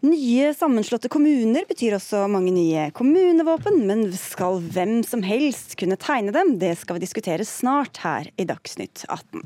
Nye 0.00 0.52
sammenslåtte 0.54 1.08
kommuner 1.10 1.64
betyr 1.66 1.96
også 1.96 2.20
mange 2.30 2.52
nye 2.54 2.84
kommunevåpen, 2.94 3.80
men 3.88 4.04
skal 4.14 4.60
hvem 4.70 5.00
som 5.02 5.24
helst 5.26 5.74
kunne 5.80 5.98
tegne 5.98 6.30
dem? 6.34 6.52
Det 6.60 6.76
skal 6.78 6.98
vi 6.98 7.02
diskutere 7.02 7.46
snart 7.46 7.98
her 8.04 8.28
i 8.38 8.46
Dagsnytt 8.46 9.02
18. 9.08 9.42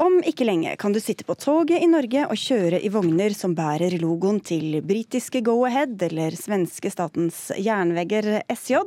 Om 0.00 0.22
ikke 0.24 0.46
lenge 0.48 0.70
kan 0.80 0.94
du 0.94 1.00
sitte 1.02 1.26
på 1.28 1.34
toget 1.36 1.82
i 1.84 1.88
Norge 1.90 2.22
og 2.32 2.38
kjøre 2.40 2.78
i 2.80 2.88
vogner 2.88 3.34
som 3.36 3.52
bærer 3.52 3.98
logoen 4.00 4.38
til 4.40 4.78
britiske 4.80 5.42
Go-Ahead 5.44 6.00
eller 6.06 6.32
svenske 6.40 6.88
Statens 6.88 7.50
jernvegger 7.60 8.38
SJ. 8.48 8.78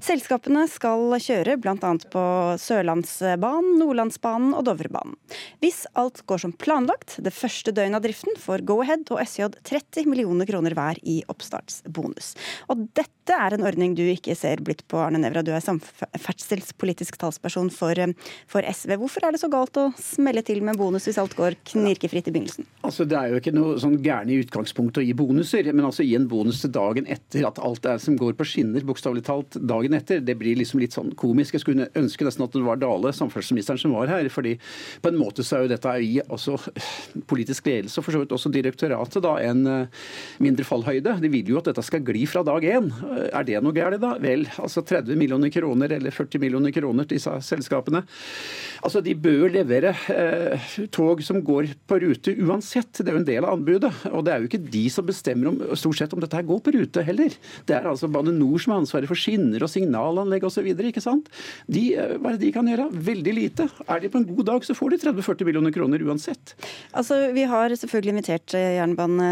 Selskapene 0.00 0.62
skal 0.72 1.18
kjøre 1.20 1.58
bl.a. 1.60 1.90
på 2.14 2.22
Sørlandsbanen, 2.62 3.74
Nordlandsbanen 3.82 4.54
og 4.56 4.64
Dovrebanen. 4.70 5.18
Hvis 5.60 5.82
alt 6.00 6.22
går 6.24 6.46
som 6.46 6.56
planlagt 6.56 7.18
det 7.20 7.34
første 7.36 7.74
døgnet 7.76 8.00
av 8.00 8.06
driften, 8.06 8.32
får 8.40 8.64
Go-Ahead 8.64 9.12
og 9.12 9.20
SJ 9.20 9.50
30 9.68 10.08
millioner 10.08 10.48
kroner 10.48 10.72
hver 10.72 11.02
i 11.04 11.18
oppstartsbonus. 11.28 12.32
Og 12.72 12.86
dette 12.96 13.36
er 13.36 13.58
en 13.58 13.66
ordning 13.68 13.92
du 13.96 14.04
ikke 14.06 14.32
ser 14.36 14.64
blitt 14.64 14.86
på, 14.88 14.96
Arne 15.04 15.20
Nævra. 15.20 15.44
Du 15.44 15.52
er 15.52 15.64
samferdselspolitisk 15.64 17.20
talsperson 17.20 17.68
for, 17.68 18.00
for 18.48 18.64
SV. 18.64 18.96
Hvorfor 19.04 19.28
er 19.28 19.36
det 19.36 19.44
så 19.44 19.52
galt 19.52 19.76
å 19.80 19.90
smelle 20.00 20.40
til? 20.40 20.53
Til 20.54 20.64
med 20.66 20.78
bonus 20.78 21.08
hvis 21.08 21.18
alt 21.20 21.34
går 21.36 21.56
knirkefritt 21.72 22.28
i 22.30 22.34
begynnelsen? 22.34 22.66
Altså, 22.84 23.06
Det 23.08 23.18
er 23.18 23.32
jo 23.32 23.40
ikke 23.40 23.54
noe 23.54 23.76
sånn 23.80 23.96
gærent 24.02 24.30
i 24.32 24.40
utgangspunktet 24.42 25.02
å 25.02 25.06
gi 25.06 25.14
bonuser, 25.16 25.70
men 25.72 25.86
altså 25.88 26.06
gi 26.06 26.14
en 26.18 26.28
bonus 26.30 26.60
til 26.62 26.72
dagen 26.74 27.08
etter 27.10 27.46
at 27.48 27.58
alt 27.58 27.86
er 27.86 28.00
som 28.02 28.16
går 28.18 28.36
på 28.38 28.46
skinner, 28.48 28.84
bokstavelig 28.86 29.24
talt 29.26 29.58
dagen 29.60 29.96
etter, 29.96 30.22
det 30.24 30.36
blir 30.38 30.58
liksom 30.60 30.82
litt 30.82 30.94
sånn 30.96 31.12
komisk. 31.18 31.56
Jeg 31.56 31.64
skulle 31.64 31.88
ønske 31.98 32.26
nesten 32.26 32.46
at 32.46 32.54
det 32.54 32.64
var 32.64 32.80
Dale, 32.80 33.12
samferdselsministeren, 33.16 33.80
som 33.80 33.94
var 33.96 34.10
her. 34.10 34.28
fordi 34.28 34.56
på 35.02 35.10
en 35.10 35.18
måte 35.18 35.44
så 35.44 35.58
er 35.58 35.64
jo 35.64 35.72
dette 35.74 35.94
i 36.00 36.20
også 36.22 36.58
politisk 37.30 37.66
ledelse 37.66 38.00
og 38.00 38.06
for 38.06 38.14
så 38.14 38.22
vidt 38.22 38.34
også 38.34 38.52
direktoratet 38.52 39.22
da 39.24 39.34
en 39.42 39.66
eh, 39.66 40.02
mindre 40.42 40.66
fallhøyde. 40.66 41.16
De 41.22 41.30
vil 41.32 41.52
jo 41.54 41.58
at 41.60 41.70
dette 41.70 41.84
skal 41.86 42.04
gli 42.04 42.24
fra 42.30 42.44
dag 42.46 42.64
én. 42.64 42.90
Er 43.30 43.46
det 43.46 43.62
noe 43.64 43.74
galt 43.76 44.00
da? 44.02 44.14
Vel, 44.22 44.46
altså 44.58 44.84
30 44.84 45.18
millioner 45.18 45.52
kroner 45.54 45.92
eller 45.96 46.14
40 46.14 46.42
millioner 46.42 46.74
kroner 46.74 47.08
til 47.08 47.18
disse 47.18 47.32
selskapene. 47.46 48.04
Altså, 48.84 49.02
De 49.04 49.14
bør 49.16 49.48
levere 49.54 49.94
eh, 50.12 50.43
tog 50.94 51.22
som 51.24 51.40
går 51.44 51.70
på 51.88 51.98
rute 52.02 52.34
uansett. 52.44 52.92
Det 52.98 53.10
er 53.10 53.16
jo 53.16 53.22
en 53.22 53.28
del 53.28 53.46
av 53.46 53.54
anbudet. 53.56 53.90
Og 54.12 54.24
det 54.26 54.34
er 54.34 54.42
jo 54.42 54.50
ikke 54.50 54.62
de 54.62 54.84
som 54.92 55.06
bestemmer 55.06 55.50
om, 55.50 55.60
stort 55.78 56.00
sett 56.00 56.14
om 56.16 56.22
dette 56.22 56.38
her 56.38 56.46
går 56.46 56.62
på 56.64 56.74
rute 56.76 57.04
heller. 57.06 57.34
Det 57.68 57.76
er 57.76 57.88
altså 57.90 58.10
Bane 58.12 58.34
Nor 58.34 58.62
som 58.62 58.74
har 58.74 58.82
ansvaret 58.82 59.10
for 59.10 59.18
skinner 59.18 59.64
og 59.64 59.72
signalanlegg 59.72 60.46
osv. 60.46 60.70
De, 60.74 61.84
eh, 61.94 62.16
hva 62.18 62.32
er 62.32 62.36
det 62.36 62.42
de 62.44 62.52
kan 62.54 62.68
gjøre? 62.68 62.88
Veldig 63.10 63.34
lite. 63.36 63.68
Er 63.88 64.02
de 64.02 64.10
på 64.12 64.20
en 64.20 64.28
god 64.28 64.44
dag, 64.50 64.66
så 64.66 64.76
får 64.76 64.94
de 64.94 65.00
30-40 65.06 65.48
millioner 65.48 65.74
kroner 65.74 66.02
uansett. 66.04 66.54
Altså, 66.92 67.32
Vi 67.34 67.46
har 67.48 67.70
selvfølgelig 67.70 68.14
invitert 68.14 68.54
eh, 68.58 68.76
jernbane, 68.78 69.30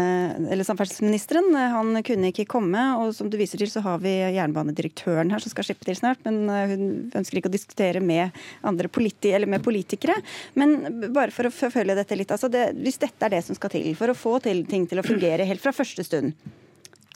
eller 0.51 0.67
samferdselsministeren. 0.67 1.53
Han 1.75 1.95
kunne 2.05 2.31
ikke 2.33 2.47
komme. 2.49 2.83
Og 3.01 3.13
som 3.15 3.29
du 3.29 3.37
viser 3.39 3.61
til, 3.61 3.71
så 3.71 3.83
har 3.85 4.01
vi 4.03 4.15
jernbanedirektøren 4.35 5.31
her 5.33 5.43
som 5.43 5.53
skal 5.53 5.67
slippe 5.67 5.87
til 5.87 5.99
snart. 5.99 6.21
Men 6.27 6.49
eh, 6.49 6.73
hun 6.73 6.85
ønsker 7.15 7.39
ikke 7.39 7.51
å 7.51 7.57
diskutere 7.57 8.03
med, 8.03 8.33
politi 8.93 9.33
med 9.47 9.63
politikere. 9.63 10.15
Men 10.59 10.92
bare 11.13 11.33
for 11.33 11.47
å 11.47 11.53
forfølge 11.53 11.95
dette 11.97 12.17
litt. 12.17 12.33
Altså 12.33 12.49
det, 12.51 12.69
hvis 12.83 12.99
dette 13.01 13.25
er 13.25 13.35
det 13.35 13.43
som 13.47 13.57
skal 13.57 13.73
til 13.73 13.95
for 13.99 14.11
å 14.11 14.17
få 14.17 14.37
til, 14.43 14.63
ting 14.69 14.85
til 14.89 15.01
å 15.01 15.05
fungere 15.05 15.47
helt 15.49 15.63
fra 15.63 15.73
første 15.75 16.05
stund, 16.05 16.33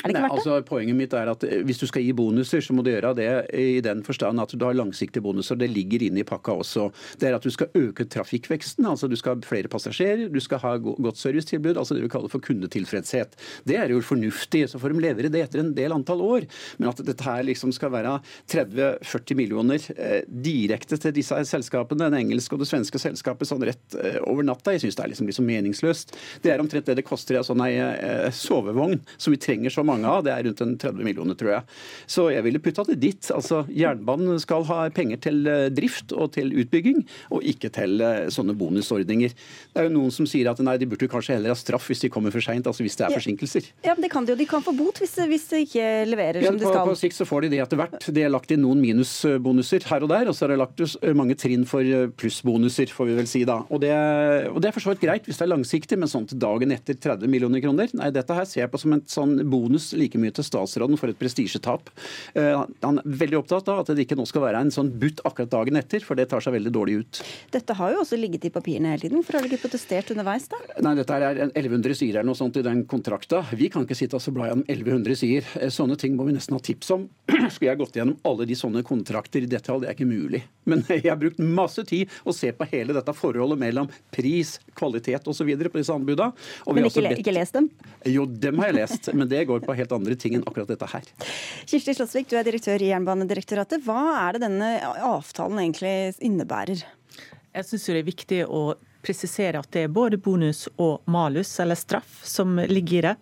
er 0.03 0.11
det 0.11 0.13
ikke 0.13 0.27
verdt 0.27 0.35
det? 0.35 0.37
Altså, 0.37 0.65
poenget 0.67 0.97
mitt 0.97 1.13
er 1.17 1.29
at 1.31 1.43
eh, 1.47 1.63
Hvis 1.65 1.79
du 1.81 1.87
skal 1.89 2.03
gi 2.05 2.13
bonuser, 2.13 2.61
så 2.61 2.73
må 2.77 2.83
du 2.85 2.91
gjøre 2.91 3.15
det 3.17 3.29
i 3.57 3.79
den 3.81 4.03
forstand 4.05 4.37
at 4.43 4.53
du 4.53 4.65
har 4.65 4.77
langsiktige 4.77 5.23
bonuser. 5.25 5.57
Det 5.57 5.71
ligger 5.71 6.05
inne 6.05 6.21
i 6.21 6.27
pakka 6.27 6.53
også. 6.61 6.91
Det 7.17 7.29
er 7.29 7.37
at 7.37 7.45
du 7.45 7.49
skal 7.53 7.71
øke 7.73 8.05
trafikkveksten. 8.05 8.85
altså 8.85 9.09
Du 9.09 9.15
skal 9.17 9.35
ha 9.35 9.47
flere 9.47 9.71
passasjerer, 9.71 10.27
du 10.29 10.39
skal 10.43 10.61
ha 10.61 10.75
godt 10.77 11.17
servicetilbud. 11.17 11.77
altså 11.77 11.97
Det 11.97 12.03
vi 12.05 12.11
kaller 12.13 12.29
for 12.29 12.43
kundetilfredshet. 12.45 13.33
Det 13.65 13.79
er 13.79 13.89
jo 13.89 14.03
fornuftig. 14.05 14.67
Så 14.69 14.79
får 14.79 14.93
de 14.93 15.01
levere 15.01 15.33
det 15.33 15.41
etter 15.47 15.63
en 15.63 15.73
del 15.73 15.95
antall 15.95 16.21
år. 16.21 16.45
Men 16.77 16.91
at 16.91 17.01
dette 17.01 17.25
her 17.25 17.41
liksom 17.49 17.73
skal 17.73 17.91
være 17.95 18.19
30-40 18.53 19.39
millioner 19.39 19.81
eh, 19.97 20.21
direkte 20.29 21.01
til 21.01 21.15
disse 21.17 21.41
selskapene, 21.49 22.11
det 22.13 22.21
engelske 22.21 22.53
og 22.53 22.61
det 22.61 22.69
svenske 22.69 23.01
selskapet, 23.01 23.49
sånn 23.49 23.65
rett 23.65 23.97
eh, 23.97 24.21
over 24.29 24.45
natta, 24.45 24.75
jeg 24.75 24.85
syns 24.85 25.01
det 25.01 25.07
er 25.07 25.13
liksom, 25.15 25.31
liksom 25.31 25.49
meningsløst. 25.49 26.15
Det 26.45 26.53
er 26.53 26.61
omtrent 26.61 26.85
det 26.85 26.99
det 27.01 27.07
koster 27.07 27.33
i 27.33 27.41
en 27.41 27.49
sånn 27.49 27.65
eh, 27.65 28.29
sovevogn 28.35 28.99
som 29.17 29.33
vi 29.33 29.41
trenger 29.41 29.73
så 29.73 29.86
mange 29.87 30.09
av. 30.09 30.23
Det 30.25 30.33
er 30.33 30.45
rundt 30.47 30.63
en 30.63 30.75
30 30.79 31.07
millioner, 31.07 31.37
tror 31.39 31.53
jeg. 31.53 31.77
Så 32.09 32.27
jeg 32.33 32.45
ville 32.45 32.61
putta 32.63 32.85
det 32.87 32.99
dit. 33.01 33.31
Altså, 33.33 33.63
Jernbanen 33.71 34.39
skal 34.43 34.65
ha 34.69 34.83
penger 34.93 35.21
til 35.27 35.47
eh, 35.49 35.67
drift 35.73 36.13
og 36.15 36.33
til 36.37 36.53
utbygging, 36.61 37.03
og 37.33 37.45
ikke 37.47 37.71
til 37.73 38.01
eh, 38.03 38.27
sånne 38.33 38.55
bonusordninger. 38.57 39.35
Det 39.73 39.81
er 39.81 39.89
jo 39.89 39.95
noen 39.95 40.13
som 40.13 40.27
sier 40.29 40.49
at 40.51 40.61
nei, 40.63 40.77
de 40.81 40.89
burde 40.89 41.09
kanskje 41.11 41.37
heller 41.37 41.53
ha 41.53 41.57
straff 41.57 41.87
hvis 41.91 42.03
de 42.05 42.11
kommer 42.13 42.33
for 42.33 42.43
seint, 42.43 42.67
altså 42.67 42.85
hvis 42.85 42.97
det 42.99 43.07
er 43.07 43.15
ja. 43.15 43.21
forsinkelser. 43.21 43.71
Ja, 43.87 43.95
men 43.95 44.05
det 44.05 44.11
kan 44.13 44.27
de 44.27 44.35
jo. 44.35 44.39
De 44.39 44.49
kan 44.49 44.65
få 44.65 44.73
bot 44.77 45.01
hvis, 45.01 45.15
hvis 45.29 45.47
de 45.51 45.63
ikke 45.65 45.87
leverer 46.09 46.41
ja, 46.43 46.51
som 46.51 46.59
de 46.59 46.67
skal. 46.67 46.83
På 46.87 46.97
sikt 46.99 47.17
så 47.17 47.27
får 47.27 47.47
de 47.47 47.53
det 47.55 47.63
etter 47.63 47.79
hvert. 47.79 48.09
De 48.13 48.25
har 48.25 48.33
lagt 48.33 48.51
inn 48.53 48.63
noen 48.65 48.81
minusbonuser 48.83 49.87
her 49.89 50.05
og 50.05 50.11
der, 50.13 50.31
og 50.31 50.37
så 50.37 50.45
har 50.45 50.55
de 50.55 50.61
lagt 50.61 50.83
mange 51.17 51.37
trinn 51.39 51.65
for 51.69 51.85
eh, 51.85 52.09
plussbonuser, 52.17 52.91
får 52.93 53.11
vi 53.11 53.17
vel 53.21 53.29
si 53.29 53.43
da. 53.47 53.59
Og 53.73 53.81
det, 53.83 53.93
og 54.51 54.59
det 54.63 54.71
er 54.71 54.75
for 54.75 54.83
så 54.83 54.93
vidt 54.93 55.05
greit 55.05 55.27
hvis 55.27 55.39
det 55.39 55.47
er 55.47 55.53
langsiktig, 55.53 55.99
men 55.99 56.11
sånn 56.11 56.27
til 56.29 56.41
dagen 56.41 56.73
etter 56.75 56.97
30 56.97 57.31
millioner 57.31 57.63
kroner, 57.63 57.91
nei, 57.97 58.09
dette 58.15 58.37
her 58.37 58.47
ser 58.49 58.63
jeg 58.65 58.73
på 58.73 58.81
som 58.81 58.95
en 58.97 59.03
sånn 59.09 59.37
bonus 59.49 59.76
bonus 59.77 59.93
like 59.93 60.17
mye 60.17 60.33
til 60.33 60.45
statsråden 60.45 60.97
for 60.97 61.11
et 61.11 61.17
prestisjetap. 61.19 61.89
Eh, 62.35 62.65
han 62.83 62.99
er 62.99 63.05
veldig 63.05 63.41
opptatt 63.41 63.69
av 63.69 63.83
at 63.83 63.93
det 63.93 64.05
ikke 64.05 64.17
nå 64.17 64.25
skal 64.27 64.43
være 64.47 64.61
en 64.61 64.73
sånn 64.73 64.91
butt 64.99 65.21
akkurat 65.25 65.51
dagen 65.51 65.77
etter, 65.77 66.03
for 66.03 66.17
det 66.17 66.29
tar 66.29 66.41
seg 66.41 66.55
veldig 66.57 66.73
dårlig 66.73 67.01
ut. 67.01 67.21
Dette 67.53 67.75
har 67.77 67.93
jo 67.93 68.01
også 68.01 68.17
ligget 68.17 68.47
i 68.49 68.53
papirene 68.53 68.93
hele 68.93 69.05
tiden. 69.05 69.21
Hvorfor 69.21 69.37
har 69.37 69.45
dere 69.45 69.55
ikke 69.55 69.67
protestert 69.67 70.11
underveis, 70.11 70.47
da? 70.49 70.59
Nei, 70.81 70.95
dette 70.97 71.17
er 71.17 71.43
1100 71.47 71.97
sider 71.97 72.19
eller 72.19 72.31
noe 72.31 72.39
sånt 72.39 72.57
i 72.57 72.65
den 72.65 72.83
kontrakta. 72.89 73.43
Vi 73.53 73.69
kan 73.73 73.85
ikke 73.85 73.97
sitte 73.97 74.17
og 74.17 74.35
bla 74.35 74.49
gjennom 74.49 74.65
1100 74.67 75.19
sider. 75.21 75.49
Eh, 75.61 75.73
sånne 75.73 75.97
ting 75.99 76.17
må 76.17 76.27
vi 76.27 76.35
nesten 76.37 76.57
ha 76.57 76.63
tips 76.63 76.93
om. 76.95 77.07
Skulle 77.53 77.71
jeg 77.71 77.81
gått 77.83 77.99
gjennom 77.99 78.17
alle 78.27 78.47
de 78.49 78.57
sånne 78.57 78.83
kontrakter 78.87 79.45
i 79.45 79.51
detalj, 79.51 79.83
det 79.83 79.91
er 79.91 79.97
ikke 79.97 80.09
mulig. 80.09 80.43
Men 80.67 80.83
jeg 80.91 81.07
har 81.07 81.19
brukt 81.19 81.39
masse 81.41 81.83
tid 81.87 82.11
å 82.27 82.35
se 82.35 82.51
på 82.55 82.67
hele 82.73 82.95
dette 82.97 83.15
forholdet 83.17 83.59
mellom 83.61 83.91
pris, 84.13 84.57
kvalitet 84.77 85.27
osv. 85.29 85.53
på 85.67 85.79
disse 85.79 85.93
anbudene. 85.93 86.33
Men 86.67 86.89
ikke, 86.89 87.03
bedt... 87.05 87.21
ikke 87.23 87.35
lest 87.35 87.57
dem? 87.57 87.69
Jo, 88.07 88.25
dem 88.27 88.59
har 88.61 88.71
jeg 88.71 88.79
lest. 88.81 89.11
Men 89.17 89.29
det 89.31 89.45
går 89.49 89.63
på 89.67 89.75
helt 89.77 89.93
andre 89.95 90.17
ting 90.19 90.37
enn 90.37 90.45
akkurat 90.47 90.71
dette 90.71 90.89
her. 90.91 91.07
Kirsti 91.67 91.97
Slåsvik, 91.97 92.29
du 92.31 92.37
er 92.39 92.47
direktør 92.47 92.83
i 92.83 92.91
Jernbanedirektoratet. 92.93 93.83
Hva 93.85 94.03
er 94.23 94.37
det 94.37 94.45
denne 94.47 94.71
avtalen 95.05 95.61
egentlig 95.65 96.15
innebærer? 96.23 96.85
Jeg 97.57 97.65
syns 97.67 97.89
det 97.89 97.99
er 98.01 98.07
viktig 98.07 98.43
å 98.47 98.61
presisere 99.05 99.59
at 99.61 99.69
det 99.73 99.85
er 99.87 99.93
både 99.93 100.19
bonus 100.21 100.65
og 100.75 101.05
malus, 101.09 101.53
eller 101.63 101.79
straff, 101.79 102.21
som 102.27 102.57
ligger 102.69 102.97
i 102.97 103.05
det. 103.09 103.15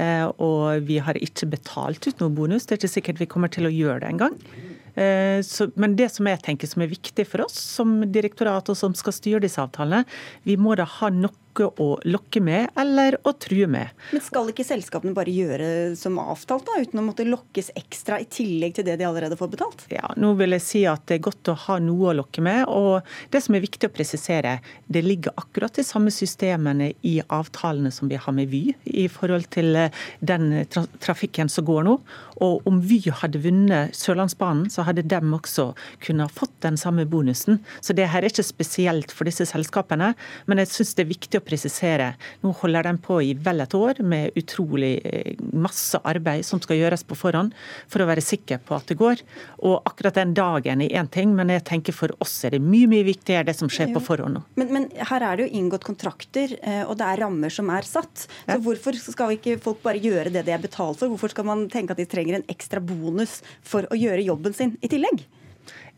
Eh, 0.00 0.26
og 0.40 0.86
vi 0.88 0.98
har 1.04 1.18
ikke 1.20 1.50
betalt 1.52 2.06
ut 2.06 2.22
noe 2.22 2.32
bonus. 2.32 2.64
Det 2.64 2.76
er 2.76 2.80
ikke 2.80 2.94
sikkert 2.94 3.20
vi 3.20 3.28
kommer 3.34 3.52
til 3.52 3.68
å 3.68 3.72
gjøre 3.72 4.00
det 4.04 4.12
engang. 4.14 4.38
Eh, 4.94 5.40
men 5.80 5.96
det 5.96 6.10
som 6.12 6.28
jeg 6.28 6.42
tenker 6.44 6.68
som 6.68 6.84
er 6.84 6.92
viktig 6.92 7.24
for 7.28 7.46
oss 7.46 7.56
som 7.78 8.00
direktorat 8.12 8.68
og 8.72 8.76
som 8.78 8.96
skal 8.96 9.16
styre 9.16 9.44
disse 9.44 9.60
avtalene, 9.60 10.04
vi 10.48 10.58
må 10.60 10.76
da 10.76 10.88
ha 10.98 11.12
nok 11.12 11.51
noe 11.52 11.72
å 11.82 11.88
lokke 12.08 12.40
med 12.44 12.70
eller 12.78 13.18
å 13.24 13.32
true 13.32 13.68
med. 13.70 13.92
Men 14.12 14.24
Skal 14.24 14.50
ikke 14.52 14.66
selskapene 14.66 15.14
bare 15.16 15.32
gjøre 15.32 15.68
som 15.98 16.18
avtalt, 16.22 16.66
da, 16.66 16.80
uten 16.82 17.00
å 17.00 17.06
måtte 17.06 17.26
lokkes 17.28 17.72
ekstra 17.78 18.20
i 18.22 18.28
tillegg 18.30 18.76
til 18.76 18.86
det 18.86 18.98
de 19.00 19.06
allerede 19.08 19.38
får 19.38 19.52
betalt? 19.52 19.84
Ja, 19.92 20.12
nå 20.16 20.32
vil 20.38 20.56
jeg 20.56 20.64
si 20.64 20.84
at 20.88 21.04
det 21.08 21.18
er 21.18 21.26
godt 21.28 21.52
å 21.52 21.56
ha 21.66 21.78
noe 21.82 22.10
å 22.12 22.16
lokke 22.22 22.44
med. 22.44 22.64
og 22.68 23.02
Det 23.32 23.42
som 23.44 23.56
er 23.56 23.64
viktig 23.64 23.90
å 23.90 23.94
presisere, 23.94 24.58
det 24.86 25.04
ligger 25.04 25.36
akkurat 25.36 25.74
de 25.74 25.84
samme 25.86 26.12
systemene 26.14 26.92
i 27.06 27.18
avtalene 27.28 27.92
som 27.92 28.10
vi 28.10 28.20
har 28.20 28.36
med 28.36 28.50
Vy, 28.52 28.74
i 28.84 29.06
forhold 29.08 29.46
til 29.54 29.76
eh, 29.78 30.02
den 30.20 30.64
trafikken 31.02 31.50
som 31.52 31.66
går 31.68 31.86
nå. 31.86 31.96
Og 32.42 32.66
om 32.68 32.80
Vy 32.84 33.00
hadde 33.22 33.40
vunnet 33.42 33.96
Sørlandsbanen, 33.96 34.68
så 34.72 34.84
hadde 34.86 35.04
de 35.06 35.20
også 35.32 35.70
kunnet 36.04 36.32
fått 36.34 36.54
den 36.64 36.78
samme 36.80 37.04
bonusen. 37.08 37.60
Så 37.80 37.94
det 37.96 38.08
her 38.10 38.22
er 38.22 38.32
ikke 38.32 38.44
spesielt 38.46 39.14
for 39.14 39.28
disse 39.28 39.46
selskapene, 39.48 40.12
men 40.46 40.62
jeg 40.62 40.72
syns 40.72 40.94
det 40.96 41.04
er 41.04 41.12
viktig 41.12 41.40
å 41.40 41.41
å 41.42 41.46
presisere. 41.46 42.12
Nå 42.44 42.54
holder 42.62 42.88
de 42.88 42.94
på 43.02 43.18
i 43.24 43.34
vel 43.34 43.64
et 43.64 43.74
år 43.76 44.00
med 44.06 44.38
utrolig 44.38 44.94
eh, 45.04 45.34
masse 45.52 45.98
arbeid 46.08 46.46
som 46.46 46.62
skal 46.62 46.78
gjøres 46.78 47.04
på 47.08 47.18
forhånd, 47.18 47.52
for 47.90 48.02
å 48.02 48.08
være 48.08 48.24
sikker 48.24 48.62
på 48.64 48.76
at 48.78 48.88
det 48.90 48.98
går. 49.00 49.24
Og 49.66 49.80
akkurat 49.88 50.20
den 50.20 50.34
dagen 50.38 50.84
er 50.84 50.96
én 51.00 51.10
ting, 51.12 51.34
men 51.36 51.52
jeg 51.52 51.66
tenker 51.68 51.96
for 51.96 52.14
oss 52.22 52.38
er 52.46 52.56
det 52.56 52.62
mye 52.62 52.88
mye 52.90 53.06
viktigere 53.06 53.48
det 53.50 53.56
som 53.58 53.70
skjer 53.72 53.92
på 53.94 54.02
forhånd 54.04 54.38
nå. 54.38 54.44
Men, 54.60 54.72
men, 54.74 54.88
her 55.10 55.26
er 55.26 55.38
det 55.38 55.48
jo 55.48 55.60
inngått 55.60 55.86
kontrakter, 55.86 56.56
eh, 56.62 56.82
og 56.86 56.96
det 57.00 57.08
er 57.08 57.24
rammer 57.24 57.52
som 57.52 57.70
er 57.74 57.88
satt. 57.88 58.26
Så 58.46 58.58
Hvorfor 58.62 58.98
skal 59.02 59.36
ikke 59.36 59.58
folk 59.62 59.82
bare 59.84 60.02
gjøre 60.02 60.32
det 60.34 60.46
de 60.46 60.54
er 60.54 60.62
betalt 60.62 61.00
for? 61.00 61.12
Hvorfor 61.12 61.32
skal 61.34 61.48
man 61.48 61.68
tenke 61.72 61.94
at 61.94 62.00
de 62.00 62.08
trenger 62.08 62.38
en 62.38 62.50
ekstra 62.52 62.82
bonus 62.82 63.40
for 63.66 63.88
å 63.90 63.98
gjøre 63.98 64.26
jobben 64.26 64.56
sin 64.56 64.76
i 64.82 64.90
tillegg? 64.92 65.24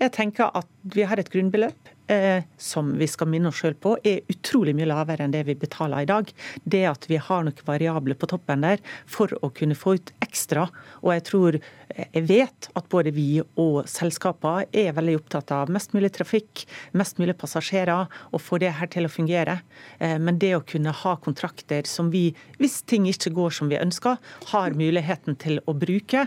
Jeg 0.03 0.11
tenker 0.17 0.51
at 0.59 0.71
vi 0.95 1.05
har 1.07 1.21
et 1.21 1.31
grunnbeløp 1.31 1.91
eh, 2.11 2.43
som 2.59 2.91
vi 2.99 3.07
skal 3.09 3.29
minne 3.31 3.51
oss 3.51 3.61
selv 3.63 3.79
på, 3.83 3.95
er 4.05 4.25
utrolig 4.31 4.75
mye 4.77 4.89
lavere 4.91 5.25
enn 5.25 5.35
det 5.35 5.45
vi 5.49 5.55
betaler 5.59 6.03
i 6.03 6.09
dag. 6.09 6.31
Det 6.65 6.83
at 6.91 7.07
vi 7.09 7.21
har 7.23 7.45
noen 7.47 7.67
variabler 7.67 8.19
på 8.19 8.29
toppen 8.33 8.65
der 8.67 8.83
for 9.07 9.33
å 9.41 9.53
kunne 9.55 9.79
få 9.79 9.97
ut 9.99 10.13
ekstra. 10.25 10.67
Og 11.03 11.13
jeg 11.15 11.25
tror, 11.31 11.59
eh, 11.95 12.09
jeg 12.17 12.27
vet 12.29 12.69
at 12.75 12.89
både 12.93 13.15
vi 13.15 13.29
og 13.41 13.85
selskapene 13.91 14.67
er 14.73 14.97
veldig 14.97 15.17
opptatt 15.21 15.55
av 15.55 15.71
mest 15.73 15.95
mulig 15.95 16.11
trafikk, 16.19 16.67
mest 16.93 17.23
mulig 17.23 17.39
passasjerer, 17.39 18.11
og 18.33 18.43
få 18.43 18.59
det 18.59 18.75
her 18.75 18.91
til 18.91 19.07
å 19.07 19.13
fungere. 19.13 19.61
Eh, 20.01 20.19
men 20.19 20.43
det 20.43 20.57
å 20.59 20.67
kunne 20.67 20.93
ha 20.93 21.17
kontrakter 21.17 21.87
som 21.87 22.11
vi, 22.11 22.33
hvis 22.59 22.83
ting 22.83 23.07
ikke 23.07 23.33
går 23.39 23.57
som 23.63 23.71
vi 23.71 23.81
ønsker, 23.81 24.19
har 24.51 24.77
muligheten 24.77 25.39
til 25.39 25.63
å 25.71 25.79
bruke, 25.79 26.27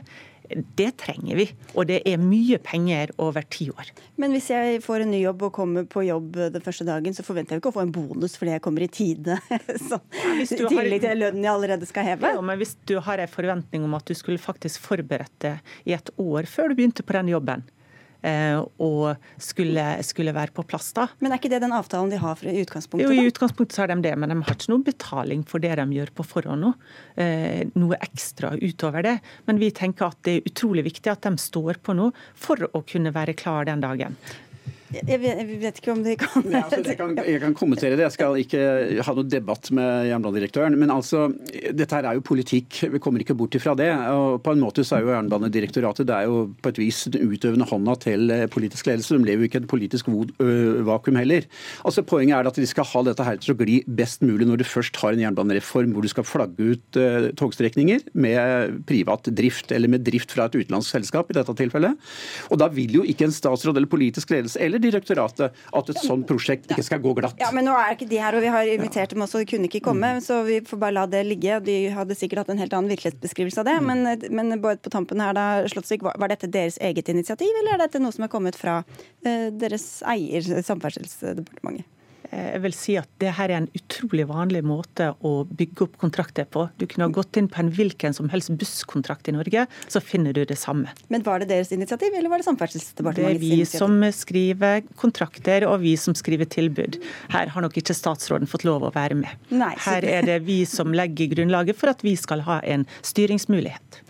det 0.50 0.90
trenger 1.02 1.40
vi. 1.40 1.48
Og 1.76 1.88
det 1.90 2.02
er 2.08 2.22
mye 2.22 2.60
penger 2.64 3.12
over 3.22 3.46
ti 3.52 3.70
år. 3.72 3.92
Men 4.22 4.34
hvis 4.36 4.50
jeg 4.52 4.82
får 4.86 5.06
en 5.06 5.12
ny 5.14 5.22
jobb 5.22 5.48
og 5.50 5.54
kommer 5.56 5.88
på 5.90 6.06
jobb 6.08 6.40
den 6.56 6.66
første 6.66 6.88
dagen, 6.88 7.16
så 7.16 7.26
forventer 7.26 7.56
jeg 7.56 7.64
ikke 7.64 7.74
å 7.74 7.78
få 7.78 7.86
en 7.86 7.94
bonus 7.96 8.38
fordi 8.40 8.56
jeg 8.56 8.64
kommer 8.66 8.86
i 8.86 8.90
tide. 8.92 9.40
Så, 9.88 10.00
I 10.34 10.46
tillegg 10.48 11.04
til 11.04 11.22
lønnen 11.22 11.46
jeg 11.46 11.54
allerede 11.54 11.90
skal 11.90 12.08
heve. 12.08 12.34
Ja, 12.36 12.44
men 12.44 12.60
hvis 12.60 12.76
du 12.90 12.98
har 13.04 13.22
en 13.22 13.32
forventning 13.32 13.86
om 13.88 13.98
at 13.98 14.08
du 14.08 14.16
skulle 14.18 14.42
faktisk 14.42 14.84
forberedt 14.88 15.36
deg 15.44 15.74
i 15.88 15.96
et 15.98 16.12
år 16.22 16.48
før 16.50 16.72
du 16.72 16.80
begynte 16.80 17.06
på 17.06 17.16
den 17.18 17.34
jobben, 17.34 17.66
og 18.24 19.20
skulle, 19.42 19.84
skulle, 20.04 20.34
være 20.36 20.54
på 20.56 20.66
plass 20.68 20.90
da. 20.98 21.08
Men 21.22 21.32
er 21.32 21.40
ikke 21.40 21.52
det 21.54 21.62
den 21.64 21.76
avtalen 21.76 22.10
de 22.12 22.20
har 22.22 22.42
i 22.44 22.56
utgangspunktet? 22.64 23.06
Jo, 23.06 23.14
i 23.14 23.30
utgangspunktet 23.30 23.78
så 23.78 23.84
har 23.84 23.92
de 23.94 24.00
det, 24.04 24.16
men 24.20 24.34
de 24.34 24.40
har 24.42 24.58
ikke 24.58 24.72
noe 24.74 24.86
betaling 24.88 25.44
for 25.48 25.64
det 25.64 25.76
de 25.80 25.86
gjør 26.00 26.12
på 26.18 26.26
forhånd 26.28 26.66
nå. 26.66 26.74
Eh, 27.24 27.62
noe 27.78 28.00
ekstra 28.02 28.56
utover 28.58 29.06
det. 29.06 29.18
Men 29.50 29.62
vi 29.62 29.72
tenker 29.76 30.10
at 30.10 30.20
det 30.28 30.40
er 30.40 30.50
utrolig 30.50 30.88
viktig 30.90 31.14
at 31.14 31.28
de 31.28 31.36
står 31.42 31.80
på 31.84 31.96
nå 31.98 32.10
for 32.38 32.68
å 32.72 32.84
kunne 32.88 33.14
være 33.16 33.38
klar 33.38 33.70
den 33.70 33.86
dagen. 33.86 34.18
Jeg 34.88 35.20
vet, 35.20 35.40
jeg 35.42 35.58
vet, 35.60 35.80
ikke 35.82 35.92
om 35.92 36.02
de 36.04 36.14
kan 36.20 36.46
Nei, 36.48 36.62
altså, 36.62 36.80
jeg, 36.80 36.96
kan, 37.00 37.16
jeg 37.20 37.42
kan 37.42 37.56
kommentere 37.58 37.98
det. 38.00 38.06
Jeg 38.06 38.16
skal 38.16 38.38
ikke 38.40 38.62
ha 39.04 39.16
noe 39.18 39.28
debatt 39.28 39.68
med 39.76 40.08
jernbanedirektøren. 40.08 40.78
Men 40.80 40.94
altså, 40.94 41.26
dette 41.76 41.98
her 41.98 42.08
er 42.08 42.18
jo 42.18 42.24
politikk. 42.28 42.80
Vi 42.94 43.02
kommer 43.04 43.24
ikke 43.24 43.36
bort 43.38 43.58
ifra 43.58 43.76
det. 43.78 43.90
og 44.14 44.40
På 44.46 44.54
en 44.56 44.62
måte 44.64 44.86
så 44.88 44.98
er 44.98 45.04
jo 45.04 45.12
Jernbanedirektoratet 45.12 46.08
det 46.08 46.16
er 46.16 46.30
jo 46.30 46.46
på 46.64 46.72
et 46.72 46.80
vis 46.80 47.02
den 47.12 47.34
utøvende 47.34 47.68
hånda 47.68 47.98
til 48.06 48.32
eh, 48.32 48.46
politisk 48.52 48.88
ledelse. 48.88 49.18
De 49.18 49.28
lever 49.28 49.44
jo 49.44 49.50
ikke 49.50 49.60
i 49.60 49.66
et 49.66 49.72
politisk 49.74 50.08
vakuum 50.88 51.20
heller. 51.20 51.48
Altså 51.84 52.06
Poenget 52.08 52.38
er 52.38 52.48
at 52.48 52.62
de 52.62 52.70
skal 52.70 52.88
ha 52.88 53.04
dette 53.10 53.28
her 53.28 53.42
til 53.44 53.56
å 53.56 53.60
gli 53.60 53.82
best 54.00 54.24
mulig 54.24 54.48
når 54.48 54.62
du 54.62 54.68
først 54.68 55.02
har 55.02 55.16
en 55.16 55.26
jernbanereform 55.26 55.92
hvor 55.96 56.06
du 56.06 56.12
skal 56.12 56.28
flagge 56.28 56.72
ut 56.72 57.02
togstrekninger 57.40 58.08
med 58.16 58.80
privat 58.88 59.28
drift, 59.36 59.74
eller 59.76 59.92
med 59.92 60.06
drift 60.08 60.32
fra 60.32 60.48
et 60.48 60.56
utenlandsk 60.56 60.96
selskap 60.96 61.32
i 61.32 61.38
dette 61.38 61.56
tilfellet. 61.60 61.98
Og 62.54 62.62
da 62.62 62.70
vil 62.72 63.00
jo 63.00 63.06
ikke 63.08 63.28
en 63.28 63.36
statsråd 63.36 63.78
eller 63.78 63.92
politisk 63.92 64.32
ledelse 64.32 64.62
eller 64.64 64.77
eller 64.78 64.92
direktoratet 64.92 65.58
at 65.74 65.90
et 65.92 66.00
sånt 66.02 66.28
prosjekt 66.30 66.70
ikke 66.72 66.86
skal 66.86 67.02
gå 67.04 67.14
glatt. 67.18 67.38
Ja, 67.42 67.50
men 67.56 67.68
nå 67.68 67.74
er 67.78 67.96
ikke 67.96 68.08
de 68.10 68.22
her, 68.22 68.38
og 68.38 68.46
Vi 68.46 68.52
har 68.54 68.70
invitert 68.72 69.14
dem 69.14 69.26
også, 69.26 69.42
de 69.42 69.50
kunne 69.50 69.70
ikke 69.70 69.84
komme. 69.90 70.18
Mm. 70.18 70.24
Så 70.24 70.40
vi 70.48 70.62
får 70.66 70.82
bare 70.82 70.96
la 71.00 71.06
det 71.10 71.24
ligge. 71.28 71.60
De 71.66 71.78
hadde 71.94 72.18
sikkert 72.18 72.44
hatt 72.44 72.54
en 72.54 72.62
helt 72.62 72.74
annen 72.78 72.92
virkelighetsbeskrivelse 72.94 73.64
av 73.64 73.70
det. 73.70 73.78
Mm. 73.82 73.92
Men, 73.92 74.26
men 74.40 74.62
bare 74.64 74.80
på 74.82 74.94
tampen 74.94 75.24
her, 75.24 75.36
da, 75.38 75.48
Slottsvik, 75.72 76.06
var 76.08 76.32
dette 76.32 76.50
deres 76.52 76.80
eget 76.84 77.10
initiativ, 77.12 77.52
eller 77.62 77.76
er 77.76 77.86
dette 77.86 78.02
noe 78.04 78.16
som 78.16 78.28
er 78.28 78.32
kommet 78.32 78.58
fra 78.60 78.80
uh, 78.84 79.48
deres 79.52 80.02
eier, 80.08 80.46
Samferdselsdepartementet? 80.68 81.88
Eh, 82.32 82.50
jeg 82.56 82.62
vil 82.66 82.76
si 82.76 82.96
at 83.00 83.10
det 83.22 83.34
her 83.38 83.52
er 83.52 83.62
en 83.62 83.70
utrolig 83.78 84.26
vanlig 84.30 84.64
måte 84.68 85.12
å 85.26 85.34
bygge 85.48 85.86
opp 85.88 85.98
kontrakter 86.02 86.48
på. 86.50 86.68
Du 86.80 86.86
kunne 86.90 87.08
ha 87.08 87.14
gått 87.14 87.40
inn 87.40 87.50
på 87.52 87.62
en 87.62 87.72
hvilken 87.74 88.16
som 88.16 88.30
helst 88.34 88.52
busskontrakt 88.60 89.30
i 89.32 89.36
Norge, 89.36 89.68
så 89.88 90.02
finner 90.04 90.36
du 90.36 90.44
det 90.48 90.60
samme. 90.60 90.92
Men 91.14 91.26
var 91.28 91.44
det 91.44 91.50
deres 91.52 91.72
initiativ, 91.76 92.16
eller 92.18 92.32
var 92.32 92.42
det 92.44 92.48
Samferdselsdepartementets 92.50 93.44
initiativ? 93.44 93.70
Det 93.70 93.82
er 93.82 93.92
vi 93.92 94.12
som 94.12 94.18
skriver 94.22 94.88
kontrakter, 95.00 95.68
og 95.70 95.80
vi 95.84 95.96
som 96.00 96.18
skriver 96.18 96.50
tilbud. 96.52 97.00
Her 97.34 97.54
har 97.54 97.66
nok 97.66 97.78
ikke 97.80 97.96
statsråden 97.98 98.50
fått 98.50 98.68
lov 98.68 98.88
å 98.88 98.94
være 98.96 99.18
med. 99.20 99.48
Nei, 99.54 99.74
her 99.88 100.08
er 100.08 100.28
det 100.28 100.42
vi 100.48 100.64
som 100.70 100.96
legger 100.96 101.32
grunnlaget 101.36 101.80
for 101.80 101.94
at 101.94 102.04
vi 102.06 102.18
skal 102.20 102.44
ha 102.48 102.60
en 102.68 102.88
styringsmulighet. 103.06 104.04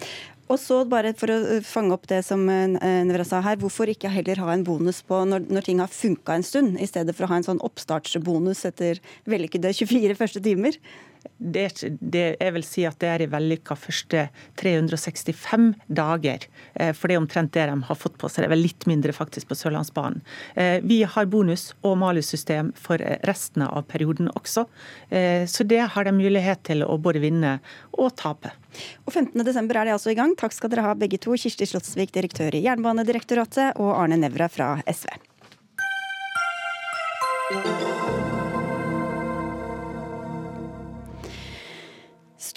Og 0.47 0.59
så 0.61 0.79
bare 0.87 1.11
for 1.17 1.31
å 1.31 1.37
eh, 1.57 1.65
fange 1.65 1.91
opp 1.95 2.07
det 2.07 2.21
som 2.25 2.45
eh, 2.51 2.69
Nevra 3.07 3.25
sa 3.27 3.41
her, 3.43 3.59
hvorfor 3.59 3.91
ikke 3.91 4.11
heller 4.11 4.39
ha 4.43 4.53
en 4.53 4.63
bonus 4.67 5.01
på 5.03 5.19
når, 5.27 5.49
når 5.51 5.67
ting 5.67 5.81
har 5.83 5.91
funka 5.91 6.37
en 6.37 6.47
stund, 6.47 6.79
i 6.79 6.87
stedet 6.87 7.15
for 7.15 7.27
å 7.27 7.31
ha 7.33 7.41
en 7.41 7.47
sånn 7.49 7.63
oppstartsbonus 7.67 8.63
etter 8.69 9.01
vellykkede 9.27 9.73
24 9.75 10.15
første 10.19 10.43
timer? 10.43 10.79
Det, 11.37 11.67
det, 11.99 12.25
jeg 12.39 12.53
vil 12.55 12.65
si 12.65 12.85
at 12.87 12.97
det 13.01 13.09
er 13.11 13.23
i 13.23 13.29
vellykka 13.31 13.77
første 13.79 14.27
365 14.59 15.69
dager. 15.87 16.47
Eh, 16.75 16.93
for 16.97 17.07
det 17.07 17.17
er 17.17 17.21
omtrent 17.21 17.53
det 17.55 17.67
de 17.69 17.77
har 17.89 17.99
fått 17.99 18.17
på 18.19 18.29
seg. 18.29 18.43
Det 18.43 18.49
er 18.49 18.55
vel 18.55 18.65
litt 18.65 18.87
mindre 18.89 19.15
faktisk 19.15 19.49
på 19.49 19.57
Sørlandsbanen. 19.59 20.23
Eh, 20.55 20.79
vi 20.83 21.01
har 21.07 21.29
bonus- 21.31 21.73
og 21.81 21.97
malussystem 22.01 22.73
for 22.77 23.01
resten 23.27 23.65
av 23.67 23.85
perioden 23.91 24.31
også. 24.35 24.67
Eh, 25.09 25.45
så 25.49 25.67
det 25.67 25.83
har 25.93 26.07
de 26.07 26.15
mulighet 26.15 26.63
til 26.67 26.85
å 26.85 26.97
både 27.01 27.23
vinne 27.23 27.57
og 27.97 28.15
tape. 28.19 28.53
Og 29.05 29.13
15.12 29.13 29.73
er 29.73 29.89
de 29.89 29.95
altså 29.95 30.13
i 30.13 30.17
gang. 30.19 30.35
Takk 30.37 30.53
skal 30.55 30.73
dere 30.73 30.85
ha 30.85 30.97
begge 30.97 31.19
to. 31.21 31.35
Kirsti 31.37 31.67
Slottsvik, 31.69 32.13
direktør 32.15 32.55
i 32.57 32.63
Jernbanedirektoratet, 32.65 33.77
og 33.81 33.95
Arne 33.97 34.19
Nævra 34.21 34.49
fra 34.51 34.75
SV. 34.85 35.09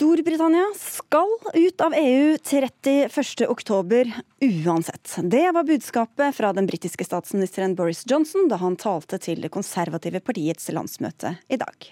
Storbritannia 0.01 0.65
skal 0.79 1.29
ut 1.55 1.81
av 1.81 1.95
EU 1.95 2.37
31.10 2.37 4.13
uansett. 4.41 5.17
Det 5.23 5.53
var 5.53 5.65
budskapet 5.65 6.37
fra 6.37 6.53
den 6.53 6.67
britiske 6.67 7.05
statsministeren 7.05 7.75
Boris 7.75 8.05
Johnson 8.07 8.49
da 8.49 8.57
han 8.57 8.77
talte 8.81 9.19
til 9.21 9.43
det 9.45 9.51
konservative 9.53 10.23
partiets 10.25 10.71
landsmøte 10.73 11.35
i 11.49 11.59
dag. 11.61 11.91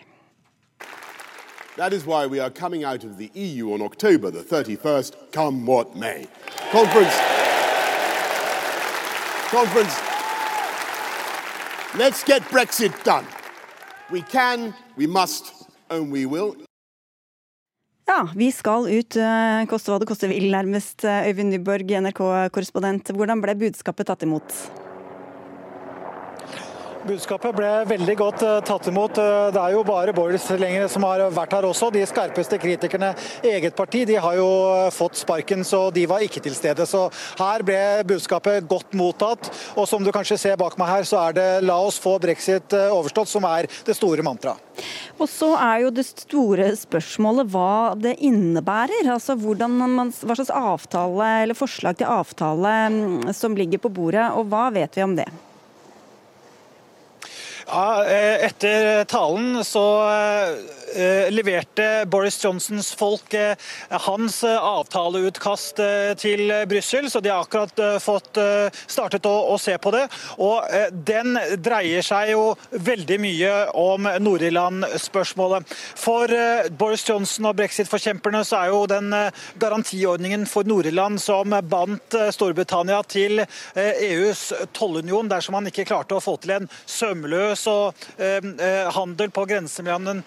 That 1.76 1.92
is 1.92 2.06
why 2.06 2.24
we 2.24 2.40
are 2.40 2.48
coming 2.50 2.86
out 2.86 3.04
of 3.04 3.18
the 3.18 3.28
EU 3.34 3.74
on 3.74 3.82
October 3.82 4.30
the 4.30 4.40
31st, 4.42 5.12
come 5.32 5.66
what 5.66 5.94
may. 5.94 6.24
Conference. 6.72 7.18
Conference. 9.50 10.00
Let's 11.98 12.24
get 12.24 12.40
Brexit 12.48 13.04
done. 13.04 13.26
We 14.10 14.22
can, 14.22 14.72
we 14.96 15.06
must, 15.06 15.52
and 15.90 16.10
we 16.10 16.24
will. 16.24 16.67
Ja, 18.08 18.28
vi 18.36 18.52
skal 18.52 18.88
ut, 18.88 19.16
eh, 19.20 19.66
koste 19.68 19.92
hva 19.92 19.98
det 20.00 20.08
koste 20.08 20.30
vil, 20.30 20.48
nærmest. 20.48 21.04
Eh, 21.04 21.28
Øyvind 21.28 21.52
Nyborg, 21.52 21.90
NRK-korrespondent. 21.92 23.12
Hvordan 23.12 23.42
ble 23.44 23.52
budskapet 23.54 24.08
tatt 24.08 24.24
imot? 24.24 24.87
Budskapet 27.06 27.54
ble 27.54 27.68
veldig 27.86 28.14
godt 28.18 28.42
uh, 28.42 28.56
tatt 28.66 28.88
imot. 28.90 29.18
Uh, 29.20 29.48
det 29.54 29.60
er 29.62 29.74
jo 29.76 29.84
bare 29.86 30.14
Boris 30.16 30.48
lenger 30.58 30.88
som 30.90 31.04
har 31.06 31.22
vært 31.34 31.54
her 31.54 31.68
også. 31.68 31.92
De 31.94 32.02
skarpeste 32.08 32.58
kritikerne 32.58 33.12
eget 33.46 33.76
parti 33.78 34.02
de 34.08 34.16
har 34.18 34.38
jo 34.38 34.48
uh, 34.66 34.88
fått 34.94 35.20
sparken, 35.20 35.62
så 35.66 35.88
de 35.94 36.08
var 36.10 36.24
ikke 36.26 36.42
til 36.42 36.56
stede. 36.58 36.86
Så 36.90 37.06
her 37.38 37.64
ble 37.66 37.78
budskapet 38.08 38.66
godt 38.70 38.98
mottatt. 38.98 39.50
Og 39.78 39.86
som 39.90 40.02
du 40.02 40.10
kanskje 40.14 40.40
ser 40.42 40.58
bak 40.58 40.74
meg 40.80 40.90
her, 40.90 41.06
så 41.06 41.22
er 41.28 41.38
det 41.38 41.48
'la 41.62 41.78
oss 41.86 42.00
få 42.02 42.18
brexit 42.18 42.74
overstått' 42.74 43.30
som 43.30 43.46
er 43.46 43.70
det 43.86 43.94
store 43.96 44.24
mantraet. 44.26 44.58
Og 45.18 45.26
så 45.30 45.54
er 45.54 45.82
jo 45.86 45.94
det 45.94 46.06
store 46.06 46.70
spørsmålet 46.78 47.50
hva 47.50 47.94
det 47.98 48.18
innebærer. 48.22 49.06
Altså 49.10 49.34
man, 49.38 50.12
hva 50.12 50.38
slags 50.38 50.50
avtale 50.54 51.42
eller 51.42 51.58
forslag 51.58 51.98
til 51.98 52.10
avtale 52.10 52.74
mm, 52.90 53.34
som 53.34 53.56
ligger 53.58 53.78
på 53.82 53.90
bordet, 53.90 54.30
og 54.34 54.50
hva 54.50 54.70
vet 54.74 54.94
vi 54.94 55.02
om 55.06 55.16
det? 55.18 55.28
Ja, 57.68 58.04
eh, 58.04 58.46
etter 58.46 59.04
talen 59.04 59.64
så 59.64 59.84
eh, 60.08 60.54
leverte 61.30 62.04
Boris 62.06 62.38
Johnsons 62.44 62.92
folk 62.98 63.34
eh, 63.34 63.56
hans 64.06 64.40
avtaleutkast 64.44 65.80
til 66.20 66.50
Brussel, 66.68 67.08
så 67.10 67.20
de 67.22 67.30
har 67.32 67.44
akkurat 67.44 68.02
fått 68.02 68.38
startet 68.86 69.26
å, 69.28 69.56
se 69.60 69.74
på 69.80 69.92
det. 69.94 70.04
Og 70.42 70.64
Den 70.92 71.36
dreier 71.62 72.04
seg 72.04 72.32
jo 72.32 72.42
veldig 72.70 73.18
mye 73.22 73.52
om 73.78 74.08
Nord-Irland-spørsmålet. 74.22 75.68
For 75.98 76.32
Boris 76.78 77.04
Johnson 77.08 77.50
og 77.50 77.58
brexit-forkjemperne 77.60 78.42
så 78.46 78.60
er 78.62 78.72
jo 78.72 78.82
den 78.90 79.12
garantiordningen 79.60 80.46
for 80.50 80.68
Nord-Irland 80.68 81.20
som 81.22 81.54
bandt 81.68 82.16
Storbritannia 82.34 83.00
til 83.08 83.42
EUs 83.74 84.48
tollunion 84.76 85.30
dersom 85.30 85.58
man 85.58 85.70
ikke 85.70 85.86
klarte 85.88 86.18
å 86.18 86.24
få 86.24 86.36
til 86.42 86.56
en 86.58 86.70
sømløs 86.86 87.66
så 87.68 87.76
handel 88.94 89.32
på 89.34 89.46
grensen 89.48 89.88
mellom 89.88 90.22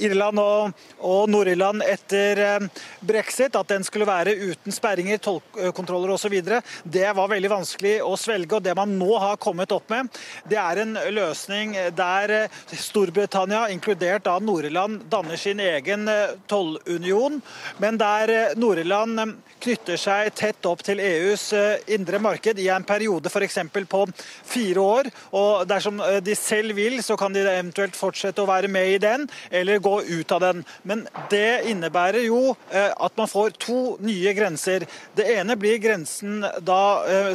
Irland 0.00 0.40
og, 0.42 0.72
og 1.06 1.28
Nord-Irland 1.30 1.84
etter 1.86 2.68
brexit, 3.00 3.56
at 3.56 3.72
den 3.72 3.84
skulle 3.86 4.08
være 4.08 4.34
uten 4.36 4.74
sperringer, 4.74 5.20
tollkontroller 5.22 6.14
osv., 6.14 6.36
det 6.84 7.06
var 7.16 7.30
veldig 7.30 7.50
vanskelig 7.52 7.96
å 8.04 8.14
svelge. 8.18 8.56
og 8.56 8.64
Det 8.64 8.74
man 8.76 8.96
nå 8.98 9.10
har 9.20 9.40
kommet 9.40 9.72
opp 9.74 9.90
med, 9.92 10.10
det 10.48 10.58
er 10.60 10.82
en 10.82 10.96
løsning 11.14 11.76
der 11.96 12.48
Storbritannia, 12.70 13.66
inkludert 13.72 14.26
da 14.26 14.38
Nord-Irland, 14.42 15.06
danner 15.10 15.40
sin 15.40 15.60
egen 15.60 16.08
tollunion, 16.50 17.40
men 17.78 18.00
der 18.00 18.56
Nord-Irland 18.60 19.38
knytter 19.60 19.98
seg 20.00 20.30
tett 20.36 20.66
opp 20.68 20.82
til 20.84 21.02
EUs 21.04 21.50
indre 21.92 22.20
marked 22.22 22.58
i 22.60 22.70
en 22.72 22.86
periode 22.86 23.28
f.eks. 23.28 23.58
på 23.90 24.04
fire 24.48 24.80
år. 24.80 25.10
og 25.36 25.66
Dersom 25.68 26.00
de 26.24 26.36
selv 26.38 26.76
vil, 26.78 27.02
så 27.04 27.16
kan 27.20 27.34
de 27.34 27.44
eventuelt 27.44 27.98
fortsette 27.98 28.40
å 28.40 28.48
være 28.48 28.70
med 28.72 28.79
i 28.86 28.98
den, 29.02 29.28
eller 29.50 29.78
gå 29.82 30.02
ut 30.02 30.32
av 30.32 30.40
den. 30.40 30.64
Men 30.82 31.06
det 31.30 31.62
innebærer 31.70 32.24
jo 32.26 32.54
at 32.70 33.16
man 33.18 33.30
får 33.30 33.56
to 33.60 33.96
nye 34.04 34.32
grenser. 34.36 34.86
Det 35.16 35.26
ene 35.36 35.56
blir 35.60 35.80
grensen 35.82 36.44
da, 36.64 36.80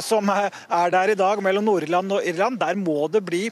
som 0.04 0.30
er 0.30 0.92
der 0.94 1.12
i 1.12 1.18
dag 1.18 1.42
mellom 1.44 1.66
Nord-Irland 1.68 2.16
og 2.16 2.26
Irland. 2.26 2.58
Der 2.60 2.78
må 2.78 3.06
det 3.12 3.22
bli 3.26 3.44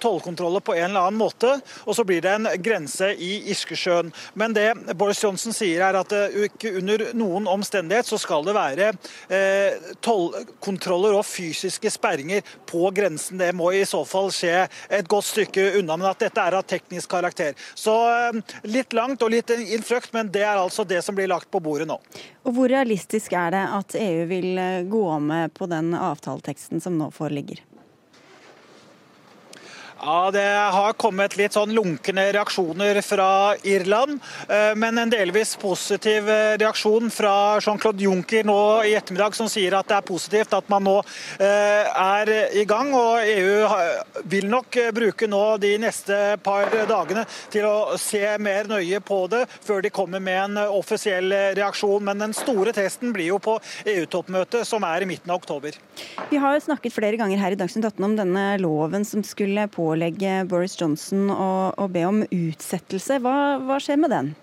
tollkontroller 0.00 0.64
på 0.64 0.76
en 0.76 0.90
eller 0.90 1.08
annen 1.08 1.20
måte. 1.20 1.54
Og 1.84 1.96
så 1.96 2.04
blir 2.08 2.22
det 2.24 2.34
en 2.34 2.48
grense 2.62 3.12
i 3.14 3.50
Irskesjøen. 3.52 4.12
Men 4.38 4.56
det 4.56 4.68
Boris 4.98 5.22
Johnson 5.22 5.54
sier 5.56 5.84
er 5.84 6.00
at 6.00 6.12
ikke 6.48 6.74
under 6.80 7.08
noen 7.18 7.48
omstendighet 7.50 8.08
så 8.08 8.18
skal 8.20 8.46
det 8.46 8.56
være 8.56 8.92
tollkontroller 10.04 11.18
og 11.18 11.26
fysiske 11.28 11.90
sperringer 11.92 12.42
på 12.68 12.90
grensen. 12.96 13.38
Det 13.40 13.52
må 13.56 13.72
i 13.76 13.84
så 13.88 14.04
fall 14.08 14.32
skje 14.34 14.66
et 14.90 15.08
godt 15.10 15.28
stykke 15.28 15.68
unna, 15.80 15.96
men 15.98 16.08
at 16.10 16.22
dette 16.22 16.40
er 16.42 16.58
av 16.58 16.66
teknisk 16.68 17.10
karakter. 17.12 17.27
Så 17.74 17.94
litt 18.68 18.96
langt 18.96 19.22
og 19.22 19.32
litt 19.34 19.50
innfrøkt, 19.54 20.12
men 20.16 20.32
det 20.32 20.44
er 20.46 20.60
altså 20.60 20.84
det 20.88 21.02
som 21.04 21.16
blir 21.18 21.30
lagt 21.30 21.50
på 21.50 21.60
bordet 21.62 21.88
nå. 21.88 21.98
Og 22.48 22.54
Hvor 22.56 22.70
realistisk 22.72 23.34
er 23.36 23.52
det 23.54 23.64
at 23.78 23.98
EU 23.98 24.24
vil 24.30 24.62
gå 24.90 25.06
med 25.20 25.54
på 25.56 25.68
den 25.70 25.92
avtaleteksten 25.94 26.82
som 26.84 26.98
nå 27.00 27.10
foreligger? 27.14 27.62
Ja, 30.00 30.30
Det 30.30 30.46
har 30.72 30.92
kommet 30.94 31.34
litt 31.34 31.56
sånn 31.56 31.72
lunkne 31.74 32.28
reaksjoner 32.30 33.00
fra 33.02 33.56
Irland, 33.66 34.20
men 34.78 34.98
en 35.00 35.10
delvis 35.10 35.56
positiv 35.58 36.28
reaksjon 36.60 37.10
fra 37.10 37.58
Jean-Claude 37.58 38.04
Juncker 38.04 38.46
nå 38.46 38.58
i 38.86 38.92
ettermiddag, 38.94 39.34
som 39.34 39.48
sier 39.50 39.74
at 39.74 39.88
det 39.90 39.96
er 39.96 40.06
positivt 40.06 40.54
at 40.54 40.68
man 40.70 40.86
nå 40.86 40.94
er 41.42 42.30
i 42.54 42.64
gang. 42.68 42.92
og 42.94 43.26
EU 43.26 43.66
vil 44.30 44.46
nok 44.52 44.78
bruke 44.94 45.26
nå 45.26 45.42
de 45.58 45.72
neste 45.82 46.38
par 46.46 46.70
dagene 46.70 47.26
til 47.50 47.66
å 47.66 47.98
se 47.98 48.22
mer 48.38 48.70
nøye 48.70 49.02
på 49.02 49.18
det, 49.32 49.42
før 49.66 49.82
de 49.82 49.90
kommer 49.90 50.22
med 50.22 50.38
en 50.44 50.62
offisiell 50.78 51.34
reaksjon. 51.58 52.04
Men 52.04 52.22
den 52.22 52.36
store 52.38 52.72
testen 52.76 53.12
blir 53.16 53.32
jo 53.32 53.40
på 53.42 53.58
EU-toppmøtet, 53.84 54.62
som 54.68 54.86
er 54.86 55.02
i 55.02 55.10
midten 55.10 55.34
av 55.34 55.42
oktober. 55.42 55.74
Vi 56.30 56.38
har 56.38 56.60
snakket 56.62 56.94
flere 56.94 57.18
ganger 57.18 57.42
her 57.42 57.56
i 57.56 57.58
Dagsnytt 57.58 57.90
18 57.90 58.04
om 58.04 58.16
denne 58.16 58.46
loven 58.62 59.04
som 59.04 59.26
skulle 59.26 59.66
på 59.74 59.87
pålegge 59.88 60.42
Boris 60.48 60.76
Johnson 60.80 61.30
å, 61.32 61.72
å 61.72 61.88
be 61.92 62.04
om 62.08 62.20
utsettelse. 62.28 63.20
Hva, 63.24 63.56
hva 63.64 63.80
skjer 63.80 64.00
med 64.00 64.12
den? 64.12 64.34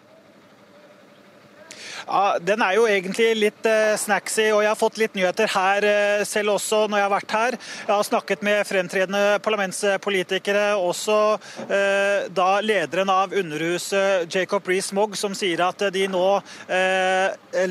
Ja, 2.05 2.37
Den 2.41 2.61
er 2.61 2.75
jo 2.77 2.85
egentlig 2.85 3.31
litt 3.39 3.65
eh, 3.65 3.95
snacksy, 3.97 4.51
og 4.53 4.61
jeg 4.61 4.69
har 4.69 4.77
fått 4.77 4.99
litt 5.01 5.15
nyheter 5.17 5.49
her 5.49 5.85
eh, 5.89 6.25
selv 6.27 6.53
også 6.53 6.83
når 6.85 6.99
jeg 6.99 7.05
har 7.05 7.13
vært 7.15 7.33
her. 7.33 7.57
Jeg 7.57 7.91
har 7.91 8.05
snakket 8.05 8.43
med 8.45 8.67
fremtredende 8.69 9.23
parlamentspolitikere, 9.45 10.65
også 10.77 11.17
eh, 11.65 12.27
da 12.29 12.49
lederen 12.61 13.09
av 13.09 13.33
Underhuset, 13.33 14.29
Jacob 14.29 14.69
Rees-Mogg, 14.69 15.17
som 15.17 15.33
sier 15.37 15.63
at 15.65 15.81
de 15.93 16.05
nå 16.11 16.25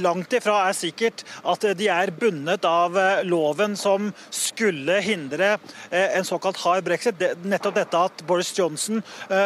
langt 0.01 0.33
ifra 0.37 0.57
er 0.69 0.77
sikkert 0.77 1.23
at 1.47 1.65
de 1.79 1.87
er 1.91 2.11
bundet 2.15 2.65
av 2.67 2.97
loven 3.27 3.75
som 3.79 4.09
skulle 4.33 4.97
hindre 5.05 5.55
en 5.91 6.27
såkalt 6.27 6.59
hard 6.63 6.87
brexit. 6.87 7.21
Nettopp 7.45 7.77
dette 7.79 8.03
at 8.09 8.25
Boris 8.29 8.53
Johnson 8.57 9.03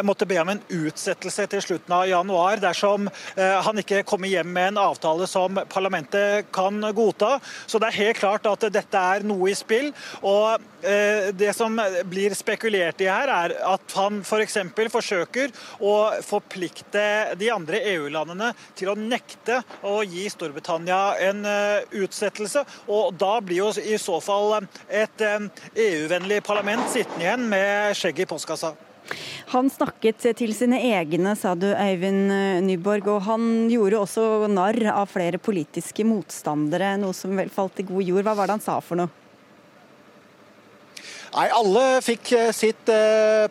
måtte 0.07 0.29
be 0.29 0.39
om 0.41 0.53
en 0.53 0.63
utsettelse 0.81 1.49
til 1.55 1.65
slutten 1.65 1.97
av 1.97 2.07
januar 2.11 2.63
dersom 2.63 3.09
han 3.37 3.83
ikke 3.83 4.05
kommer 4.09 4.31
hjem 4.31 4.53
med 4.55 4.73
en 4.73 4.78
avtale 4.81 5.27
som 5.31 5.61
parlamentet 5.71 6.49
kan 6.55 6.81
godta. 6.95 7.39
Så 7.67 7.81
det 7.81 7.91
er 7.91 8.01
helt 8.03 8.21
klart 8.21 8.47
at 8.49 8.69
dette 8.73 9.05
er 9.15 9.27
noe 9.27 9.51
i 9.51 9.57
spill. 9.59 9.93
og 10.23 10.63
Det 11.39 11.51
som 11.57 11.75
blir 12.07 12.35
spekulert 12.39 13.01
i 13.03 13.09
her, 13.11 13.29
er 13.29 13.55
at 13.67 13.95
han 13.99 14.21
f.eks. 14.23 14.59
For 14.79 14.93
forsøker 14.99 15.53
å 15.83 15.95
forplikte 16.25 17.03
de 17.39 17.51
andre 17.51 17.81
EU-landene 17.95 18.53
til 18.79 18.93
å 18.93 18.97
nekte 18.99 19.61
å 19.83 19.99
gi 20.07 20.29
Storbritannia 20.31 21.19
en 21.29 21.43
utsettelse. 21.99 22.65
og 22.87 23.19
Da 23.19 23.39
blir 23.43 23.65
jo 23.65 23.71
i 23.83 23.99
så 24.01 24.21
fall 24.23 24.69
et 24.87 25.25
EU-vennlig 25.75 26.45
parlament 26.47 26.87
sittende 26.93 27.27
igjen 27.27 27.49
med 27.51 27.99
skjegget 27.99 28.29
i 28.29 28.31
postkassa. 28.37 28.77
Han 29.55 29.71
snakket 29.73 30.27
til 30.37 30.53
sine 30.57 30.81
egne, 30.91 31.33
sa 31.39 31.55
du 31.57 31.69
Eivind 31.73 32.33
Nyborg, 32.67 33.09
og 33.15 33.23
han 33.29 33.71
gjorde 33.73 34.03
også 34.03 34.51
narr 34.53 34.83
av 34.93 35.09
flere 35.13 35.41
politiske 35.41 36.05
motstandere, 36.05 36.97
noe 37.01 37.17
som 37.17 37.33
vel 37.39 37.49
falt 37.53 37.81
i 37.81 37.89
god 37.89 38.05
jord. 38.05 38.27
Hva 38.27 38.37
var 38.37 38.51
det 38.51 38.59
han 38.59 38.69
sa 38.69 38.77
for 38.85 39.01
noe? 39.01 39.28
Nei, 41.35 41.49
Alle 41.53 42.01
fikk 42.05 42.31
sitt 42.57 42.89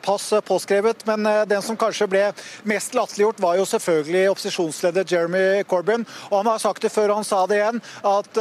pass 0.02 0.26
påskrevet, 0.48 1.04
men 1.06 1.28
den 1.50 1.62
som 1.62 1.78
kanskje 1.78 2.08
ble 2.10 2.24
mest 2.68 2.96
latterliggjort, 2.98 3.42
var 3.44 3.58
jo 3.60 3.68
selvfølgelig 3.70 4.24
opposisjonsleder 4.32 5.06
Jeremy 5.08 5.64
Corbyn. 5.70 6.06
Og 6.32 6.38
Han 6.40 6.50
har 6.50 6.62
sagt 6.64 6.82
det 6.82 6.92
før, 6.94 7.12
og 7.12 7.20
han 7.22 7.28
sa 7.28 7.44
det 7.50 7.60
igjen, 7.60 7.82
at 8.08 8.40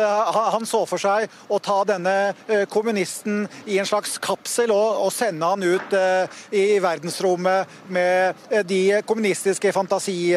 han 0.55 0.67
så 0.69 0.83
for 0.89 1.01
seg 1.01 1.29
å 1.53 1.59
ta 1.61 1.79
denne 1.89 2.15
kommunisten 2.73 3.45
i 3.67 3.79
en 3.81 3.89
slags 3.89 4.17
kapsel 4.23 4.73
og, 4.75 5.03
og 5.05 5.13
sende 5.13 5.51
han 5.53 5.65
ut 5.65 5.97
i 6.57 6.79
verdensrommet 6.83 7.77
med 7.93 8.47
de 8.69 8.81
kommunistiske 9.09 9.73
fantasi, 9.77 10.33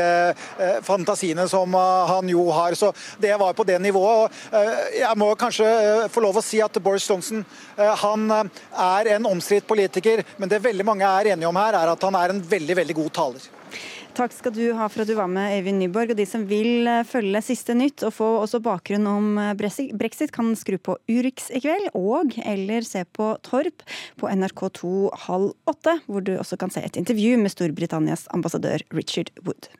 fantasiene 0.88 1.48
som 1.52 1.76
han 2.12 2.30
jo 2.32 2.50
har. 2.56 2.76
Så 2.76 2.92
Det 3.22 3.36
var 3.40 3.56
på 3.56 3.64
det 3.68 3.80
nivået. 3.82 4.36
Jeg 4.98 5.16
må 5.20 5.32
kanskje 5.40 5.70
få 6.12 6.24
lov 6.26 6.40
å 6.40 6.46
si 6.46 6.60
at 6.64 6.84
Boris 6.84 7.08
Johnson 7.10 7.46
han 7.78 8.28
er 8.34 8.89
er 8.90 9.14
en 9.16 9.30
omstridt 9.30 9.68
politiker, 9.70 10.24
men 10.38 10.52
det 10.52 10.64
veldig 10.66 10.86
mange 10.88 11.08
er 11.08 11.34
enige 11.36 11.50
om 11.50 11.62
her, 11.62 11.78
er 11.78 11.94
at 11.94 12.06
han 12.08 12.18
er 12.20 12.34
en 12.34 12.44
veldig, 12.44 12.78
veldig 12.82 12.98
god 13.00 13.16
taler. 13.22 13.48
Takk 14.20 14.34
skal 14.36 14.52
du 14.52 14.64
ha 14.76 14.88
for 14.92 15.04
at 15.04 15.08
du 15.08 15.14
var 15.16 15.30
med, 15.32 15.54
Øyvind 15.56 15.80
Nyborg. 15.80 16.12
Og 16.12 16.18
de 16.20 16.26
som 16.28 16.44
vil 16.50 16.90
følge 17.08 17.40
siste 17.46 17.76
nytt 17.78 18.04
og 18.04 18.12
få 18.18 18.28
også 18.42 18.60
bakgrunn 18.66 19.08
om 19.08 19.40
brexit, 19.56 20.34
kan 20.36 20.52
skru 20.60 20.76
på 20.82 20.98
Urix 21.08 21.48
i 21.56 21.62
kveld, 21.64 21.92
og 21.96 22.36
eller 22.44 22.84
se 22.88 23.06
på 23.16 23.32
Torp 23.48 23.86
på 24.20 24.28
NRK2 24.28 24.92
halv 25.28 25.54
åtte, 25.70 26.00
hvor 26.08 26.26
du 26.26 26.36
også 26.36 26.60
kan 26.60 26.74
se 26.74 26.84
et 26.84 27.00
intervju 27.00 27.38
med 27.40 27.54
Storbritannias 27.54 28.28
ambassadør 28.36 28.84
Richard 28.92 29.32
Wood. 29.46 29.72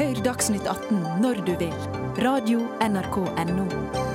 Hør 0.00 0.22
Dagsnytt 0.24 0.64
18 0.64 1.02
når 1.20 1.42
du 1.44 1.52
vil. 1.60 1.76
Radio 2.24 2.64
NRK 2.80 3.20
Radio.nrk.no. 3.26 4.09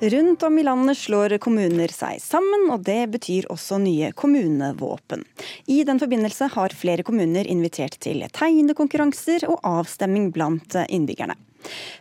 Rundt 0.00 0.42
om 0.42 0.58
i 0.58 0.62
landet 0.62 0.98
slår 0.98 1.38
kommuner 1.40 1.88
seg 1.88 2.18
sammen, 2.20 2.66
og 2.68 2.82
det 2.84 3.06
betyr 3.14 3.46
også 3.48 3.78
nye 3.80 4.10
kommunevåpen. 4.12 5.22
I 5.72 5.78
den 5.88 6.00
forbindelse 6.02 6.50
har 6.52 6.74
flere 6.76 7.06
kommuner 7.06 7.48
invitert 7.48 7.96
til 8.04 8.20
tegnekonkurranser 8.36 9.48
og 9.48 9.62
avstemming 9.64 10.28
blant 10.36 10.76
innbyggerne. 10.84 11.38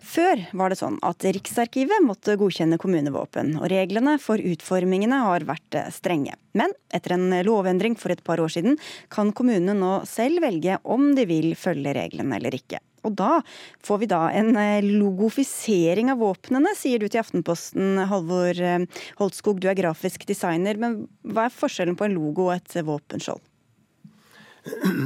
Før 0.06 0.42
var 0.56 0.72
det 0.72 0.80
sånn 0.80 0.98
at 1.06 1.26
Riksarkivet 1.26 2.04
måtte 2.06 2.38
godkjenne 2.40 2.80
kommunevåpen, 2.82 3.56
og 3.60 3.70
reglene 3.72 4.18
for 4.22 4.40
utformingene 4.40 5.22
har 5.26 5.46
vært 5.48 5.80
strenge. 5.96 6.38
Men 6.56 6.74
etter 6.96 7.18
en 7.18 7.30
lovendring 7.46 7.98
for 8.00 8.14
et 8.14 8.24
par 8.24 8.40
år 8.44 8.54
siden 8.54 8.80
kan 9.12 9.34
kommunene 9.36 9.76
nå 9.78 9.94
selv 10.10 10.46
velge 10.46 10.80
om 10.84 11.12
de 11.18 11.28
vil 11.30 11.52
følge 11.60 11.96
reglene 11.98 12.40
eller 12.40 12.56
ikke. 12.56 12.80
Og 13.06 13.14
da 13.18 13.40
får 13.86 14.02
vi 14.02 14.10
da 14.10 14.22
en 14.34 14.56
eh, 14.58 14.86
logofisering 14.86 16.10
av 16.14 16.22
våpnene, 16.24 16.74
sier 16.78 17.02
du 17.02 17.08
til 17.08 17.22
Aftenposten, 17.22 18.00
Halvor 18.10 18.58
eh, 18.58 19.04
Holtskog. 19.20 19.62
Du 19.62 19.70
er 19.70 19.78
grafisk 19.78 20.26
designer, 20.30 20.80
men 20.82 21.04
hva 21.22 21.48
er 21.48 21.54
forskjellen 21.54 21.98
på 22.00 22.08
en 22.08 22.18
logo 22.18 22.50
og 22.50 22.56
et 22.58 22.80
våpenskjold? 22.88 23.44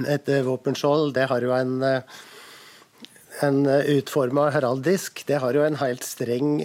Et 0.07 0.30
våpenskjold, 0.47 1.12
det 1.18 1.26
har 1.28 1.43
jo 1.43 1.51
en 1.51 1.82
en 3.46 3.64
utforma 3.68 4.50
heraldisk, 4.56 5.24
det 5.28 5.40
har 5.44 5.56
jo 5.56 5.64
en 5.66 5.80
helt 5.82 6.04
streng 6.08 6.60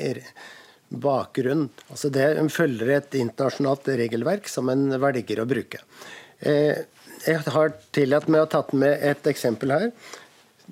bakgrunn. 0.89 1.69
Altså 1.91 2.11
det 2.15 2.27
følger 2.55 2.97
et 2.97 3.17
internasjonalt 3.19 3.89
regelverk 4.03 4.51
som 4.51 4.69
en 4.73 4.89
velger 5.03 5.43
å 5.43 5.49
bruke. 5.49 5.81
Eh, 6.41 6.85
jeg 7.25 7.41
har 7.55 7.73
tillatt 7.95 8.29
meg 8.29 8.45
å 8.45 8.51
tatt 8.53 8.75
med 8.77 9.01
et 9.01 9.27
eksempel 9.31 9.73
her 9.73 9.89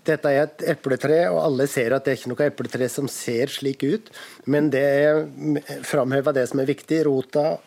dette 0.07 0.30
er 0.30 0.46
et 0.46 0.64
epletre, 0.72 1.18
og 1.30 1.42
alle 1.44 1.68
ser 1.70 1.94
at 1.94 2.05
det 2.05 2.14
er 2.14 2.18
ikke 2.18 2.32
noe 2.32 2.46
epletre 2.48 2.88
som 2.90 3.09
ser 3.11 3.53
slik 3.53 3.84
ut. 3.84 4.09
Men 4.50 4.70
det 4.72 4.82
er 4.82 5.82
framheva 5.86 6.32
det 6.34 6.48
som 6.50 6.62
er 6.62 6.70
viktig. 6.70 7.03
Rota, 7.07 7.59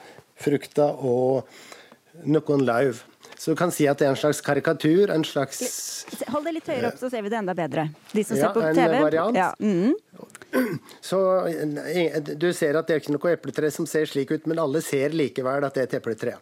frukta 0.41 0.89
og 0.95 1.45
noen 2.25 2.65
lauv. 2.67 3.03
Så 3.37 3.51
du 3.51 3.59
kan 3.59 3.71
si 3.73 3.87
at 3.89 3.99
det 3.99 4.07
er 4.07 4.13
en 4.13 4.19
slags 4.19 4.39
karikatur, 4.41 5.11
en 5.11 5.25
slags 5.27 5.59
Hold 6.31 6.45
det 6.47 6.53
litt 6.57 6.69
høyere 6.71 6.91
opp, 6.91 6.99
så 6.99 7.09
ser 7.11 7.25
vi 7.25 7.31
det 7.33 7.39
enda 7.41 7.55
bedre. 7.57 7.89
De 8.11 8.23
som 8.23 8.37
ja, 8.37 8.47
ser 8.47 8.55
på 8.55 8.63
en 8.63 8.77
TV. 8.77 8.95
Variant. 9.03 9.35
Ja. 9.37 9.51
Mm. 9.59 9.95
Så 11.03 11.19
eh, 11.47 12.19
du 12.23 12.47
ser 12.55 12.77
at 12.79 12.87
det 12.87 12.95
er 12.95 13.03
ikke 13.03 13.15
noe 13.15 13.33
epletre 13.35 13.71
som 13.73 13.87
ser 13.89 14.07
slik 14.09 14.31
ut, 14.31 14.45
men 14.47 14.61
alle 14.61 14.81
ser 14.85 15.15
likevel 15.17 15.67
at 15.67 15.75
det 15.75 15.83
er 15.83 15.89
et 15.89 15.97
epletre. 15.99 16.37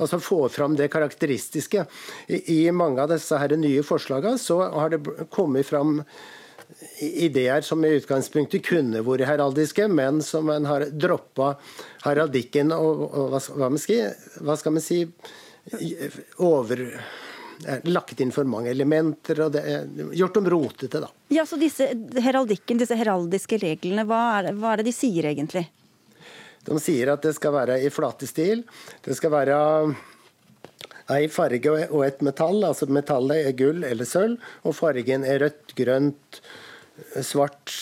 Altså 0.00 0.18
få 0.22 0.46
fram 0.48 0.76
det 0.78 0.88
karakteristiske. 0.92 1.84
I, 2.28 2.70
mange 2.72 3.02
av 3.02 3.12
disse 3.12 3.36
her 3.38 3.52
nye 3.60 3.84
forslagene 3.84 4.40
så 4.40 4.62
har 4.72 4.94
det 4.94 5.02
kommet 5.34 5.68
fram 5.68 6.00
ideer 7.02 7.60
som 7.60 7.84
i 7.84 7.92
utgangspunktet 7.98 8.64
kunne 8.64 9.02
vært 9.04 9.28
heraldiske, 9.28 9.86
men 9.92 10.22
som 10.24 10.48
en 10.50 10.66
har 10.66 10.86
droppa 10.90 11.54
heraldikken 12.06 12.72
og, 12.72 13.04
og 13.12 13.36
hva 13.36 14.56
skal 14.56 14.78
man 14.78 14.84
si 14.84 15.02
over 16.42 16.86
lagt 17.86 18.20
inn 18.20 18.32
for 18.34 18.48
mange 18.48 18.70
elementer, 18.72 19.38
og 19.44 19.52
det 19.54 19.62
gjort 20.18 20.38
om 20.40 20.48
rotete, 20.50 21.02
da. 21.04 21.10
Ja, 21.30 21.44
så 21.46 21.58
disse 21.60 21.86
heraldikken, 22.24 22.80
disse 22.80 22.96
heraldiske 22.98 23.60
reglene, 23.62 24.04
hva 24.08 24.22
er, 24.38 24.48
det, 24.48 24.56
hva 24.58 24.72
er 24.72 24.82
det 24.82 24.88
de 24.90 24.94
sier 24.96 25.28
egentlig? 25.30 25.68
De 26.66 26.78
sier 26.82 27.12
at 27.12 27.22
det 27.22 27.34
skal 27.36 27.54
være 27.54 27.78
i 27.82 27.90
flate 27.90 28.26
stil. 28.30 28.64
Det 29.02 29.14
skal 29.18 29.32
være 29.34 29.56
ei 31.12 31.26
farge 31.32 31.72
og 31.88 32.04
et 32.06 32.22
metall. 32.22 32.62
altså 32.66 32.86
Metallet 32.90 33.48
er 33.48 33.56
gull 33.58 33.82
eller 33.86 34.08
sølv, 34.08 34.38
og 34.62 34.76
fargen 34.78 35.26
er 35.26 35.42
rødt, 35.42 35.74
grønt, 35.78 36.40
svart 37.26 37.74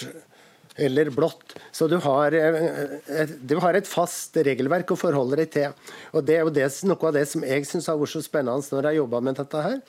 eller 0.81 1.11
blått. 1.15 1.55
Så 1.73 1.89
du 1.91 1.97
har, 2.01 2.33
eh, 2.33 3.27
du 3.41 3.57
har, 3.61 3.75
et 3.75 3.89
fast 3.89 4.37
regelverk 4.37 4.91
å 4.95 4.99
forholde 4.99 5.37
deg 5.43 5.53
til. 5.55 5.75
Og 6.15 6.25
Det 6.25 6.37
er 6.37 6.45
jo 6.45 6.51
det, 6.51 6.69
noe 6.89 7.07
av 7.09 7.15
det 7.15 7.27
som 7.29 7.45
jeg 7.45 7.67
syns 7.69 7.87
har 7.87 8.01
vært 8.01 8.15
så 8.17 8.25
spennende 8.25 8.65
når 8.71 8.83
jeg 8.83 8.91
har 8.91 9.01
jobba 9.03 9.21
med 9.21 9.37
dette. 9.37 9.63
her, 9.63 9.81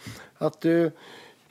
At 0.41 0.59
du, 0.61 0.91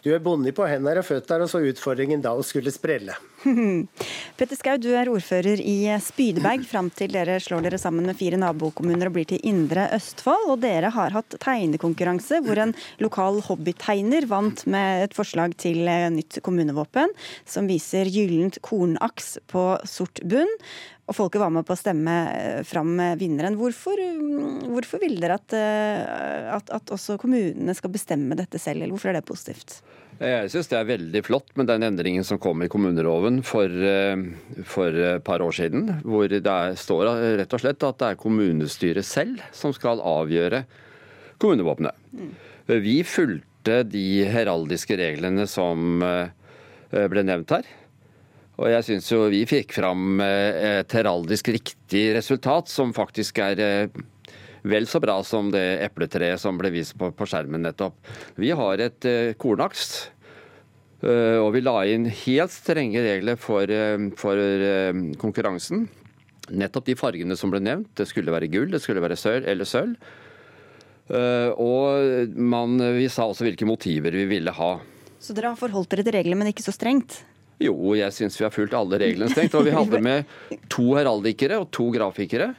du 0.04 0.12
er 0.14 0.22
bonde 0.24 0.52
på 0.56 0.66
hender 0.68 1.00
og 1.00 1.06
føtter, 1.06 1.42
og 1.44 1.50
så 1.52 1.60
utfordringen 1.64 2.22
da 2.24 2.32
å 2.36 2.44
skulle 2.46 2.72
sprelle. 2.72 3.16
Petter 4.38 4.58
Skau, 4.58 4.76
du 4.80 4.90
er 4.96 5.08
ordfører 5.12 5.60
i 5.64 5.76
Spydeberg 6.04 6.64
fram 6.68 6.90
til 6.92 7.12
dere 7.14 7.38
slår 7.40 7.64
dere 7.66 7.80
sammen 7.80 8.08
med 8.08 8.18
fire 8.18 8.38
nabokommuner 8.40 9.08
og 9.08 9.16
blir 9.16 9.28
til 9.30 9.42
Indre 9.48 9.88
Østfold. 9.96 10.48
Og 10.52 10.62
dere 10.64 10.92
har 10.94 11.16
hatt 11.16 11.36
tegnekonkurranse 11.40 12.42
hvor 12.44 12.60
en 12.60 12.74
lokal 13.00 13.40
hobbytegner 13.48 14.28
vant 14.30 14.64
med 14.70 15.06
et 15.06 15.16
forslag 15.16 15.56
til 15.60 15.88
nytt 16.14 16.40
kommunevåpen 16.44 17.12
som 17.48 17.68
viser 17.70 18.08
gyllent 18.10 18.60
kornaks 18.66 19.38
på 19.52 19.66
sort 19.88 20.20
bunn. 20.28 20.50
Og 21.10 21.16
folket 21.16 21.42
var 21.42 21.50
med 21.50 21.66
på 21.66 21.74
å 21.74 21.78
stemme 21.78 22.16
fram 22.68 22.92
vinneren. 23.18 23.56
Hvorfor, 23.58 23.98
hvorfor 24.70 25.02
vil 25.02 25.16
dere 25.18 25.40
at, 25.40 25.56
at, 26.54 26.70
at 26.70 26.92
også 26.94 27.18
kommunene 27.18 27.74
skal 27.74 27.90
bestemme 27.90 28.38
dette 28.38 28.60
selv, 28.62 28.84
eller 28.84 28.94
hvorfor 28.94 29.10
er 29.10 29.18
det 29.18 29.26
positivt? 29.26 29.80
Jeg 30.20 30.50
syns 30.52 30.68
det 30.68 30.76
er 30.76 30.88
veldig 30.88 31.20
flott 31.24 31.54
med 31.56 31.70
den 31.70 31.86
endringen 31.86 32.26
som 32.28 32.36
kom 32.42 32.60
i 32.60 32.68
kommuneloven 32.68 33.38
for, 33.46 33.72
eh, 33.72 34.20
for 34.68 34.92
et 34.92 35.24
par 35.24 35.40
år 35.40 35.54
siden. 35.56 35.86
Hvor 36.04 36.28
det 36.28 36.44
er, 36.44 36.76
står 36.76 37.08
rett 37.40 37.56
og 37.56 37.62
slett 37.62 37.86
at 37.88 38.00
det 38.02 38.10
er 38.10 38.20
kommunestyret 38.20 39.08
selv 39.08 39.40
som 39.56 39.72
skal 39.72 40.02
avgjøre 40.04 40.66
kommunevåpenet. 41.40 41.96
Mm. 42.12 42.34
Vi 42.84 42.98
fulgte 43.08 43.80
de 43.88 44.06
heraldiske 44.28 45.00
reglene 45.00 45.48
som 45.48 46.04
eh, 46.04 47.08
ble 47.08 47.24
nevnt 47.24 47.56
her. 47.56 47.64
Og 48.60 48.68
jeg 48.68 48.84
syns 48.84 49.08
jo 49.08 49.22
vi 49.32 49.40
fikk 49.48 49.72
fram 49.78 50.20
eh, 50.20 50.80
et 50.82 50.96
heraldisk 50.96 51.48
riktig 51.54 52.10
resultat, 52.18 52.68
som 52.68 52.92
faktisk 52.96 53.40
er 53.40 53.88
vel 54.60 54.88
så 54.88 55.00
bra 55.00 55.16
som 55.24 55.48
det 55.52 55.80
epletreet 55.86 56.40
som 56.42 56.58
ble 56.60 56.68
vist 56.74 56.92
på, 57.00 57.08
på 57.16 57.28
skjermen 57.28 57.64
nettopp. 57.64 57.96
Vi 58.36 58.50
har 58.52 58.82
et 58.84 59.06
uh, 59.08 59.32
kornaks. 59.40 60.10
Og 61.00 61.54
vi 61.54 61.62
la 61.64 61.78
inn 61.88 62.04
helt 62.12 62.52
strenge 62.52 63.00
regler 63.00 63.38
for, 63.40 63.70
for 64.20 64.40
konkurransen. 65.16 65.86
Nettopp 66.52 66.90
de 66.90 66.96
fargene 67.00 67.38
som 67.40 67.48
ble 67.48 67.62
nevnt. 67.64 67.88
Det 67.96 68.04
skulle 68.10 68.34
være 68.34 68.50
gull, 68.52 68.68
det 68.68 68.82
skulle 68.84 69.00
være 69.00 69.16
sølv 69.16 69.48
eller 69.48 69.64
sølv. 69.64 69.94
og 71.56 72.36
man, 72.36 72.76
vi 72.98 73.08
sa 73.08 73.24
også 73.24 73.48
hvilke 73.48 73.64
motiver 73.64 74.12
vi 74.12 74.28
ville 74.28 74.52
ha. 74.52 74.74
Så 75.24 75.32
dere 75.32 75.54
har 75.54 75.62
forholdt 75.62 75.96
dere 75.96 76.04
til 76.04 76.18
reglene, 76.18 76.42
men 76.42 76.52
ikke 76.52 76.68
så 76.68 76.76
strengt? 76.76 77.22
Jo, 77.60 77.76
jeg 77.98 78.16
syns 78.16 78.38
vi 78.40 78.46
har 78.46 78.54
fulgt 78.54 78.76
alle 78.76 79.00
reglene 79.02 79.30
strengt. 79.32 79.56
Og 79.58 79.66
vi 79.68 79.74
hadde 79.74 80.00
med 80.08 80.58
to 80.72 80.92
heraldikere 80.96 81.60
og 81.60 81.68
to 81.74 81.90
grafikere. 81.94 82.54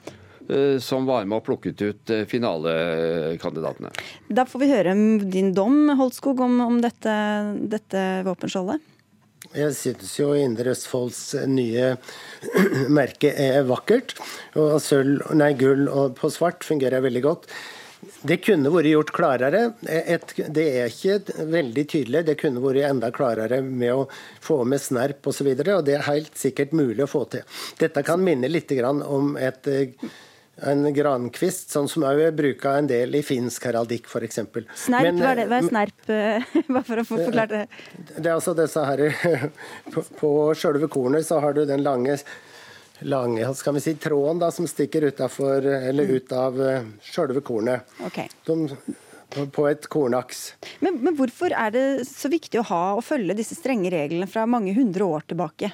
Eh, 0.52 0.78
som 0.84 1.06
var 1.06 1.26
med 1.26 1.40
og 1.40 1.46
plukket 1.48 1.82
ut 1.82 2.14
eh, 2.14 2.26
finalekandidatene. 2.30 3.92
Da 4.30 4.46
får 4.50 4.64
vi 4.64 4.72
høre 4.72 4.96
din 5.32 5.54
dom, 5.56 5.94
Holtskog, 5.98 6.42
om, 6.44 6.58
om 6.66 6.80
dette, 6.84 7.14
dette 7.72 8.08
våpenskjoldet. 8.28 8.90
Jeg 9.52 9.74
synes 9.76 10.12
jo 10.20 10.32
Indre 10.38 10.72
Østfolds 10.76 11.34
nye 11.50 11.96
merke 13.00 13.34
er 13.34 13.64
vakkert. 13.70 14.16
Og 14.60 14.78
sølv, 14.84 15.24
nei, 15.38 15.54
gull 15.60 15.88
og 15.90 16.18
på 16.20 16.32
svart 16.34 16.68
fungerer 16.68 17.04
veldig 17.04 17.24
godt. 17.26 17.48
Det 18.22 18.38
kunne 18.46 18.72
vært 18.74 18.92
gjort 18.92 19.14
klarere. 19.16 19.62
Et, 19.86 20.34
det 20.54 20.66
er 20.82 20.90
ikke 20.90 21.46
veldig 21.52 21.86
tydelig. 21.94 22.24
Det 22.30 22.38
kunne 22.42 22.64
vært 22.64 22.90
enda 22.90 23.12
klarere 23.14 23.62
med 23.66 23.94
å 23.94 24.08
få 24.42 24.62
med 24.66 24.82
snerp 24.82 25.28
osv. 25.30 25.52
Og, 25.54 25.64
så 25.66 25.78
og 25.78 25.86
det 25.88 25.98
er 26.00 26.10
helt 26.10 26.36
sikkert 26.38 26.76
mulig 26.78 27.06
å 27.06 27.12
få 27.12 27.24
til. 27.34 27.46
Dette 27.82 28.04
kan 28.08 28.24
minne 28.24 28.50
litt 28.52 28.72
om 28.82 29.36
et 29.38 29.68
en 30.62 30.84
grankvist, 30.94 31.72
sånn 31.74 31.88
som 31.90 32.04
òg 32.06 32.20
er 32.28 32.36
bruka 32.36 32.76
en 32.78 32.90
del 32.90 33.16
i 33.18 33.24
finsk 33.26 33.66
heraldikk 33.70 34.10
f.eks. 34.12 34.42
Snerp, 34.84 35.08
Men, 35.08 35.22
hva, 35.22 35.32
er 35.32 35.42
det, 35.42 35.48
hva 35.50 35.58
er 35.58 35.68
snerp? 35.68 36.04
Bare 36.76 36.84
for 36.86 37.02
å 37.02 37.06
få 37.08 37.18
forklart 37.24 37.54
det. 37.56 37.64
Det 38.18 38.26
er 38.28 38.36
altså 38.36 38.54
disse 38.58 38.84
her 38.86 39.04
På, 39.94 40.04
på 40.20 40.32
sjølve 40.58 40.92
kornet 40.92 41.26
så 41.28 41.40
har 41.42 41.58
du 41.58 41.64
den 41.66 41.86
lange 41.86 42.20
lange 43.08 43.54
skal 43.58 43.76
vi 43.78 43.84
si, 43.84 43.96
tråden 44.02 44.42
da, 44.42 44.52
som 44.54 44.68
stikker 44.70 45.08
utenfor, 45.10 45.66
eller 45.66 46.10
mm. 46.10 46.16
ut 46.16 46.36
av 46.36 46.60
uh, 46.60 46.92
sjølve 47.06 47.44
kornet. 47.46 47.96
Okay. 48.08 48.30
De, 48.48 48.78
på 49.56 49.66
et 49.70 49.88
kornaks. 49.92 50.44
Men, 50.84 51.00
men 51.04 51.16
hvorfor 51.18 51.54
er 51.56 51.74
det 51.76 51.86
så 52.10 52.32
viktig 52.32 52.60
å 52.62 52.68
ha 52.72 52.84
og 52.98 53.06
følge 53.08 53.38
disse 53.38 53.56
strenge 53.58 53.92
reglene 53.94 54.28
fra 54.30 54.46
mange 54.50 54.76
hundre 54.76 55.08
år 55.08 55.28
tilbake? 55.32 55.72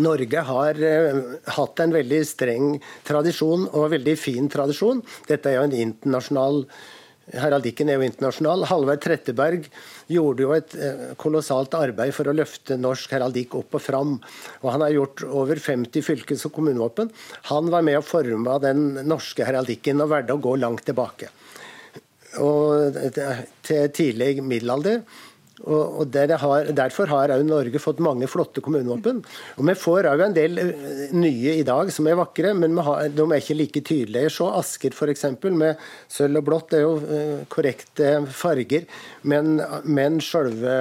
Norge 0.00 0.46
har 0.48 0.80
uh, 0.80 1.20
hatt 1.58 1.82
en 1.84 1.92
veldig 1.94 2.22
streng 2.28 2.72
tradisjon 3.06 3.66
og 3.68 3.90
veldig 3.92 4.16
fin 4.18 4.48
tradisjon. 4.50 5.04
Dette 5.28 5.50
er 5.50 5.60
jo 5.60 5.66
en 5.68 5.76
internasjonal 5.84 6.64
Heraldikken 7.36 7.90
er 7.90 7.98
jo 7.98 8.06
internasjonal. 8.06 8.64
Halvard 8.70 9.02
Tretteberg 9.04 9.68
gjorde 10.10 10.44
jo 10.44 10.54
et 10.56 10.76
uh, 10.78 11.02
kolossalt 11.20 11.74
arbeid 11.78 12.14
for 12.16 12.30
å 12.30 12.34
løfte 12.36 12.78
norsk 12.80 13.14
heraldikk 13.16 13.56
opp 13.60 13.78
og 13.78 13.84
fram. 13.84 14.16
Og 14.62 14.68
han 14.74 14.84
har 14.86 14.94
gjort 14.96 15.24
over 15.28 15.62
50 15.62 16.06
fylkes- 16.06 16.46
og 16.48 16.54
kommunevåpen. 16.56 17.12
Han 17.52 17.70
var 17.72 17.86
med 17.86 18.00
å 18.00 18.06
forme 18.06 18.58
den 18.64 18.86
norske 19.06 19.46
heraldikken 19.46 20.02
og 20.02 20.12
valgte 20.14 20.36
å 20.38 20.42
gå 20.42 20.56
langt 20.60 20.86
tilbake. 20.88 21.30
Og 22.42 22.94
til 23.66 23.90
tidlig 23.94 24.36
middelalder. 24.42 25.02
Og, 25.68 26.16
har, 26.16 26.70
Derfor 26.72 27.10
har 27.12 27.34
Norge 27.44 27.78
fått 27.78 28.00
mange 28.00 28.28
flotte 28.30 28.62
kommunevåpen. 28.64 29.22
Og 29.58 29.66
Vi 29.68 29.74
får 29.76 30.08
òg 30.08 30.24
en 30.24 30.36
del 30.36 30.58
eh, 30.62 31.10
nye 31.12 31.56
i 31.60 31.66
dag 31.66 31.92
som 31.92 32.08
er 32.08 32.18
vakre, 32.20 32.54
men 32.56 32.78
har, 32.78 33.08
de 33.12 33.26
er 33.26 33.42
ikke 33.42 33.58
like 33.58 33.82
tydelige. 33.84 34.32
Se 34.32 34.48
Asker 34.60 34.96
f.eks. 34.96 35.26
med 35.50 35.76
sølv 36.08 36.40
og 36.40 36.46
blått. 36.48 36.70
Det 36.70 36.80
er 36.80 36.86
jo 36.86 36.96
uh, 37.02 37.44
korrekte 37.50 38.14
farger, 38.32 38.86
men, 39.28 39.60
men 39.84 40.20
selve 40.24 40.78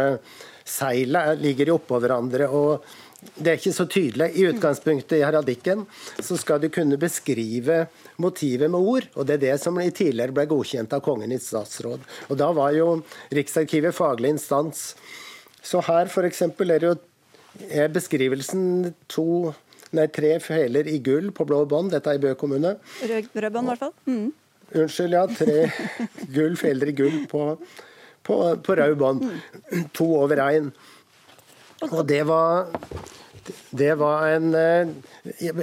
seilet 0.69 1.39
ligger 1.41 1.75
oppå 1.75 1.99
hverandre. 1.99 2.47
og 2.47 2.85
det 3.19 3.51
er 3.51 3.57
ikke 3.59 3.75
så 3.75 3.85
tydelig. 3.89 4.29
I 4.39 4.45
utgangspunktet 4.47 5.17
i 5.17 5.25
heraldikken 5.25 5.83
så 6.23 6.37
skal 6.39 6.61
du 6.63 6.69
kunne 6.71 6.99
beskrive 6.99 7.81
motivet 8.21 8.71
med 8.71 8.79
ord, 8.79 9.07
og 9.15 9.27
det 9.27 9.37
er 9.37 9.43
det 9.43 9.55
som 9.63 9.79
tidligere 9.79 10.35
ble 10.35 10.45
godkjent 10.47 10.93
av 10.95 11.03
Kongen 11.03 11.33
i 11.35 11.39
statsråd. 11.41 12.05
Og 12.29 12.39
Da 12.39 12.51
var 12.55 12.71
jo 12.77 13.01
Riksarkivet 13.35 13.95
faglig 13.95 14.35
instans. 14.37 14.93
Så 15.61 15.81
her 15.83 16.07
f.eks. 16.07 16.41
er 16.41 16.85
jo 16.87 16.95
er 17.67 17.89
beskrivelsen 17.91 18.93
to, 19.11 19.53
nei, 19.91 20.07
tre 20.07 20.37
feler 20.43 20.87
i 20.87 20.99
gull 21.03 21.33
på 21.35 21.47
blå 21.49 21.65
bånd. 21.67 21.91
Dette 21.91 22.13
er 22.13 22.19
i 22.19 22.23
Bø 22.23 22.35
kommune. 22.39 22.77
Rød, 23.03 23.31
rød 23.35 23.51
bånd, 23.51 23.65
i 23.65 23.73
hvert 23.73 23.83
fall. 23.83 23.93
Mm. 24.07 24.29
Unnskyld, 24.79 25.17
ja. 25.17 25.25
Tre 25.27 25.57
gull, 26.37 26.55
feler 26.61 26.91
i 26.91 26.95
gull 26.95 27.25
på, 27.31 27.49
på, 28.23 28.39
på 28.63 28.79
rød 28.79 28.95
bånd. 29.01 29.27
To 29.97 30.13
over 30.21 30.43
én. 30.45 30.71
Og 31.87 32.01
det 32.07 32.23
var, 32.27 32.67
det 33.69 33.93
var 33.99 34.27
en 34.27 34.55
eh, 34.55 34.87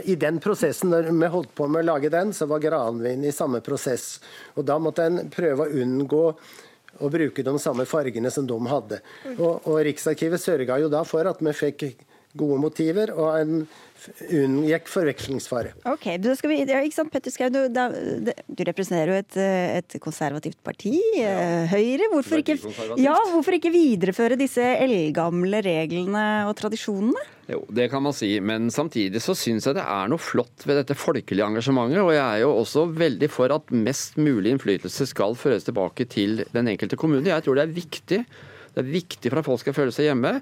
I 0.04 0.16
den 0.16 0.40
prosessen, 0.40 0.90
når 0.90 1.10
vi 1.12 1.32
holdt 1.32 1.54
på 1.54 1.68
med 1.68 1.84
å 1.84 1.90
lage 1.92 2.12
den, 2.12 2.32
så 2.32 2.48
var 2.50 2.62
granvin 2.64 3.24
i 3.24 3.34
samme 3.34 3.60
prosess. 3.64 4.16
Og 4.56 4.64
da 4.68 4.78
måtte 4.82 5.06
en 5.06 5.26
prøve 5.32 5.66
å 5.66 5.82
unngå 5.82 6.24
å 6.96 7.10
bruke 7.12 7.44
de 7.44 7.58
samme 7.60 7.84
fargene 7.88 8.30
som 8.32 8.46
de 8.48 8.56
hadde. 8.70 9.00
Og, 9.36 9.66
og 9.68 9.80
Riksarkivet 9.84 10.40
sørga 10.40 10.78
jo 10.80 10.88
da 10.92 11.02
for 11.04 11.28
at 11.28 11.42
vi 11.44 11.52
fikk 11.56 11.90
gode 12.36 12.60
motiver 12.60 13.12
og 13.16 13.28
en 13.36 13.60
unngikk 14.30 14.90
forvekslingsfare. 14.90 15.74
Ok, 15.90 16.08
da 16.22 16.34
skal 16.38 16.52
vi, 16.52 16.58
ja, 16.68 16.80
ikke 16.84 16.98
sant, 16.98 17.12
Petter 17.12 17.34
Skau, 17.34 17.50
du, 17.52 17.60
da, 17.72 17.88
du, 17.90 18.64
representerer 18.68 19.12
jo 19.12 19.20
et, 19.22 19.38
et 19.80 19.96
konservativt 20.02 20.58
parti, 20.66 20.94
ja. 21.18 21.64
Høyre. 21.70 22.10
Hvorfor 22.12 22.42
ikke, 22.42 22.58
ja, 23.02 23.16
hvorfor 23.32 23.56
ikke 23.58 23.72
videreføre 23.74 24.38
disse 24.40 24.62
eldgamle 24.62 25.62
reglene 25.66 26.26
og 26.48 26.54
tradisjonene? 26.58 27.24
Jo, 27.46 27.60
det 27.70 27.86
kan 27.92 28.02
man 28.02 28.14
si, 28.16 28.32
men 28.42 28.72
samtidig 28.74 29.20
så 29.22 29.34
syns 29.38 29.68
jeg 29.68 29.76
det 29.78 29.84
er 29.86 30.08
noe 30.10 30.22
flott 30.22 30.64
ved 30.66 30.80
dette 30.80 30.96
folkelige 30.98 31.46
engasjementet. 31.46 32.02
Og 32.02 32.10
jeg 32.16 32.24
er 32.24 32.42
jo 32.42 32.50
også 32.58 32.88
veldig 32.90 33.30
for 33.30 33.54
at 33.54 33.70
mest 33.70 34.18
mulig 34.18 34.54
innflytelse 34.54 35.06
skal 35.12 35.38
føres 35.38 35.68
tilbake 35.68 36.08
til 36.10 36.42
den 36.54 36.72
enkelte 36.72 36.98
kommune. 36.98 37.30
Jeg 37.30 37.46
tror 37.46 37.58
det 37.58 37.68
er 37.68 37.76
viktig. 37.76 38.20
Det 38.76 38.82
er 38.82 38.90
viktig 38.90 39.30
for 39.30 39.40
at 39.40 39.46
folk 39.46 39.62
skal 39.62 39.76
føle 39.78 39.94
seg 39.94 40.10
hjemme. 40.10 40.40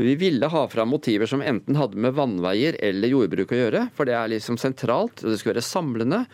Vi 0.00 0.14
ville 0.20 0.48
ha 0.48 0.64
fram 0.72 0.92
motiver 0.92 1.28
som 1.30 1.42
enten 1.44 1.76
hadde 1.78 2.00
med 2.00 2.16
vannveier 2.16 2.78
eller 2.82 3.12
jordbruk 3.12 3.52
å 3.52 3.62
gjøre, 3.64 3.86
for 3.96 4.08
det 4.08 4.16
er 4.18 4.32
liksom 4.32 4.58
sentralt, 4.60 5.22
og 5.22 5.32
det 5.32 5.38
skulle 5.40 5.56
være 5.58 5.66
samlende. 5.68 6.24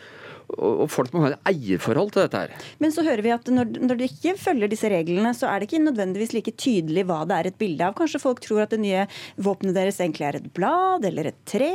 Og 0.49 0.87
folk 0.89 1.13
må 1.13 1.21
ha 1.21 1.35
et 1.35 1.49
eierforhold 1.51 2.09
til 2.15 2.23
dette 2.23 2.39
her. 2.41 2.53
Men 2.81 2.93
så 2.93 3.03
hører 3.05 3.21
vi 3.21 3.33
at 3.35 3.51
når, 3.53 3.75
når 3.85 3.99
de 3.99 4.07
ikke 4.09 4.33
følger 4.41 4.71
disse 4.71 4.89
reglene, 4.89 5.35
så 5.37 5.45
er 5.51 5.61
det 5.61 5.69
ikke 5.69 5.83
nødvendigvis 5.83 6.33
like 6.33 6.55
tydelig 6.57 7.05
hva 7.05 7.21
det 7.29 7.37
er 7.37 7.49
et 7.51 7.59
bilde 7.59 7.85
av. 7.85 7.93
Kanskje 7.99 8.23
folk 8.23 8.41
tror 8.41 8.63
at 8.65 8.73
det 8.73 8.81
nye 8.81 9.05
våpenet 9.37 9.77
deres 9.77 10.01
egentlig 10.01 10.25
er 10.25 10.39
et 10.39 10.49
blad 10.57 11.05
eller 11.05 11.29
et 11.29 11.41
tre? 11.49 11.69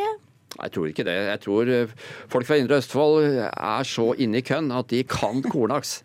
Jeg 0.54 0.74
tror 0.74 0.90
ikke 0.90 1.06
det. 1.06 1.16
Jeg 1.30 1.42
tror 1.42 1.70
eh, 1.70 1.94
folk 2.30 2.46
fra 2.48 2.58
Indre 2.58 2.80
Østfold 2.82 3.24
er 3.50 3.86
så 3.88 4.10
inne 4.22 4.42
i 4.42 4.46
kønn 4.46 4.70
at 4.74 4.90
de 4.90 5.02
kan 5.06 5.42
kornaks. 5.46 6.00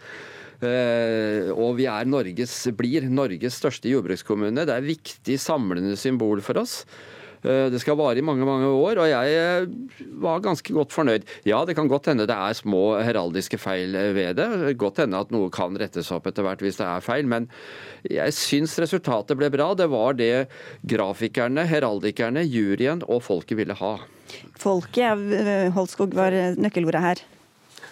Eh, 0.59 1.51
og 1.55 1.77
vi 1.77 1.87
er 1.87 2.09
Norges, 2.09 2.55
blir 2.75 3.07
Norges 3.07 3.61
største 3.61 3.91
jordbrukskommune. 3.91 4.65
Det 4.67 4.75
er 4.75 4.83
et 4.83 4.91
viktig 4.91 5.39
samlende 5.39 5.95
symbol 5.99 6.43
for 6.43 6.59
oss. 6.59 6.81
Eh, 7.39 7.69
det 7.71 7.79
skal 7.79 7.95
vare 7.95 8.19
i 8.19 8.25
mange 8.25 8.43
mange 8.43 8.67
år, 8.67 8.99
og 8.99 9.07
jeg 9.07 9.37
eh, 9.39 9.69
var 10.19 10.43
ganske 10.43 10.75
godt 10.75 10.91
fornøyd. 10.91 11.23
Ja, 11.47 11.61
det 11.63 11.77
kan 11.79 11.87
godt 11.87 12.11
hende 12.11 12.27
det 12.27 12.35
er 12.35 12.59
små 12.59 12.99
heraldiske 12.99 13.61
feil 13.61 13.95
ved 14.17 14.35
det. 14.41 14.49
Godt 14.81 14.99
hende 15.05 15.23
at 15.23 15.31
noe 15.31 15.47
kan 15.53 15.79
rettes 15.79 16.11
opp 16.11 16.27
etter 16.27 16.43
hvert 16.43 16.65
hvis 16.65 16.81
det 16.81 16.89
er 16.89 17.07
feil. 17.07 17.31
Men 17.31 17.47
jeg 18.03 18.35
syns 18.35 18.75
resultatet 18.83 19.39
ble 19.39 19.51
bra. 19.55 19.71
Det 19.79 19.87
var 19.95 20.19
det 20.19 20.49
grafikerne, 20.83 21.63
heraldikerne, 21.71 22.43
juryen 22.43 23.07
og 23.07 23.23
folket 23.31 23.63
ville 23.63 23.79
ha. 23.79 23.95
Folket, 24.59 25.71
Holskog 25.73 26.11
var 26.13 26.35
nøkkelordet 26.59 27.07
her. 27.07 27.27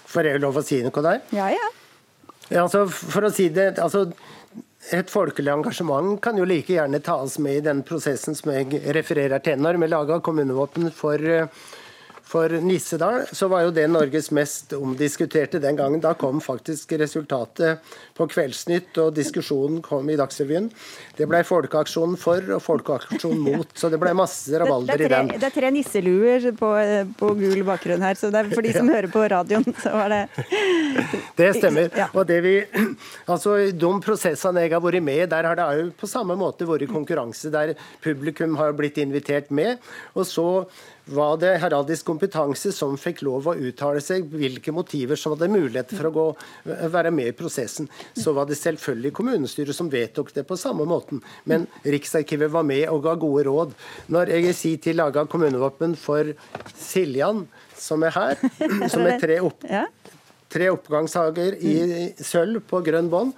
Får 0.08 0.28
jeg 0.28 0.44
lov 0.44 0.60
å 0.60 0.64
si 0.64 0.84
noe 0.84 1.04
der? 1.04 1.24
Ja, 1.36 1.48
ja. 1.56 1.76
Ja, 2.48 2.64
altså, 2.64 2.86
for 2.88 3.28
å 3.28 3.34
si 3.34 3.50
det, 3.54 3.76
altså, 3.84 4.08
Et 4.94 5.10
folkelig 5.12 5.52
engasjement 5.52 6.14
kan 6.24 6.38
jo 6.40 6.46
like 6.48 6.72
gjerne 6.72 7.02
tas 7.04 7.34
med 7.44 7.58
i 7.58 7.64
den 7.66 7.82
prosessen 7.84 8.38
som 8.38 8.54
jeg 8.54 8.80
refererer 8.96 9.42
til. 9.44 9.60
Når 9.60 9.82
vi 9.82 9.90
laga 9.90 10.22
kommunevåpen 10.24 10.94
for 10.96 11.20
uh, 11.20 11.50
for 12.28 12.52
Nissedal 12.62 13.22
så 13.32 13.48
var 13.48 13.64
jo 13.64 13.72
det 13.72 13.86
Norges 13.88 14.30
mest 14.36 14.74
omdiskuterte 14.76 15.62
den 15.64 15.78
gangen. 15.80 16.02
Da 16.04 16.12
kom 16.20 16.42
faktisk 16.44 16.92
resultatet 17.00 17.84
på 18.18 18.28
Kveldsnytt, 18.28 18.98
og 19.00 19.14
diskusjonen 19.16 19.80
kom 19.86 20.10
i 20.12 20.18
Dagsrevyen. 20.20 20.68
Det 21.16 21.28
ble 21.30 21.40
folkeaksjonen 21.48 22.18
for 22.20 22.44
og 22.58 22.60
folkeaksjon 22.66 23.40
mot, 23.46 23.72
så 23.80 23.92
det 23.94 24.00
ble 24.02 24.12
masse 24.18 24.52
rabalder 24.60 25.06
i 25.06 25.12
den. 25.14 25.32
Det 25.38 25.48
er 25.48 25.56
tre 25.56 25.72
nisseluer 25.72 26.50
på, 26.60 26.72
på 27.22 27.32
gul 27.40 27.64
bakgrunn 27.68 28.04
her, 28.04 28.20
så 28.20 28.32
det 28.34 28.44
er 28.44 28.52
for 28.52 28.66
de 28.66 28.76
som 28.76 28.92
ja. 28.92 28.98
hører 28.98 29.10
på 29.14 29.24
radioen, 29.32 29.78
så 29.84 29.96
var 29.96 30.12
det 30.12 30.22
Det 31.40 31.50
stemmer. 31.62 31.90
Ja. 31.96 32.10
Og 32.12 32.28
det 32.28 32.42
vi 32.44 32.58
Altså, 33.32 33.56
de 33.72 33.94
prosessene 34.04 34.66
jeg 34.66 34.74
har 34.74 34.84
vært 34.84 35.04
med 35.04 35.24
i, 35.24 35.30
der 35.32 35.48
har 35.48 35.58
det 35.60 35.70
jo 35.80 35.88
på 36.00 36.10
samme 36.10 36.36
måte 36.40 36.68
vært 36.68 36.92
konkurranse, 36.92 37.52
der 37.54 37.76
publikum 38.04 38.58
har 38.60 38.76
blitt 38.76 39.00
invitert 39.02 39.52
med. 39.52 39.78
og 40.18 40.26
så 40.28 40.48
var 41.08 41.38
det 41.40 41.54
heraldisk 41.62 42.06
kompetanse 42.08 42.72
som 42.76 42.98
fikk 43.00 43.22
lov 43.26 43.48
å 43.48 43.56
uttale 43.56 44.02
seg, 44.04 44.28
hvilke 44.28 44.74
motiver 44.76 45.20
som 45.20 45.34
hadde 45.34 45.50
mulighet 45.52 45.94
for 45.96 46.10
å 46.10 46.14
gå, 46.16 46.26
være 46.94 47.12
med 47.16 47.32
i 47.32 47.36
prosessen. 47.38 47.88
Så 48.18 48.34
var 48.36 48.50
det 48.50 48.60
selvfølgelig 48.60 49.14
kommunestyret 49.16 49.78
som 49.78 49.92
vedtok 49.92 50.34
det 50.36 50.44
på 50.48 50.58
samme 50.60 50.88
måten. 50.90 51.22
Men 51.48 51.68
Riksarkivet 51.88 52.52
var 52.54 52.68
med 52.68 52.86
og 52.92 53.06
ga 53.08 53.16
gode 53.20 53.46
råd. 53.48 53.78
Når 54.14 54.34
jeg 54.36 54.50
i 54.50 54.58
sin 54.58 54.84
tid 54.84 55.00
laga 55.00 55.26
kommunevåpen 55.30 55.96
for 56.00 56.34
Siljan, 56.76 57.46
som 57.78 58.04
er 58.04 58.16
her, 58.18 58.44
som 58.92 59.08
er 59.08 59.22
tre, 59.22 59.40
opp, 59.46 59.64
tre 60.52 60.70
oppgangshager 60.74 61.58
i 61.62 61.78
sølv 62.20 62.66
på 62.68 62.84
grønn 62.86 63.12
bånd, 63.14 63.34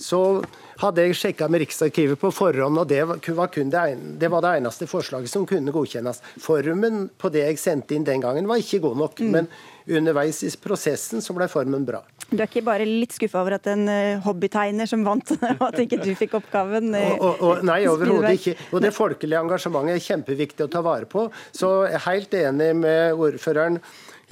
så 0.00 0.42
hadde 0.82 1.04
jeg 1.06 1.18
sjekka 1.18 1.48
med 1.50 1.62
Riksarkivet 1.62 2.20
på 2.20 2.30
forhånd, 2.34 2.80
og 2.80 2.88
det 2.90 3.02
var, 3.06 3.20
det, 3.22 3.84
det 4.20 4.30
var, 4.32 4.42
det 4.44 4.54
eneste 4.58 4.88
forslaget 4.90 5.30
som 5.30 5.46
kunne 5.48 5.74
godkjennes. 5.74 6.22
Formen 6.42 7.06
på 7.18 7.30
det 7.32 7.46
jeg 7.46 7.60
sendte 7.62 7.96
inn 7.96 8.06
den 8.06 8.24
gangen, 8.24 8.48
var 8.50 8.62
ikke 8.62 8.82
god 8.86 8.98
nok. 9.04 9.22
Mm. 9.22 9.36
Men 9.36 9.52
underveis 9.98 10.42
i 10.46 10.50
prosessen 10.62 11.22
så 11.22 11.34
ble 11.34 11.48
formen 11.50 11.86
bra. 11.86 12.02
Du 12.30 12.38
er 12.38 12.46
ikke 12.46 12.64
bare 12.64 12.86
litt 12.86 13.14
skuffa 13.16 13.42
over 13.42 13.58
at 13.58 13.66
en 13.72 13.84
uh, 13.90 14.20
hobbytegner 14.24 14.88
som 14.88 15.02
vant, 15.06 15.34
og 15.36 15.64
at 15.68 15.80
ikke 15.82 16.00
du 16.02 16.12
fikk 16.18 16.38
oppgaven? 16.38 16.92
og, 16.96 17.16
og, 17.18 17.42
og, 17.48 17.64
nei, 17.66 17.82
overhodet 17.90 18.36
ikke. 18.38 18.56
Og 18.72 18.84
det 18.84 18.94
folkelige 18.96 19.42
engasjementet 19.42 19.98
er 19.98 20.06
kjempeviktig 20.06 20.66
å 20.66 20.72
ta 20.72 20.84
vare 20.84 21.10
på. 21.10 21.26
Så 21.54 21.74
jeg 21.88 21.98
er 21.98 22.06
helt 22.08 22.38
enig 22.42 22.70
med 22.82 23.18
ordføreren 23.18 23.80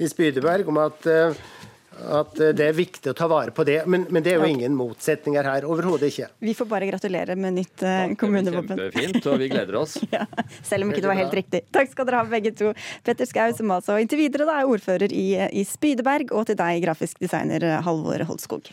i 0.01 0.09
Spydeberg 0.09 0.71
om 0.71 0.79
at 0.81 1.11
uh, 1.11 1.43
at 1.91 2.39
eh, 2.39 2.51
det 2.55 2.67
er 2.69 2.75
viktig 2.75 3.11
å 3.11 3.15
ta 3.17 3.27
vare 3.31 3.53
på 3.55 3.65
det. 3.67 3.81
Men, 3.89 4.05
men 4.09 4.23
det 4.23 4.33
er 4.33 4.41
jo 4.41 4.49
ingen 4.49 4.75
motsetninger 4.77 5.47
her. 5.47 5.67
Overhodet 5.69 6.11
ikke. 6.11 6.29
Vi 6.43 6.55
får 6.57 6.69
bare 6.71 6.89
gratulere 6.89 7.35
med 7.39 7.57
nytt 7.59 7.85
uh, 7.85 8.13
kommunevåpen. 8.19 8.77
Kjempefint, 8.79 9.27
og 9.31 9.41
vi 9.41 9.49
gleder 9.51 9.79
oss. 9.81 9.97
ja, 10.15 10.25
selv 10.63 10.85
om 10.85 10.93
ikke 10.93 11.03
det 11.05 11.11
var 11.11 11.21
helt 11.21 11.39
riktig. 11.41 11.65
Takk 11.75 11.91
skal 11.93 12.09
dere 12.09 12.21
ha 12.23 12.29
begge 12.31 12.53
to. 12.57 12.71
Petter 13.07 13.29
Skau, 13.29 13.49
som 13.57 13.75
altså 13.75 13.99
inntil 14.01 14.23
videre 14.23 14.47
da, 14.49 14.61
er 14.61 14.71
ordfører 14.71 15.13
i, 15.15 15.27
i 15.51 15.65
Spydeberg, 15.67 16.33
og 16.35 16.47
til 16.49 16.59
deg, 16.59 16.81
grafisk 16.85 17.21
designer 17.23 17.67
Halvor 17.85 18.25
Holtskog. 18.29 18.71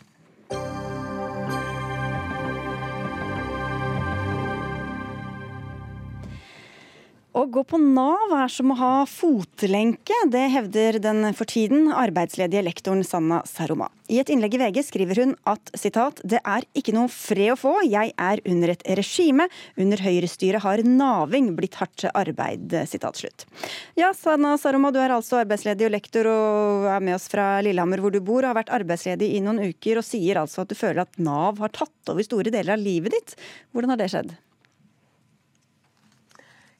Å 7.39 7.45
gå 7.47 7.61
på 7.63 7.77
Nav 7.79 8.33
er 8.35 8.49
som 8.51 8.73
å 8.73 8.75
ha 8.75 8.93
fotlenke, 9.07 10.15
det 10.27 10.41
hevder 10.51 10.97
den 10.99 11.29
for 11.37 11.47
tiden 11.47 11.85
arbeidsledige 11.87 12.65
lektoren 12.65 13.05
Sanna 13.07 13.37
Saroma. 13.47 13.87
I 14.11 14.17
et 14.19 14.31
innlegg 14.33 14.57
i 14.57 14.59
VG 14.59 14.81
skriver 14.89 15.21
hun 15.21 15.31
at 15.47 15.71
citat, 15.77 16.19
det 16.27 16.41
er 16.41 16.65
ikke 16.75 16.91
noe 16.97 17.07
fred 17.13 17.53
å 17.53 17.59
få, 17.61 17.77
jeg 17.87 18.11
er 18.11 18.41
under 18.43 18.73
et 18.73 18.83
regime. 18.99 19.45
Under 19.79 20.03
høyrestyret 20.03 20.65
har 20.65 20.83
naving 20.83 21.53
blitt 21.55 21.77
hardt 21.79 22.09
arbeid. 22.11 22.75
Sitat. 22.89 23.45
Ja, 23.95 24.11
Sanna 24.17 24.57
Saroma, 24.59 24.91
du 24.91 24.99
er 24.99 25.15
altså 25.15 25.39
arbeidsledig 25.39 25.87
og 25.87 25.95
lektor 25.95 26.27
og 26.33 26.89
er 26.91 27.07
med 27.07 27.15
oss 27.21 27.29
fra 27.31 27.47
Lillehammer 27.63 28.03
hvor 28.03 28.11
du 28.11 28.19
bor, 28.19 28.41
og 28.41 28.51
har 28.51 28.59
vært 28.59 28.75
arbeidsledig 28.81 29.31
i 29.37 29.39
noen 29.45 29.63
uker 29.69 30.03
og 30.03 30.09
sier 30.09 30.43
altså 30.43 30.65
at 30.65 30.73
du 30.73 30.75
føler 30.75 31.05
at 31.05 31.23
Nav 31.23 31.63
har 31.63 31.71
tatt 31.71 32.11
over 32.11 32.27
store 32.27 32.51
deler 32.51 32.75
av 32.75 32.83
livet 32.83 33.15
ditt. 33.15 33.39
Hvordan 33.71 33.95
har 33.95 34.03
det 34.03 34.11
skjedd? 34.11 34.37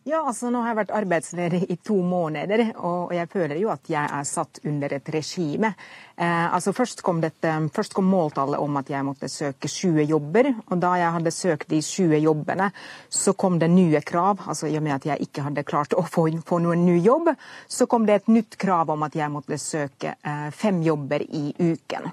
Ja, 0.10 0.24
altså 0.26 0.49
Nå 0.49 0.64
har 0.64 0.72
jeg 0.72 0.78
vært 0.80 0.91
arbeidsledig 0.97 1.60
i 1.70 1.76
to 1.86 1.99
måneder, 2.01 2.72
og 2.88 3.12
jeg 3.14 3.30
føler 3.30 3.60
jo 3.62 3.70
at 3.70 3.89
jeg 3.91 4.10
er 4.10 4.26
satt 4.26 4.57
under 4.66 4.95
et 4.95 5.12
regime. 5.14 5.70
Eh, 6.16 6.47
altså 6.55 6.74
først 6.74 7.03
kom, 7.05 7.20
dette, 7.22 7.51
først 7.76 7.93
kom 7.93 8.10
måltallet 8.10 8.57
om 8.57 8.80
at 8.82 8.89
jeg 8.89 9.05
måtte 9.05 9.30
søke 9.30 9.70
20 9.70 10.07
jobber. 10.10 10.49
og 10.66 10.82
Da 10.82 10.95
jeg 10.97 11.14
hadde 11.14 11.36
søkt 11.36 11.70
de 11.70 11.82
20 11.86 12.24
jobbene, 12.24 12.72
så 13.10 13.36
kom 13.38 13.60
det 13.62 13.70
nye 13.70 14.01
krav. 14.01 14.41
altså 14.47 14.68
I 14.68 14.80
og 14.80 14.88
med 14.88 14.95
at 14.97 15.05
jeg 15.12 15.30
ikke 15.30 15.45
hadde 15.45 15.68
klart 15.68 15.93
å 15.93 16.01
få, 16.01 16.26
få 16.41 16.57
noen 16.64 16.88
ny 16.88 16.97
jobb, 17.05 17.30
så 17.68 17.86
kom 17.86 18.10
det 18.10 18.16
et 18.16 18.34
nytt 18.34 18.57
krav 18.57 18.89
om 18.89 19.05
at 19.05 19.14
jeg 19.14 19.30
måtte 19.30 19.62
søke 19.62 20.16
eh, 20.24 20.49
fem 20.49 20.82
jobber 20.82 21.22
i 21.22 21.53
uken. 21.60 22.10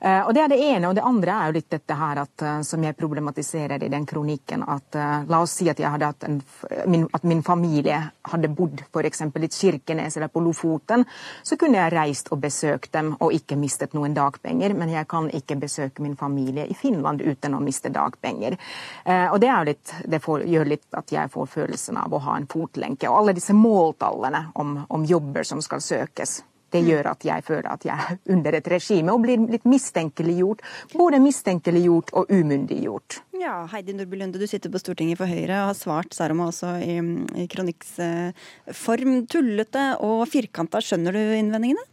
Eh, 0.00 0.26
og 0.26 0.34
Det 0.34 0.40
er 0.40 0.48
det 0.48 0.58
ene. 0.58 0.88
og 0.88 0.94
Det 0.94 1.02
andre 1.04 1.30
er 1.30 1.46
jo 1.46 1.52
litt 1.52 1.70
dette 1.70 1.94
her 1.94 2.16
at, 2.22 2.42
eh, 2.42 2.60
som 2.62 2.82
jeg 2.84 2.96
problematiserer 2.96 3.82
i 3.82 3.88
den 3.88 4.06
kronikken. 4.06 4.62
at 4.66 4.94
uh, 4.94 5.24
La 5.28 5.40
oss 5.40 5.52
si 5.52 5.68
at, 5.68 5.80
en, 6.24 6.42
min, 6.86 7.08
at 7.12 7.22
min 7.22 7.42
familie 7.42 8.10
hadde 8.22 8.48
bodd 8.48 8.82
f.eks. 8.92 9.20
i 9.20 9.48
Kirkenes 9.48 10.16
eller 10.16 10.28
på 10.28 10.40
Lofoten. 10.40 11.04
Så 11.42 11.56
kunne 11.56 11.78
jeg 11.78 11.92
reist 11.92 12.32
og 12.32 12.40
besøkt 12.40 12.92
dem 12.92 13.14
og 13.20 13.32
ikke 13.32 13.56
mistet 13.56 13.92
noen 13.92 14.14
dagpenger. 14.14 14.74
Men 14.74 14.88
jeg 14.88 15.06
kan 15.08 15.30
ikke 15.30 15.56
besøke 15.56 16.02
min 16.02 16.16
familie 16.16 16.66
i 16.66 16.74
Finland 16.74 17.20
uten 17.20 17.54
å 17.54 17.60
miste 17.60 17.90
dagpenger. 17.90 18.56
Og 19.32 19.40
Det, 19.40 19.50
litt, 19.64 19.94
det 20.04 20.20
får, 20.22 20.44
gjør 20.44 20.68
litt 20.68 20.94
at 20.94 21.12
jeg 21.12 21.30
får 21.30 21.46
følelsen 21.46 21.96
av 21.96 22.12
å 22.12 22.22
ha 22.24 22.36
en 22.36 22.46
fotlenke. 22.46 23.08
Og 23.08 23.18
alle 23.18 23.36
disse 23.36 23.52
måltallene 23.56 24.46
om, 24.54 24.78
om 24.88 25.04
jobber 25.04 25.42
som 25.42 25.62
skal 25.62 25.80
søkes. 25.80 26.40
Det 26.70 26.82
gjør 26.86 27.10
at 27.12 27.24
jeg 27.26 27.44
føler 27.46 27.68
at 27.72 27.86
jeg 27.86 27.96
er 27.96 28.34
under 28.34 28.56
et 28.58 28.70
regime 28.70 29.14
og 29.14 29.24
blir 29.24 29.42
litt 29.50 29.66
mistenkeliggjort. 29.68 30.62
Både 30.94 31.20
mistenkeliggjort 31.22 32.14
og 32.16 32.30
umyndiggjort. 32.30 33.20
Ja, 33.40 33.62
Heidi 33.72 33.94
Nordby 33.96 34.18
Lunde, 34.20 34.38
du 34.40 34.46
sitter 34.50 34.72
på 34.72 34.80
Stortinget 34.82 35.18
for 35.18 35.30
Høyre 35.30 35.62
og 35.62 35.70
har 35.70 35.78
svart 35.78 36.14
Saroma 36.16 36.50
også 36.50 36.74
i, 36.84 36.98
i 37.40 37.46
kronikksform. 37.50 39.14
Tullete 39.32 39.86
og 40.04 40.26
firkanta, 40.28 40.82
skjønner 40.84 41.16
du 41.16 41.22
innvendingene? 41.38 41.86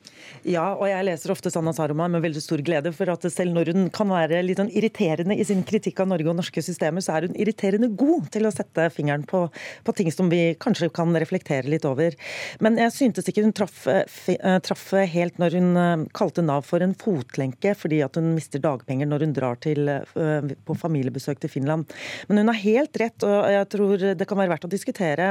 Ja, 0.47 0.69
og 0.75 0.85
jeg 0.89 1.05
leser 1.07 1.33
ofte 1.33 1.51
Sanna 1.51 1.73
Saroma 1.75 2.07
med 2.11 2.23
veldig 2.23 2.41
stor 2.43 2.61
glede. 2.65 2.93
For 2.95 3.09
at 3.11 3.25
selv 3.33 3.55
når 3.55 3.73
hun 3.73 3.89
kan 3.93 4.09
være 4.11 4.41
litt 4.45 4.61
sånn 4.61 4.71
irriterende 4.71 5.35
i 5.37 5.45
sin 5.47 5.63
kritikk 5.67 6.01
av 6.03 6.11
Norge 6.11 6.31
og 6.31 6.37
norske 6.39 6.63
systemer, 6.63 7.03
så 7.03 7.17
er 7.17 7.27
hun 7.27 7.37
irriterende 7.39 7.89
god 7.99 8.29
til 8.33 8.47
å 8.47 8.53
sette 8.53 8.87
fingeren 8.93 9.25
på, 9.27 9.45
på 9.83 9.95
ting 9.97 10.11
som 10.13 10.31
vi 10.31 10.55
kanskje 10.59 10.89
kan 10.95 11.15
reflektere 11.17 11.69
litt 11.71 11.87
over. 11.87 12.15
Men 12.63 12.79
jeg 12.79 12.93
syntes 12.95 13.27
ikke 13.29 13.43
hun 13.45 13.55
traff, 13.55 13.85
eh, 13.91 14.57
traff 14.63 14.85
helt 14.97 15.41
når 15.41 15.57
hun 15.59 15.81
eh, 15.81 16.05
kalte 16.17 16.45
Nav 16.45 16.65
for 16.67 16.83
en 16.83 16.95
fotlenke 16.97 17.73
fordi 17.77 18.01
at 18.05 18.17
hun 18.19 18.33
mister 18.35 18.61
dagpenger 18.63 19.09
når 19.09 19.25
hun 19.25 19.35
drar 19.35 19.59
til, 19.63 19.89
eh, 19.89 20.53
på 20.67 20.77
familiebesøk 20.77 21.41
til 21.43 21.51
Finland. 21.51 21.91
Men 22.29 22.41
hun 22.43 22.53
har 22.53 22.61
helt 22.61 23.01
rett, 23.01 23.25
og 23.27 23.49
jeg 23.51 23.69
tror 23.73 24.05
det 24.17 24.27
kan 24.29 24.39
være 24.39 24.53
verdt 24.53 24.67
å 24.67 24.71
diskutere 24.71 25.29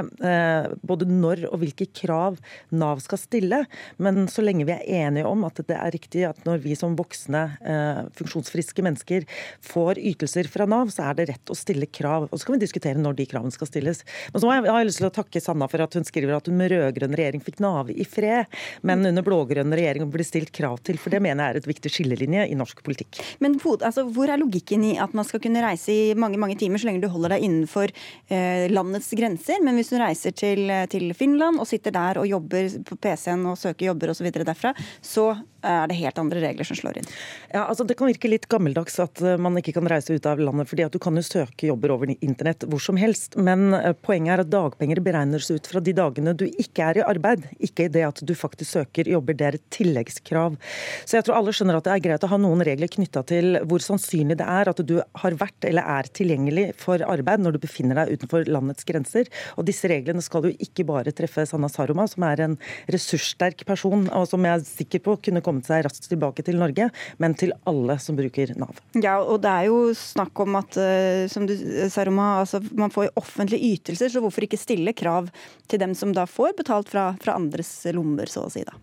både 0.87 1.07
når 1.09 1.47
og 1.49 1.61
hvilke 1.63 1.87
krav 1.95 2.39
Nav 2.75 3.01
skal 3.05 3.21
stille. 3.21 3.63
Men 4.03 4.27
så 4.31 4.45
lenge 4.45 4.67
vi 4.69 4.75
er 4.75 4.76
enige 4.85 5.29
om 5.29 5.45
at 5.49 5.61
det 5.67 5.77
er 5.77 5.95
riktig 5.95 6.25
at 6.29 6.41
når 6.47 6.63
vi 6.65 6.77
som 6.79 6.97
voksne, 6.99 7.43
eh, 7.61 8.01
funksjonsfriske 8.19 8.85
mennesker 8.85 9.27
får 9.65 10.01
ytelser 10.13 10.51
fra 10.53 10.67
Nav, 10.69 10.91
så 10.95 11.09
er 11.11 11.19
det 11.19 11.29
rett 11.33 11.53
å 11.53 11.57
stille 11.59 11.89
krav. 11.89 12.29
Og 12.31 12.39
så 12.39 12.49
kan 12.49 12.57
vi 12.57 12.65
diskutere 12.65 13.01
når 13.01 13.19
de 13.21 13.29
kravene 13.31 13.55
skal 13.55 13.71
stilles. 13.71 14.03
Men 14.33 14.43
så 14.43 14.51
har 14.51 14.61
jeg, 14.61 14.71
har 14.71 14.83
jeg 14.83 14.91
lyst 14.91 15.03
til 15.03 15.11
å 15.11 15.15
takke 15.19 15.43
Sanna 15.43 15.69
for 15.71 15.85
at 15.85 15.99
hun 15.99 16.07
skriver 16.07 16.37
at 16.37 16.51
hun 16.51 16.59
med 16.59 16.73
rød-grønn 16.73 17.17
regjering 17.19 17.45
fikk 17.45 17.61
Nav 17.65 17.91
i 17.93 18.07
fred, 18.09 18.51
men 18.87 19.07
under 19.09 19.25
blå-grønn 19.27 19.75
regjering 19.77 20.11
blir 20.13 20.27
stilt 20.27 20.53
krav 20.57 20.81
til. 20.87 21.01
For 21.01 21.15
det 21.15 21.23
mener 21.25 21.45
jeg 21.45 21.57
er 21.57 21.63
et 21.63 21.71
viktig 21.71 21.93
skillelinje 21.93 22.47
i 22.51 22.59
norsk 22.59 22.83
politikk. 22.87 23.21
Men 23.45 23.59
altså, 23.61 24.07
hvor 24.13 24.31
er 24.31 24.41
logikken 24.41 24.85
i 24.87 24.97
at 25.03 25.15
man 25.17 25.27
skal 25.27 25.43
kunne 25.45 25.63
reise 25.65 25.93
i 25.93 26.15
mange 26.19 26.41
mange 26.41 26.59
timer 26.61 26.81
så 26.81 26.91
lenge 26.91 27.05
du 27.05 27.11
holder 27.13 27.37
deg 27.37 27.47
innenfor 27.47 27.93
eh, 27.93 28.67
landets 28.73 29.11
grenser, 29.17 29.63
men 29.65 29.79
hvis 29.79 29.93
du 29.93 29.99
reiser 30.01 30.35
til, 30.37 30.71
til 30.93 31.11
Finland 31.17 31.61
og 31.63 31.69
sitter 31.69 31.95
der 31.95 32.21
og 32.21 32.29
jobber 32.31 32.71
på 32.87 32.99
PC-en 33.01 33.47
og 33.53 33.59
søker 33.61 33.91
jobber 33.91 34.13
osv. 34.13 34.31
derfra, 34.37 34.66
så 35.03 35.37
er 35.67 35.91
det 35.91 35.99
helt 35.99 36.19
andre 36.21 36.43
regler 36.43 36.69
som 36.69 36.79
slår 36.79 37.01
inn. 37.01 37.11
Ja, 37.53 37.65
altså 37.67 37.85
Det 37.87 37.97
kan 37.99 38.11
virke 38.11 38.31
litt 38.31 38.49
gammeldags 38.53 38.99
at 39.03 39.21
eh, 39.23 39.39
man 39.41 39.57
ikke 39.59 39.75
kan 39.77 39.89
reise 39.91 40.15
ut 40.15 40.29
av 40.29 40.41
landet, 40.43 40.69
fordi 40.71 40.87
at 40.87 40.95
du 40.95 41.01
kan 41.03 41.17
jo 41.17 41.25
søke 41.25 41.69
jobber 41.71 41.95
over 41.95 42.13
internett 42.15 42.67
hvor 42.71 42.83
som 42.83 42.99
helst. 43.01 43.37
Men 43.37 43.75
eh, 43.75 43.95
poenget 44.07 44.37
er 44.37 44.45
at 44.45 44.53
dagpenger 44.53 45.03
beregnes 45.05 45.51
ut 45.51 45.71
fra 45.71 45.83
de 45.83 45.95
dagene 45.97 46.37
du 46.37 46.47
ikke 46.49 46.91
er 46.91 47.01
i 47.01 47.07
arbeid, 47.07 47.47
ikke 47.59 47.89
det 47.93 48.05
at 48.07 48.23
du 48.27 48.35
faktisk 48.37 48.79
søker 48.79 49.11
jobber. 49.11 49.37
Det 49.37 49.49
er 49.49 49.59
et 49.59 49.67
tilleggskrav. 49.75 50.59
Så 51.05 51.19
jeg 51.19 51.27
tror 51.27 51.41
alle 51.41 51.55
skjønner 51.57 51.79
at 51.79 51.87
det 51.89 51.95
er 51.95 52.05
greit 52.09 52.27
å 52.27 52.33
ha 52.33 52.41
noen 52.41 52.65
regler 52.67 52.91
knytta 52.93 53.25
til 53.29 53.61
hvor 53.67 53.85
sannsynlig 53.85 54.39
det 54.41 54.47
er 54.47 54.71
at 54.73 54.83
du 54.87 54.97
har 55.01 55.39
vært 55.39 55.67
eller 55.69 55.87
er 55.97 56.11
tilgjengelig 56.17 56.69
for 56.81 57.03
arbeid 57.07 57.43
når 57.43 57.57
du 57.57 57.63
befinner 57.63 58.01
deg 58.01 58.17
utenfor 58.17 58.49
landets 58.51 58.87
grenser. 58.89 59.31
Og 59.57 59.67
disse 59.69 59.89
reglene 59.91 60.25
skal 60.25 60.49
jo 60.49 60.55
ikke 60.63 60.87
bare 60.89 61.15
treffe 61.17 61.47
Sanna 61.49 61.71
Saroma, 61.73 62.07
som 62.11 62.25
er 62.29 62.45
en 62.45 62.59
ressurssterk 62.93 63.65
person, 63.69 64.07
og 64.15 64.29
som 64.31 64.45
jeg 64.47 64.61
er 64.61 64.67
sikker 64.67 65.05
på 65.05 65.17
kunne 65.29 65.45
kommet 65.57 65.69
seg 65.69 65.85
raskt 65.87 66.09
tilbake 66.11 66.45
til 66.45 66.59
Norge, 66.61 66.91
men 67.19 67.35
til 67.35 67.55
alle 67.67 67.99
som 68.03 68.17
bruker 68.17 68.53
Nav. 68.61 68.77
Ja, 68.95 69.19
og 69.23 69.41
det 69.45 69.53
er 69.53 69.69
jo 69.71 69.95
snakk 69.97 70.37
om 70.45 70.57
at 70.61 70.77
eh, 70.77 71.27
som 71.33 71.47
du 71.49 71.55
sa, 71.91 72.05
Roma, 72.05 72.43
altså, 72.43 72.61
man 72.77 72.93
får 72.93 73.15
offentlige 73.17 73.77
ytelser, 73.77 74.13
så 74.13 74.21
hvorfor 74.21 74.45
ikke 74.45 74.61
stille 74.61 74.93
krav 74.97 75.31
til 75.67 75.81
dem 75.81 75.95
som 75.97 76.13
da 76.13 76.27
får 76.29 76.57
betalt 76.59 76.93
fra, 76.93 77.15
fra 77.23 77.37
andres 77.37 77.71
lommer, 77.97 78.29
så 78.29 78.47
å 78.47 78.53
si? 78.53 78.65
da? 78.67 78.77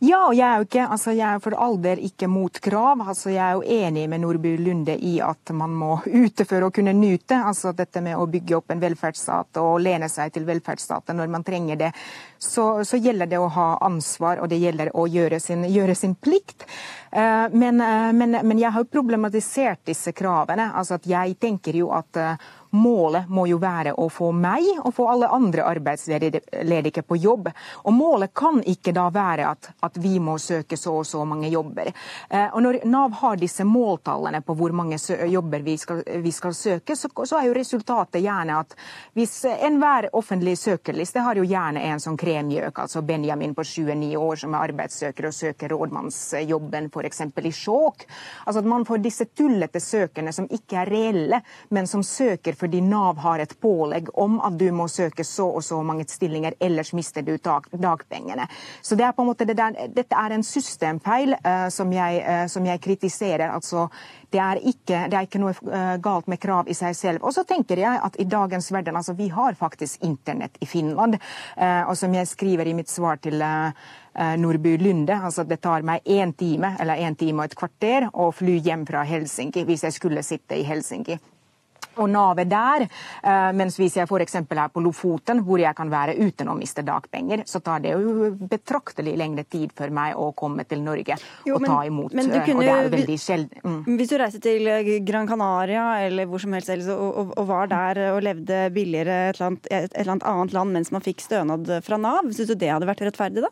Ja, 0.00 0.22
og 0.30 0.32
jeg 0.32 0.46
er 0.48 0.62
jo 0.62 0.64
ikke, 0.64 0.84
altså 0.94 1.12
jeg 1.12 1.26
er 1.28 1.40
for 1.44 1.52
all 1.60 1.74
del 1.84 2.00
ikke 2.06 2.24
mot 2.32 2.56
krav. 2.64 3.02
Altså 3.04 3.34
jeg 3.34 3.42
er 3.44 3.58
jo 3.58 3.80
enig 3.84 4.06
med 4.08 4.22
Nordby 4.22 4.54
Lunde 4.56 4.94
i 4.96 5.18
at 5.20 5.52
man 5.52 5.74
må 5.76 5.98
ute 6.06 6.46
for 6.48 6.64
å 6.64 6.70
kunne 6.72 6.94
nyte. 6.96 7.36
Altså 7.36 7.74
dette 7.76 8.00
med 8.00 8.16
å 8.16 8.24
bygge 8.32 8.56
opp 8.56 8.72
en 8.72 8.80
velferdsstat 8.80 9.60
og 9.60 9.82
lene 9.84 10.08
seg 10.08 10.32
til 10.32 10.48
velferdsstaten 10.48 11.20
når 11.20 11.28
man 11.34 11.44
trenger 11.44 11.82
det. 11.82 11.90
Så, 12.40 12.64
så 12.88 12.96
gjelder 12.96 13.28
det 13.28 13.42
å 13.42 13.50
ha 13.52 13.68
ansvar, 13.84 14.40
og 14.40 14.48
det 14.48 14.62
gjelder 14.62 14.94
å 14.96 15.04
gjøre 15.04 15.36
sin, 15.44 15.68
gjøre 15.68 15.98
sin 15.98 16.16
plikt. 16.16 16.64
Eh, 17.12 17.52
men, 17.52 17.84
eh, 17.84 18.08
men, 18.16 18.38
men 18.40 18.62
jeg 18.62 18.72
har 18.72 18.80
jo 18.80 18.88
problematisert 18.88 19.84
disse 19.92 20.16
kravene. 20.16 20.70
Altså 20.80 20.96
at 20.96 21.12
jeg 21.12 21.36
tenker 21.44 21.76
jo 21.76 21.92
at 21.92 22.16
eh, 22.16 22.50
Målet 22.70 23.28
må 23.28 23.46
jo 23.50 23.58
være 23.58 23.96
å 23.98 24.06
få 24.12 24.30
meg 24.36 24.66
og 24.84 24.92
få 24.94 25.08
alle 25.10 25.30
andre 25.34 25.64
arbeidsledige 25.66 27.02
på 27.02 27.18
jobb. 27.18 27.48
Og 27.84 27.94
målet 27.94 28.34
kan 28.36 28.60
ikke 28.62 28.94
da 28.94 29.08
være 29.10 29.48
at, 29.50 29.70
at 29.82 29.98
vi 29.98 30.18
må 30.22 30.36
søke 30.38 30.78
så 30.78 31.00
og 31.00 31.06
så 31.06 31.24
mange 31.26 31.50
jobber. 31.50 31.90
Eh, 32.28 32.46
og 32.54 32.62
når 32.62 32.80
Nav 32.90 33.16
har 33.20 33.40
disse 33.40 33.64
måltallene 33.66 34.42
på 34.46 34.54
hvor 34.58 34.74
mange 34.76 34.98
jobber 35.30 35.64
vi 35.66 35.76
skal, 35.80 36.02
vi 36.22 36.32
skal 36.32 36.54
søke, 36.54 36.96
så, 36.96 37.10
så, 37.24 37.40
er 37.40 37.48
jo 37.48 37.56
resultatet 37.56 38.22
gjerne 38.22 38.60
at 38.62 38.76
hvis 39.16 39.34
enhver 39.50 40.10
offentlig 40.16 40.56
søkerliste 40.60 41.24
har 41.24 41.40
jo 41.40 41.46
gjerne 41.48 41.82
en 41.90 42.02
som 42.02 42.18
kremgjøk, 42.20 42.82
altså 42.84 43.02
Benjamin 43.06 43.54
på 43.56 43.64
29 43.66 44.12
år 44.20 44.42
som 44.44 44.54
er 44.54 44.68
arbeidssøker 44.70 45.30
og 45.30 45.34
søker 45.34 45.74
rådmannsjobben 45.74 46.90
f.eks. 46.90 47.22
i 47.50 47.54
Skjåk. 47.54 48.06
Altså 48.44 48.62
at 48.62 48.70
man 48.70 48.86
får 48.86 49.02
disse 49.02 49.26
tullete 49.34 49.80
søkerne 49.82 50.32
som 50.34 50.48
ikke 50.50 50.82
er 50.82 50.90
reelle, 50.92 51.42
men 51.74 51.88
som 51.90 52.04
søker 52.06 52.59
fordi 52.60 52.80
Nav 52.84 53.18
har 53.24 53.40
et 53.40 53.52
pålegg 53.60 54.10
om 54.18 54.38
at 54.44 54.58
du 54.60 54.68
må 54.74 54.86
søke 54.88 55.24
så 55.24 55.48
og 55.56 55.64
så 55.64 55.80
mange 55.86 56.06
stillinger, 56.08 56.56
ellers 56.60 56.92
mister 56.96 57.24
du 57.24 57.36
dagpengene. 57.40 58.46
Så 58.82 58.98
det 58.98 59.06
er 59.06 59.14
på 59.16 59.24
en 59.24 59.30
måte 59.30 59.46
det 59.48 59.56
der, 59.58 59.76
Dette 59.94 60.16
er 60.16 60.34
en 60.34 60.44
systemfeil 60.44 61.36
uh, 61.38 61.68
som, 61.72 61.92
jeg, 61.92 62.22
uh, 62.26 62.46
som, 62.50 62.66
jeg, 62.66 62.80
kritiserer. 62.80 63.48
altså 63.50 63.88
det 64.30 64.38
er, 64.38 64.60
ikke, 64.62 64.98
det 65.10 65.16
er 65.16 65.26
ikke 65.26 65.40
noe 65.42 65.54
uh, 65.66 65.96
galt 66.02 66.28
med 66.30 66.40
krav 66.40 66.68
i 66.70 66.76
seg 66.76 66.94
selv. 66.96 67.24
Og 67.26 67.34
så 67.34 67.44
tenker 67.48 67.80
jeg 67.80 68.02
at 68.04 68.18
i 68.20 68.28
dagens 68.30 68.70
verden, 68.72 68.96
altså 68.96 69.16
vi 69.18 69.28
har 69.28 69.58
faktisk 69.58 70.04
internett 70.06 70.56
i 70.60 70.66
Finland. 70.66 71.18
og 71.60 71.96
som 71.96 72.14
jeg 72.14 72.28
skriver 72.28 72.66
i 72.66 72.74
mitt 72.74 72.90
svar 72.90 73.16
til 73.16 73.42
Nordby 74.38 74.76
Lunde. 74.78 75.14
altså 75.14 75.44
Det 75.44 75.60
tar 75.60 75.82
meg 75.82 76.00
én 76.04 76.32
time 76.32 76.76
eller 76.80 76.94
en 76.94 77.16
time 77.16 77.42
og 77.42 77.44
et 77.44 77.56
kvarter 77.56 78.08
å 78.12 78.30
fly 78.32 78.58
hjem 78.58 78.86
fra 78.86 79.02
Helsinki 79.04 79.64
hvis 79.64 79.84
jeg 79.84 79.92
skulle 79.92 80.22
sitte 80.22 80.56
i 80.56 80.66
Helsinki 80.66 81.18
og 82.00 82.10
navet 82.10 82.50
der. 82.50 82.86
Eh, 82.86 83.50
mens 83.56 83.78
hvis 83.80 83.98
jeg 84.00 84.08
f.eks. 84.08 84.38
er 84.40 84.72
på 84.72 84.82
Lofoten, 84.84 85.42
hvor 85.46 85.60
jeg 85.62 85.76
kan 85.76 85.90
være 85.92 86.16
uten 86.20 86.50
å 86.50 86.56
miste 86.58 86.84
dagpenger, 86.86 87.44
så 87.48 87.62
tar 87.64 87.84
det 87.84 87.94
jo 87.94 88.30
betraktelig 88.50 89.16
lengre 89.20 89.44
tid 89.44 89.74
for 89.76 89.92
meg 89.94 90.18
å 90.18 90.30
komme 90.36 90.66
til 90.68 90.82
Norge 90.84 91.16
jo, 91.46 91.56
og 91.56 91.64
men, 91.64 91.70
ta 91.70 91.78
imot. 91.88 92.16
Men 92.16 92.32
kunne, 92.32 92.58
og 92.58 92.66
det 92.66 92.74
er 92.74 92.92
veldig 92.96 93.18
sjelden. 93.20 93.64
Mm. 93.64 93.98
Hvis 94.00 94.12
du 94.12 94.18
reiser 94.20 94.44
til 94.44 94.70
eh, 94.70 94.92
Gran 95.06 95.28
Canaria 95.30 95.86
eller 96.06 96.28
hvor 96.30 96.42
som 96.42 96.54
helst 96.56 96.70
og, 96.70 97.06
og, 97.08 97.32
og 97.38 97.48
var 97.50 97.70
der 97.70 98.02
og 98.14 98.22
levde 98.24 98.66
billigere 98.74 99.16
et 99.30 99.40
eller, 99.40 99.50
annet, 99.50 99.70
et 99.70 99.96
eller 99.96 100.14
annet 100.16 100.28
annet 100.30 100.54
land 100.56 100.76
mens 100.76 100.92
man 100.94 101.04
fikk 101.04 101.24
stønad 101.24 101.68
fra 101.86 101.98
Nav, 102.00 102.30
syns 102.34 102.52
du 102.52 102.58
det 102.58 102.70
hadde 102.72 102.88
vært 102.88 103.04
rettferdig 103.08 103.44
da? 103.46 103.50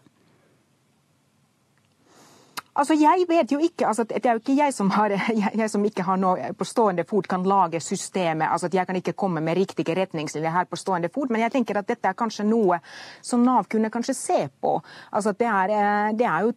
Altså, 2.79 2.95
jeg 2.95 3.24
vet 3.26 3.51
jo 3.53 3.59
ikke, 3.59 3.87
altså, 3.87 4.05
Det 4.05 4.26
er 4.26 4.37
jo 4.37 4.39
ikke 4.39 4.55
jeg 4.57 4.74
som, 4.74 4.91
har, 4.95 5.11
jeg, 5.43 5.51
jeg 5.59 5.70
som 5.70 5.85
ikke 5.85 6.05
har 6.07 6.18
noe 6.20 6.53
på 6.55 6.66
stående 6.66 7.05
fot 7.09 7.26
kan 7.29 7.43
lage 7.43 7.81
systemet. 7.83 8.49
altså 8.51 8.66
at 8.66 8.74
Jeg 8.74 8.87
kan 8.87 8.97
ikke 8.97 9.12
komme 9.12 9.41
med 9.41 9.57
riktige 9.59 9.97
retningslinjer 9.99 10.51
her 10.55 10.64
på 10.70 10.76
stående 10.76 11.11
fot, 11.14 11.31
men 11.31 11.41
jeg 11.41 11.53
tenker 11.53 11.79
at 11.79 11.89
dette 11.89 12.09
er 12.09 12.14
kanskje 12.14 12.47
noe 12.47 12.79
som 13.22 13.43
Nav 13.43 13.66
kunne 13.70 13.91
kanskje 13.91 14.14
se 14.14 14.39
på. 14.61 14.76
Altså 15.12 15.33
det 15.33 15.47
er, 15.47 15.72
eh, 15.74 16.12
det, 16.18 16.26
er 16.26 16.41
jo, 16.47 16.53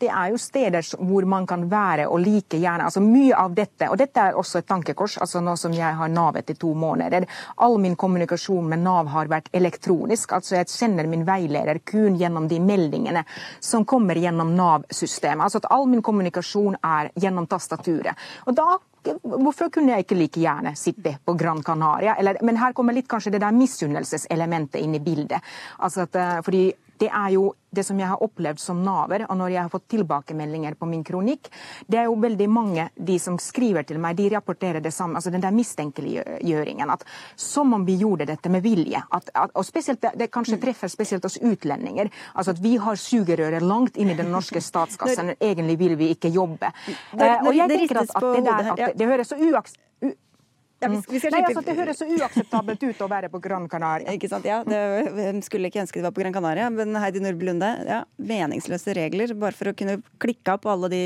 det 0.00 0.08
er, 0.08 0.30
jo, 0.30 0.40
steder 0.40 0.90
hvor 0.98 1.24
man 1.24 1.46
kan 1.46 1.68
være 1.70 2.08
og 2.08 2.20
like 2.20 2.58
gjerne 2.58 2.84
altså 2.84 3.00
Mye 3.00 3.34
av 3.34 3.54
dette, 3.54 3.88
og 3.90 3.98
dette 3.98 4.20
er 4.20 4.36
også 4.38 4.60
et 4.60 4.66
tankekors, 4.68 5.18
altså 5.18 5.40
nå 5.40 5.56
som 5.56 5.72
jeg 5.74 5.94
har 5.98 6.08
Nav 6.08 6.36
etter 6.36 6.54
to 6.58 6.72
måneder. 6.74 7.26
All 7.58 7.78
min 7.78 7.96
kommunikasjon 7.96 8.68
med 8.68 8.82
Nav 8.82 9.10
har 9.14 9.30
vært 9.30 9.48
elektronisk. 9.52 10.32
altså 10.32 10.56
Jeg 10.56 10.68
sender 10.68 11.06
min 11.06 11.24
veileder 11.26 11.78
kun 11.84 12.18
gjennom 12.18 12.48
de 12.48 12.60
meldingene 12.60 13.24
som 13.60 13.84
kommer 13.84 14.18
gjennom 14.18 14.54
Nav-systemet. 14.56 15.44
altså 15.44 15.59
at 15.60 15.70
all 15.72 15.88
min 15.90 16.02
kommunikasjon 16.02 16.78
er 16.82 17.12
gjennom 17.20 17.48
tastaturet. 17.50 18.30
Og 18.46 18.56
da 18.56 18.76
Hvorfor 19.00 19.70
kunne 19.72 19.94
jeg 19.94 20.04
ikke 20.04 20.16
like 20.18 20.40
gjerne 20.42 20.74
sitte 20.76 21.14
på 21.24 21.32
Gran 21.32 21.62
Canaria? 21.64 22.18
Eller, 22.20 22.36
men 22.44 22.58
her 22.60 22.74
kommer 22.76 22.92
litt 22.92 23.08
kanskje 23.08 23.30
det 23.32 23.40
der 23.40 23.54
misunnelseselementet 23.56 24.76
inn 24.82 24.98
i 24.98 25.00
bildet. 25.00 25.40
Altså 25.80 26.04
at, 26.04 26.18
eh, 26.20 26.42
fordi 26.44 26.60
det 27.00 27.08
er 27.08 27.30
jo 27.32 27.46
det 27.70 27.84
som 27.86 27.98
jeg 28.00 28.08
har 28.10 28.22
opplevd 28.22 28.60
som 28.60 28.82
naver, 28.84 29.24
og 29.28 29.36
når 29.38 29.54
jeg 29.54 29.62
har 29.62 29.72
fått 29.72 29.88
tilbakemeldinger 29.94 30.74
på 30.78 30.88
min 30.90 31.04
kronikk, 31.06 31.50
det 31.86 32.00
er 32.00 32.08
jo 32.08 32.16
veldig 32.20 32.48
mange 32.50 32.88
de 32.94 33.18
som 33.22 33.38
skriver 33.40 33.86
til 33.86 34.00
meg, 34.02 34.16
de 34.18 34.28
rapporterer 34.34 34.82
det 34.82 34.92
samme. 34.94 35.16
altså 35.18 35.30
Den 35.30 35.44
der 35.44 35.54
mistenkeliggjøringen. 35.54 36.90
at 36.90 37.04
Som 37.36 37.74
om 37.74 37.84
vi 37.86 37.96
gjorde 37.96 38.26
dette 38.26 38.48
med 38.48 38.62
vilje. 38.62 39.02
At, 39.10 39.30
at, 39.34 39.50
og 39.54 39.64
spesielt, 39.64 40.00
Det 40.00 40.30
kanskje 40.30 40.56
mm. 40.56 40.60
treffer 40.60 40.88
spesielt 40.88 41.24
oss 41.24 41.38
utlendinger. 41.38 42.10
altså 42.34 42.50
at 42.50 42.62
Vi 42.62 42.76
har 42.76 42.94
sugerøret 42.96 43.62
langt 43.62 43.96
inn 43.96 44.10
i 44.10 44.14
den 44.14 44.30
norske 44.30 44.60
statskassen. 44.60 45.34
Egentlig 45.40 45.78
vil 45.78 45.96
vi 45.96 46.10
ikke 46.10 46.28
jobbe. 46.28 46.72
Det, 47.12 47.30
og 47.46 47.54
jeg 47.54 47.68
tenker 47.68 48.02
at, 48.02 48.10
at 48.14 48.22
det, 48.22 48.44
der, 48.44 48.72
at 48.72 48.76
det, 48.76 48.98
det 48.98 49.06
høres 49.06 49.28
så 49.28 49.36
uaks 49.36 49.74
Ja, 50.80 50.88
vi, 50.88 51.00
vi 51.08 51.20
Nei, 51.30 51.42
altså, 51.44 51.60
Det 51.64 51.74
høres 51.76 51.98
så 52.00 52.06
uakseptabelt 52.08 52.84
ut 52.86 53.00
å 53.04 53.08
være 53.10 53.28
på 53.32 53.40
Gran 53.44 53.66
Canaria. 53.68 54.08
Ikke 54.16 54.30
sant, 54.32 54.46
ja. 54.48 54.62
Det, 54.64 55.28
skulle 55.44 55.68
ikke 55.68 55.82
ønske 55.82 56.00
det 56.00 56.06
var 56.06 56.14
på 56.16 56.22
Gran 56.22 56.32
Canaria, 56.34 56.70
men 56.72 56.96
Heidi 57.00 57.20
Nordby 57.20 57.50
Lunde, 57.50 57.68
ja, 57.84 58.00
meningsløse 58.16 58.94
regler 58.96 59.34
bare 59.36 59.56
for 59.56 59.70
å 59.70 59.74
kunne 59.76 59.98
klikke 60.22 60.56
på 60.62 60.70
alle 60.72 60.90
de 60.92 61.02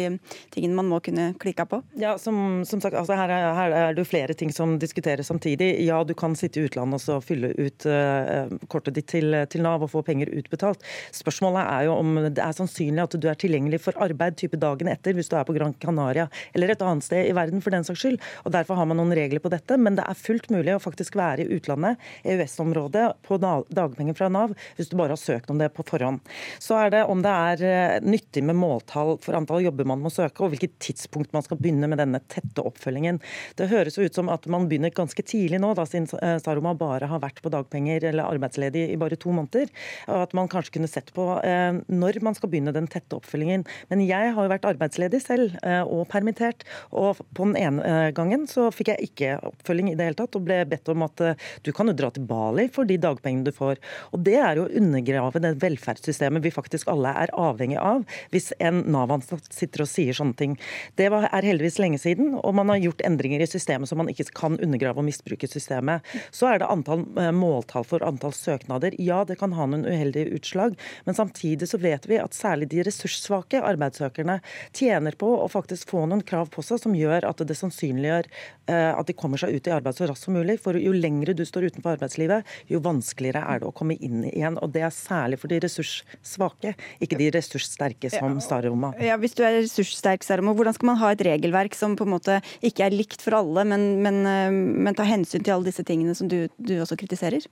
tingene 0.55 0.79
man 0.79 0.91
må 0.93 1.01
kunne 1.05 1.33
klikke 1.43 1.66
på? 1.70 1.81
Ja, 1.99 2.14
som, 2.22 2.62
som 2.68 2.83
sagt, 2.85 2.95
altså 2.99 3.16
her, 3.18 3.33
er, 3.35 3.49
her 3.59 3.75
er 3.81 3.99
det 3.99 4.07
flere 4.07 4.37
ting 4.39 4.53
som 4.55 4.77
diskuteres 4.79 5.31
samtidig. 5.31 5.72
Ja, 5.83 6.01
du 6.07 6.14
kan 6.18 6.37
sitte 6.39 6.62
i 6.62 6.68
utlandet 6.68 7.01
og 7.01 7.03
så 7.03 7.18
fylle 7.25 7.51
ut 7.59 7.89
uh, 7.91 8.55
kortet 8.70 8.99
ditt 9.01 9.11
til, 9.11 9.35
til, 9.51 9.64
Nav 9.64 9.83
og 9.83 9.91
få 9.91 10.05
penger 10.07 10.31
utbetalt. 10.39 10.87
Spørsmålet 11.16 11.64
er 11.64 11.89
jo 11.89 11.99
om 11.99 12.14
det 12.29 12.43
er 12.43 12.55
sannsynlig 12.55 13.07
at 13.09 13.18
du 13.18 13.29
er 13.31 13.39
tilgjengelig 13.41 13.83
for 13.89 13.99
arbeid 14.05 14.39
type 14.39 14.61
dagen 14.61 14.91
etter 14.93 15.16
hvis 15.16 15.33
du 15.33 15.39
er 15.41 15.47
på 15.49 15.57
Gran 15.57 15.75
Canaria 15.83 16.29
eller 16.55 16.75
et 16.75 16.85
annet 16.85 17.07
sted 17.07 17.27
i 17.27 17.35
verden 17.37 17.64
for 17.64 17.75
den 17.75 17.87
saks 17.87 18.05
skyld. 18.05 18.20
Og 18.45 18.55
Derfor 18.55 18.79
har 18.79 18.87
man 18.87 19.01
noen 19.01 19.14
regler 19.16 19.43
på 19.43 19.51
dette 19.53 19.64
dette, 19.65 19.81
men 19.81 19.97
det 19.97 20.05
er 20.07 20.19
fullt 20.19 20.51
mulig 20.53 20.75
å 20.75 20.83
faktisk 20.83 21.17
være 21.17 21.45
i 21.45 21.57
utlandet, 21.57 22.01
EØS-området, 22.25 23.07
på 23.25 23.39
dagpenger 23.41 24.17
fra 24.17 24.29
Nav, 24.33 24.55
hvis 24.77 24.91
du 24.91 24.97
bare 24.99 25.15
har 25.15 25.21
søkt 25.21 25.51
om 25.51 25.61
det 25.61 25.71
på 25.75 25.85
forhånd. 25.89 26.21
Så 26.62 26.77
er 26.79 26.93
det 26.93 27.05
om 27.09 27.23
det 27.25 27.33
er 27.33 27.65
eh, 27.65 28.05
nyttig 28.05 28.45
med 28.45 28.59
måltall 28.59 29.17
for 29.25 29.37
antall 29.37 29.65
jobber 29.65 29.89
man 29.89 30.03
må 30.05 30.12
søke, 30.12 30.45
og 30.45 30.53
hvilket 30.53 30.77
tidspunkt 30.83 31.33
man 31.35 31.45
skal 31.47 31.61
begynne 31.61 31.89
med 31.91 32.01
denne 32.03 32.21
tette 32.29 32.65
oppfølgingen. 32.65 33.21
Det 33.59 33.71
høres 33.73 33.99
jo 33.99 34.05
ut 34.07 34.17
som 34.17 34.31
at 34.33 34.47
man 34.51 34.69
begynner 34.69 34.95
ganske 34.95 35.25
tidlig 35.25 35.61
nå, 35.62 35.73
da 35.79 35.87
siden 35.89 36.09
eh, 36.21 36.37
Saroma 36.43 36.75
bare 36.79 37.09
har 37.11 37.23
vært 37.23 37.41
på 37.45 37.53
dagpenger 37.53 38.11
eller 38.11 38.29
arbeidsledig 38.29 38.89
i 38.93 39.01
bare 39.01 39.19
to 39.21 39.33
måneder, 39.35 39.71
og 40.09 40.27
at 40.27 40.37
man 40.37 40.51
kanskje 40.53 40.79
kunne 40.79 40.91
sett 40.91 41.12
på 41.17 41.29
eh, 41.45 41.81
når 41.89 42.21
man 42.25 42.37
skal 42.37 42.53
begynne 42.53 42.75
den 42.75 42.89
tette 42.91 43.17
oppfølgingen. 43.17 43.65
Men 43.91 44.05
jeg 44.05 44.35
har 44.35 44.47
jo 44.47 44.53
vært 44.53 44.67
arbeidsledig 44.69 45.21
selv 45.23 45.57
og 45.65 46.07
permittert, 46.11 46.65
og 46.95 47.21
på 47.37 47.47
den 47.47 47.57
ene 47.59 48.11
gangen 48.17 48.47
så 48.51 48.69
fikk 48.75 48.91
jeg 48.93 49.09
ikke 49.09 49.37
oppfølging 49.55 49.92
i 49.92 49.96
det 49.98 50.09
hele 50.09 50.18
tatt, 50.18 50.36
og 50.36 50.46
ble 50.46 50.61
bedt 50.68 50.90
om 50.92 51.07
at 51.07 51.24
eh, 51.24 51.38
du 51.64 51.72
kan 51.76 51.90
jo 51.90 51.96
dra 51.96 52.11
til 52.14 52.26
Bali 52.28 52.66
for 52.72 52.88
de 52.88 52.98
dagpengene 53.00 53.48
du 53.48 53.55
får. 53.55 53.80
Og 54.12 54.22
Det 54.26 54.36
er 54.40 54.59
jo 54.59 54.66
å 54.66 54.72
undergrave 54.80 55.42
det 55.42 55.55
velferdssystemet 55.62 56.44
vi 56.44 56.52
faktisk 56.55 56.90
alle 56.92 57.14
er 57.24 57.32
avhengig 57.38 57.78
av, 57.80 58.05
hvis 58.34 58.52
en 58.59 58.82
Nav-ansatt 58.94 59.50
sitter 59.55 59.84
og 59.84 59.90
sier 59.90 60.16
sånne 60.16 60.38
ting. 60.38 60.57
Det 60.98 61.09
er 61.09 61.46
heldigvis 61.46 61.80
lenge 61.82 62.00
siden, 62.02 62.34
og 62.40 62.55
man 62.59 62.72
har 62.72 62.82
gjort 62.82 63.05
endringer 63.07 63.42
i 63.44 63.48
systemet 63.50 63.90
så 63.90 63.98
man 63.98 64.11
ikke 64.11 64.28
kan 64.36 64.59
undergrave 64.62 65.00
og 65.00 65.09
misbruke 65.09 65.48
systemet. 65.50 66.05
Så 66.34 66.48
er 66.50 66.61
det 66.61 66.70
antall 66.70 67.05
eh, 67.20 67.32
måltall 67.34 67.86
for 67.88 68.05
antall 68.07 68.34
søknader. 68.36 68.96
Ja, 69.02 69.22
det 69.28 69.38
kan 69.40 69.55
ha 69.57 69.68
noen 69.68 69.86
uheldige 69.86 70.34
utslag, 70.38 70.78
men 71.07 71.18
samtidig 71.18 71.68
så 71.70 71.80
vet 71.82 72.09
vi 72.11 72.20
at 72.20 72.36
særlig 72.36 72.70
de 72.72 72.84
ressurssvake 72.86 73.62
arbeidssøkerne 73.64 74.40
tjener 74.74 75.16
på 75.18 75.30
å 75.40 75.48
faktisk 75.50 75.92
få 75.92 76.07
noen 76.09 76.24
krav 76.26 76.50
på 76.55 76.64
seg 76.64 76.82
som 76.82 76.96
gjør 76.96 77.28
at 77.28 77.42
det 77.44 77.57
sannsynliggjør 77.59 78.28
eh, 78.70 78.90
at 78.94 79.07
de 79.09 79.16
kommer 79.16 79.40
seg 79.40 79.43
ut 79.51 79.68
i 79.68 79.74
arbeid 79.74 79.97
så 79.97 80.09
raskt 80.11 80.28
som 80.28 80.36
mulig. 80.36 80.59
For 80.62 80.78
jo 80.78 80.95
lengre 80.95 81.34
du 81.36 81.45
står 81.47 81.68
utenfor 81.70 81.95
arbeidslivet, 81.97 82.49
jo 82.70 82.80
vanskeligere 82.84 83.45
er 83.51 83.62
det 83.62 83.68
å 83.68 83.74
komme 83.76 83.97
inn 83.97 84.24
igjen. 84.30 84.59
Og 84.62 84.72
det 84.74 84.84
er 84.86 84.95
særlig 84.95 85.40
for 85.42 85.53
de 85.53 85.61
ressurssvake, 85.64 86.74
ikke 87.05 87.20
de 87.20 87.30
ressurssterke 87.34 88.12
som 88.14 88.38
Staroma. 88.45 88.95
Ja, 89.03 89.18
hvis 89.20 89.36
du 89.36 89.45
er 89.47 89.61
ressurssterk, 89.61 90.26
Staroma, 90.26 90.55
hvordan 90.57 90.76
skal 90.76 90.92
man 90.92 91.01
ha 91.03 91.12
et 91.14 91.24
regelverk 91.26 91.76
som 91.78 91.99
på 91.99 92.07
en 92.07 92.14
måte 92.16 92.40
ikke 92.64 92.86
er 92.86 92.97
likt 92.97 93.24
for 93.24 93.38
alle, 93.40 93.66
men, 93.68 93.90
men, 94.05 94.22
eh, 94.28 94.55
men 94.55 94.97
tar 94.97 95.11
hensyn 95.11 95.45
til 95.45 95.57
alle 95.57 95.70
disse 95.70 95.84
tingene 95.86 96.16
som 96.16 96.30
du, 96.30 96.45
du 96.59 96.76
også 96.80 96.99
kritiserer? 97.01 97.47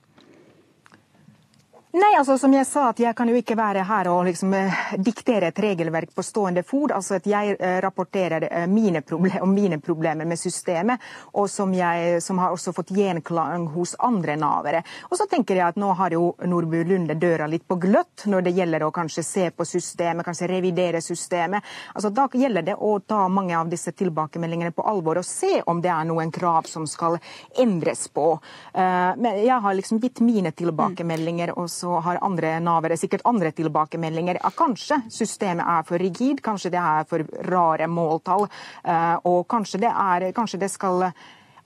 Nei, 1.93 2.15
altså 2.17 2.39
som 2.41 2.53
jeg 2.55 2.65
sa, 2.65 2.87
at 2.89 2.97
jeg 2.97 3.13
kan 3.13 3.29
jo 3.29 3.35
ikke 3.37 3.53
være 3.53 3.83
her 3.85 4.07
og 4.09 4.23
liksom 4.25 4.53
eh, 4.57 4.77
diktere 4.97 5.51
et 5.51 5.59
regelverk 5.61 6.09
på 6.17 6.23
stående 6.25 6.63
fot. 6.65 6.89
Altså 6.89 7.19
at 7.19 7.27
jeg 7.29 7.51
eh, 7.53 7.75
rapporterer 7.85 8.47
eh, 8.47 8.63
mine 8.65 9.03
problem, 9.05 9.35
om 9.45 9.51
mine 9.53 9.77
problemer 9.77 10.25
med 10.25 10.41
systemet, 10.41 11.03
og 11.37 11.45
som, 11.53 11.69
jeg, 11.77 12.15
som 12.25 12.41
har 12.41 12.55
også 12.55 12.73
fått 12.73 12.89
gjenklang 12.97 13.67
hos 13.75 13.93
andre 14.01 14.33
navere. 14.41 14.81
Og 15.11 15.19
så 15.19 15.27
tenker 15.29 15.59
jeg 15.59 15.67
at 15.67 15.77
nå 15.77 15.91
har 15.99 16.15
jo 16.17 16.31
Nordby 16.41 16.81
Lunde 16.89 17.13
døra 17.21 17.45
litt 17.51 17.67
på 17.69 17.77
gløtt 17.85 18.25
når 18.25 18.47
det 18.47 18.55
gjelder 18.57 18.87
å 18.87 18.89
kanskje 18.97 19.25
se 19.29 19.45
på 19.53 19.69
systemet, 19.75 20.25
kanskje 20.25 20.49
revidere 20.49 20.97
systemet. 20.97 21.61
Altså 21.93 22.09
Da 22.09 22.25
gjelder 22.33 22.65
det 22.71 22.77
å 22.81 22.95
ta 23.05 23.27
mange 23.29 23.53
av 23.53 23.69
disse 23.69 23.93
tilbakemeldingene 23.93 24.73
på 24.73 24.87
alvor 24.95 25.21
og 25.21 25.29
se 25.29 25.61
om 25.69 25.85
det 25.85 25.93
er 25.93 26.09
noen 26.09 26.33
krav 26.33 26.65
som 26.73 26.89
skal 26.89 27.21
endres 27.53 28.07
på. 28.09 28.31
Men 28.73 29.43
jeg 29.45 29.61
har 29.61 29.77
liksom 29.77 30.01
gitt 30.01 30.25
mine 30.25 30.57
tilbakemeldinger. 30.57 31.53
og 31.53 31.69
så 31.83 31.99
har 31.99 32.21
andre 32.23 32.55
navere 32.63 32.97
sikkert 32.99 33.25
andre 33.27 33.51
tilbakemeldinger. 33.55 34.39
Ja, 34.39 34.51
kanskje 34.55 35.01
systemet 35.11 35.67
er 35.67 35.85
for 35.87 35.99
rigid, 36.01 36.41
kanskje 36.45 36.71
det 36.73 36.81
er 36.81 37.07
for 37.09 37.25
rare 37.51 37.89
måltall. 37.91 38.47
Eh, 38.83 39.15
og 39.29 39.45
kanskje 39.51 39.83
det, 39.83 39.91
er, 39.91 40.29
kanskje 40.35 40.61
det 40.63 40.71
skal 40.71 41.09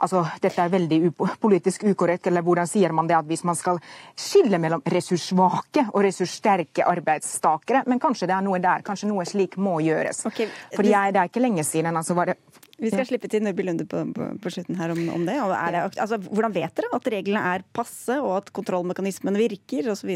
Altså, 0.03 0.23
dette 0.43 0.61
er 0.61 0.73
veldig 0.73 0.99
politisk 1.41 1.87
ukorrekt, 1.89 2.27
eller 2.29 2.45
hvordan 2.45 2.69
sier 2.69 2.93
man 2.95 3.09
det 3.09 3.17
at 3.17 3.27
hvis 3.29 3.43
man 3.47 3.57
skal 3.57 3.79
skille 4.17 4.59
mellom 4.61 4.83
ressurssvake 4.93 5.87
og 5.91 6.03
ressurssterke 6.05 6.85
arbeidstakere, 6.85 7.83
men 7.89 8.01
kanskje 8.03 8.29
det 8.29 8.37
er 8.37 8.45
noe 8.45 8.61
der, 8.63 8.85
kanskje 8.85 9.09
noe 9.09 9.25
slik 9.27 9.57
må 9.61 9.79
gjøres. 9.85 10.25
Okay. 10.29 10.51
Fordi 10.75 10.93
jeg, 10.93 11.13
Det 11.13 11.21
er 11.21 11.31
ikke 11.31 11.43
lenge 11.43 11.63
siden 11.65 11.95
altså 11.97 12.13
var 12.17 12.33
det 12.33 12.37
vi 12.77 12.91
skal 12.91 13.01
ja. 13.01 13.07
slippe 13.09 13.29
til 13.31 13.41
Nørby 13.41 13.63
Lunde 13.65 13.87
på, 13.89 14.03
på, 14.13 14.25
på, 14.37 14.49
slutten 14.53 14.77
her 14.77 14.91
om, 14.93 14.99
om 15.09 15.23
det. 15.25 15.33
det 15.33 15.79
altså, 15.97 16.19
hvordan 16.21 16.53
vet 16.53 16.75
dere 16.77 16.91
at 16.93 17.07
reglene 17.09 17.41
er 17.55 17.63
passe, 17.73 18.19
og 18.21 18.35
at 18.35 18.51
kontrollmekanismene 18.53 19.41
virker 19.41 19.89
osv.? 19.95 20.11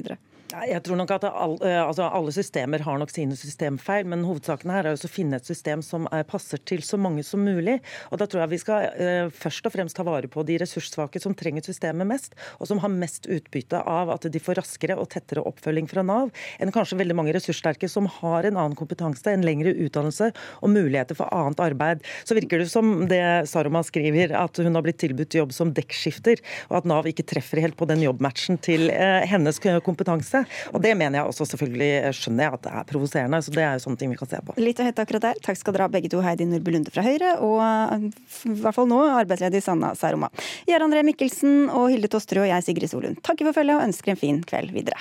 Jeg 0.52 0.84
tror 0.84 0.98
nok 1.00 1.12
at 1.16 1.26
alle, 1.30 1.60
eh, 1.64 1.80
altså 1.80 2.10
alle 2.12 2.32
systemer 2.36 2.84
har 2.84 2.98
nok 3.00 3.12
sine 3.14 3.38
systemfeil, 3.40 4.08
men 4.10 4.26
hovedsaken 4.28 4.72
her 4.74 4.90
er 4.90 4.98
å 5.00 5.12
finne 5.12 5.38
et 5.40 5.48
system 5.48 5.84
som 5.86 6.08
passer 6.28 6.60
til 6.68 6.84
så 6.84 7.00
mange 7.00 7.24
som 7.24 7.44
mulig. 7.44 7.78
Og 8.12 8.20
Da 8.20 8.28
tror 8.28 8.44
jeg 8.44 8.52
vi 8.52 8.60
skal 8.62 8.90
eh, 8.92 9.30
først 9.32 9.66
og 9.66 9.74
fremst 9.74 9.96
ta 9.96 10.04
vare 10.04 10.28
på 10.28 10.44
de 10.46 10.58
ressurssvake 10.60 11.22
som 11.24 11.36
trenger 11.38 11.64
systemet 11.64 12.08
mest, 12.08 12.36
og 12.60 12.68
som 12.68 12.82
har 12.84 12.92
mest 12.92 13.30
utbytte 13.32 13.80
av 13.80 14.12
at 14.12 14.28
de 14.28 14.42
får 14.44 14.60
raskere 14.60 14.98
og 15.00 15.10
tettere 15.14 15.44
oppfølging 15.48 15.88
fra 15.90 16.04
Nav, 16.04 16.30
enn 16.60 16.74
kanskje 16.76 17.00
veldig 17.00 17.16
mange 17.18 17.36
ressurssterke 17.38 17.90
som 17.90 18.10
har 18.20 18.46
en 18.46 18.60
annen 18.60 18.78
kompetanse, 18.78 19.26
en 19.32 19.46
lengre 19.48 19.72
utdannelse 19.72 20.32
og 20.60 20.74
muligheter 20.74 21.18
for 21.18 21.32
annet 21.32 21.64
arbeid. 21.64 22.04
Så 22.28 22.36
virker 22.36 22.62
det 22.62 22.70
som 22.74 23.08
det 23.08 23.24
Saroma 23.50 23.86
skriver, 23.88 24.36
at 24.38 24.60
hun 24.60 24.76
har 24.76 24.86
blitt 24.86 25.00
tilbudt 25.02 25.40
jobb 25.40 25.56
som 25.56 25.72
dekkskifter, 25.76 26.44
og 26.70 26.82
at 26.82 26.92
Nav 26.92 27.08
ikke 27.10 27.26
treffer 27.28 27.64
helt 27.64 27.80
på 27.80 27.88
den 27.90 28.04
jobbmatchen 28.04 28.60
til 28.62 28.90
eh, 28.92 29.24
hennes 29.32 29.62
kompetanse. 29.86 30.41
Og 30.72 30.82
det 30.84 30.94
mener 30.98 31.22
jeg 31.22 31.32
også 31.32 31.48
selvfølgelig 31.54 32.14
skjønner 32.18 32.48
jeg 32.48 32.58
at 32.58 32.66
det 32.66 32.74
er 32.82 32.90
provoserende. 32.92 33.42
Så 33.46 33.54
det 33.56 33.64
er 33.66 33.78
jo 33.78 33.86
sånne 33.86 34.02
ting 34.02 34.14
vi 34.14 34.20
kan 34.20 34.32
se 34.32 34.42
på. 34.46 34.58
Litt 34.62 34.82
å 34.82 34.88
hete 34.88 35.06
akkurat 35.06 35.30
der. 35.30 35.42
Takk 35.46 35.60
skal 35.60 35.78
dere 35.78 35.88
ha 35.88 35.94
begge 35.94 36.12
to, 36.12 36.22
Heidi 36.26 36.48
Nordby 36.50 36.76
Lunde 36.76 36.94
fra 36.94 37.06
Høyre, 37.06 37.38
og 37.46 37.62
i 37.62 38.58
hvert 38.62 38.78
fall 38.78 38.90
nå 38.92 39.02
arbeidsledig 39.22 39.64
Sanna 39.66 39.94
Saroma. 40.00 40.32
Jar 40.70 40.86
André 40.86 41.06
Mikkelsen 41.08 41.70
og 41.70 41.90
Hilde 41.94 42.12
Tosterud 42.12 42.46
og 42.46 42.54
jeg, 42.54 42.68
Sigrid 42.68 42.92
Solund, 42.92 43.22
takker 43.26 43.50
for 43.50 43.62
følget 43.62 43.80
og 43.80 43.90
ønsker 43.90 44.16
en 44.16 44.24
fin 44.24 44.46
kveld 44.48 44.74
videre. 44.76 45.00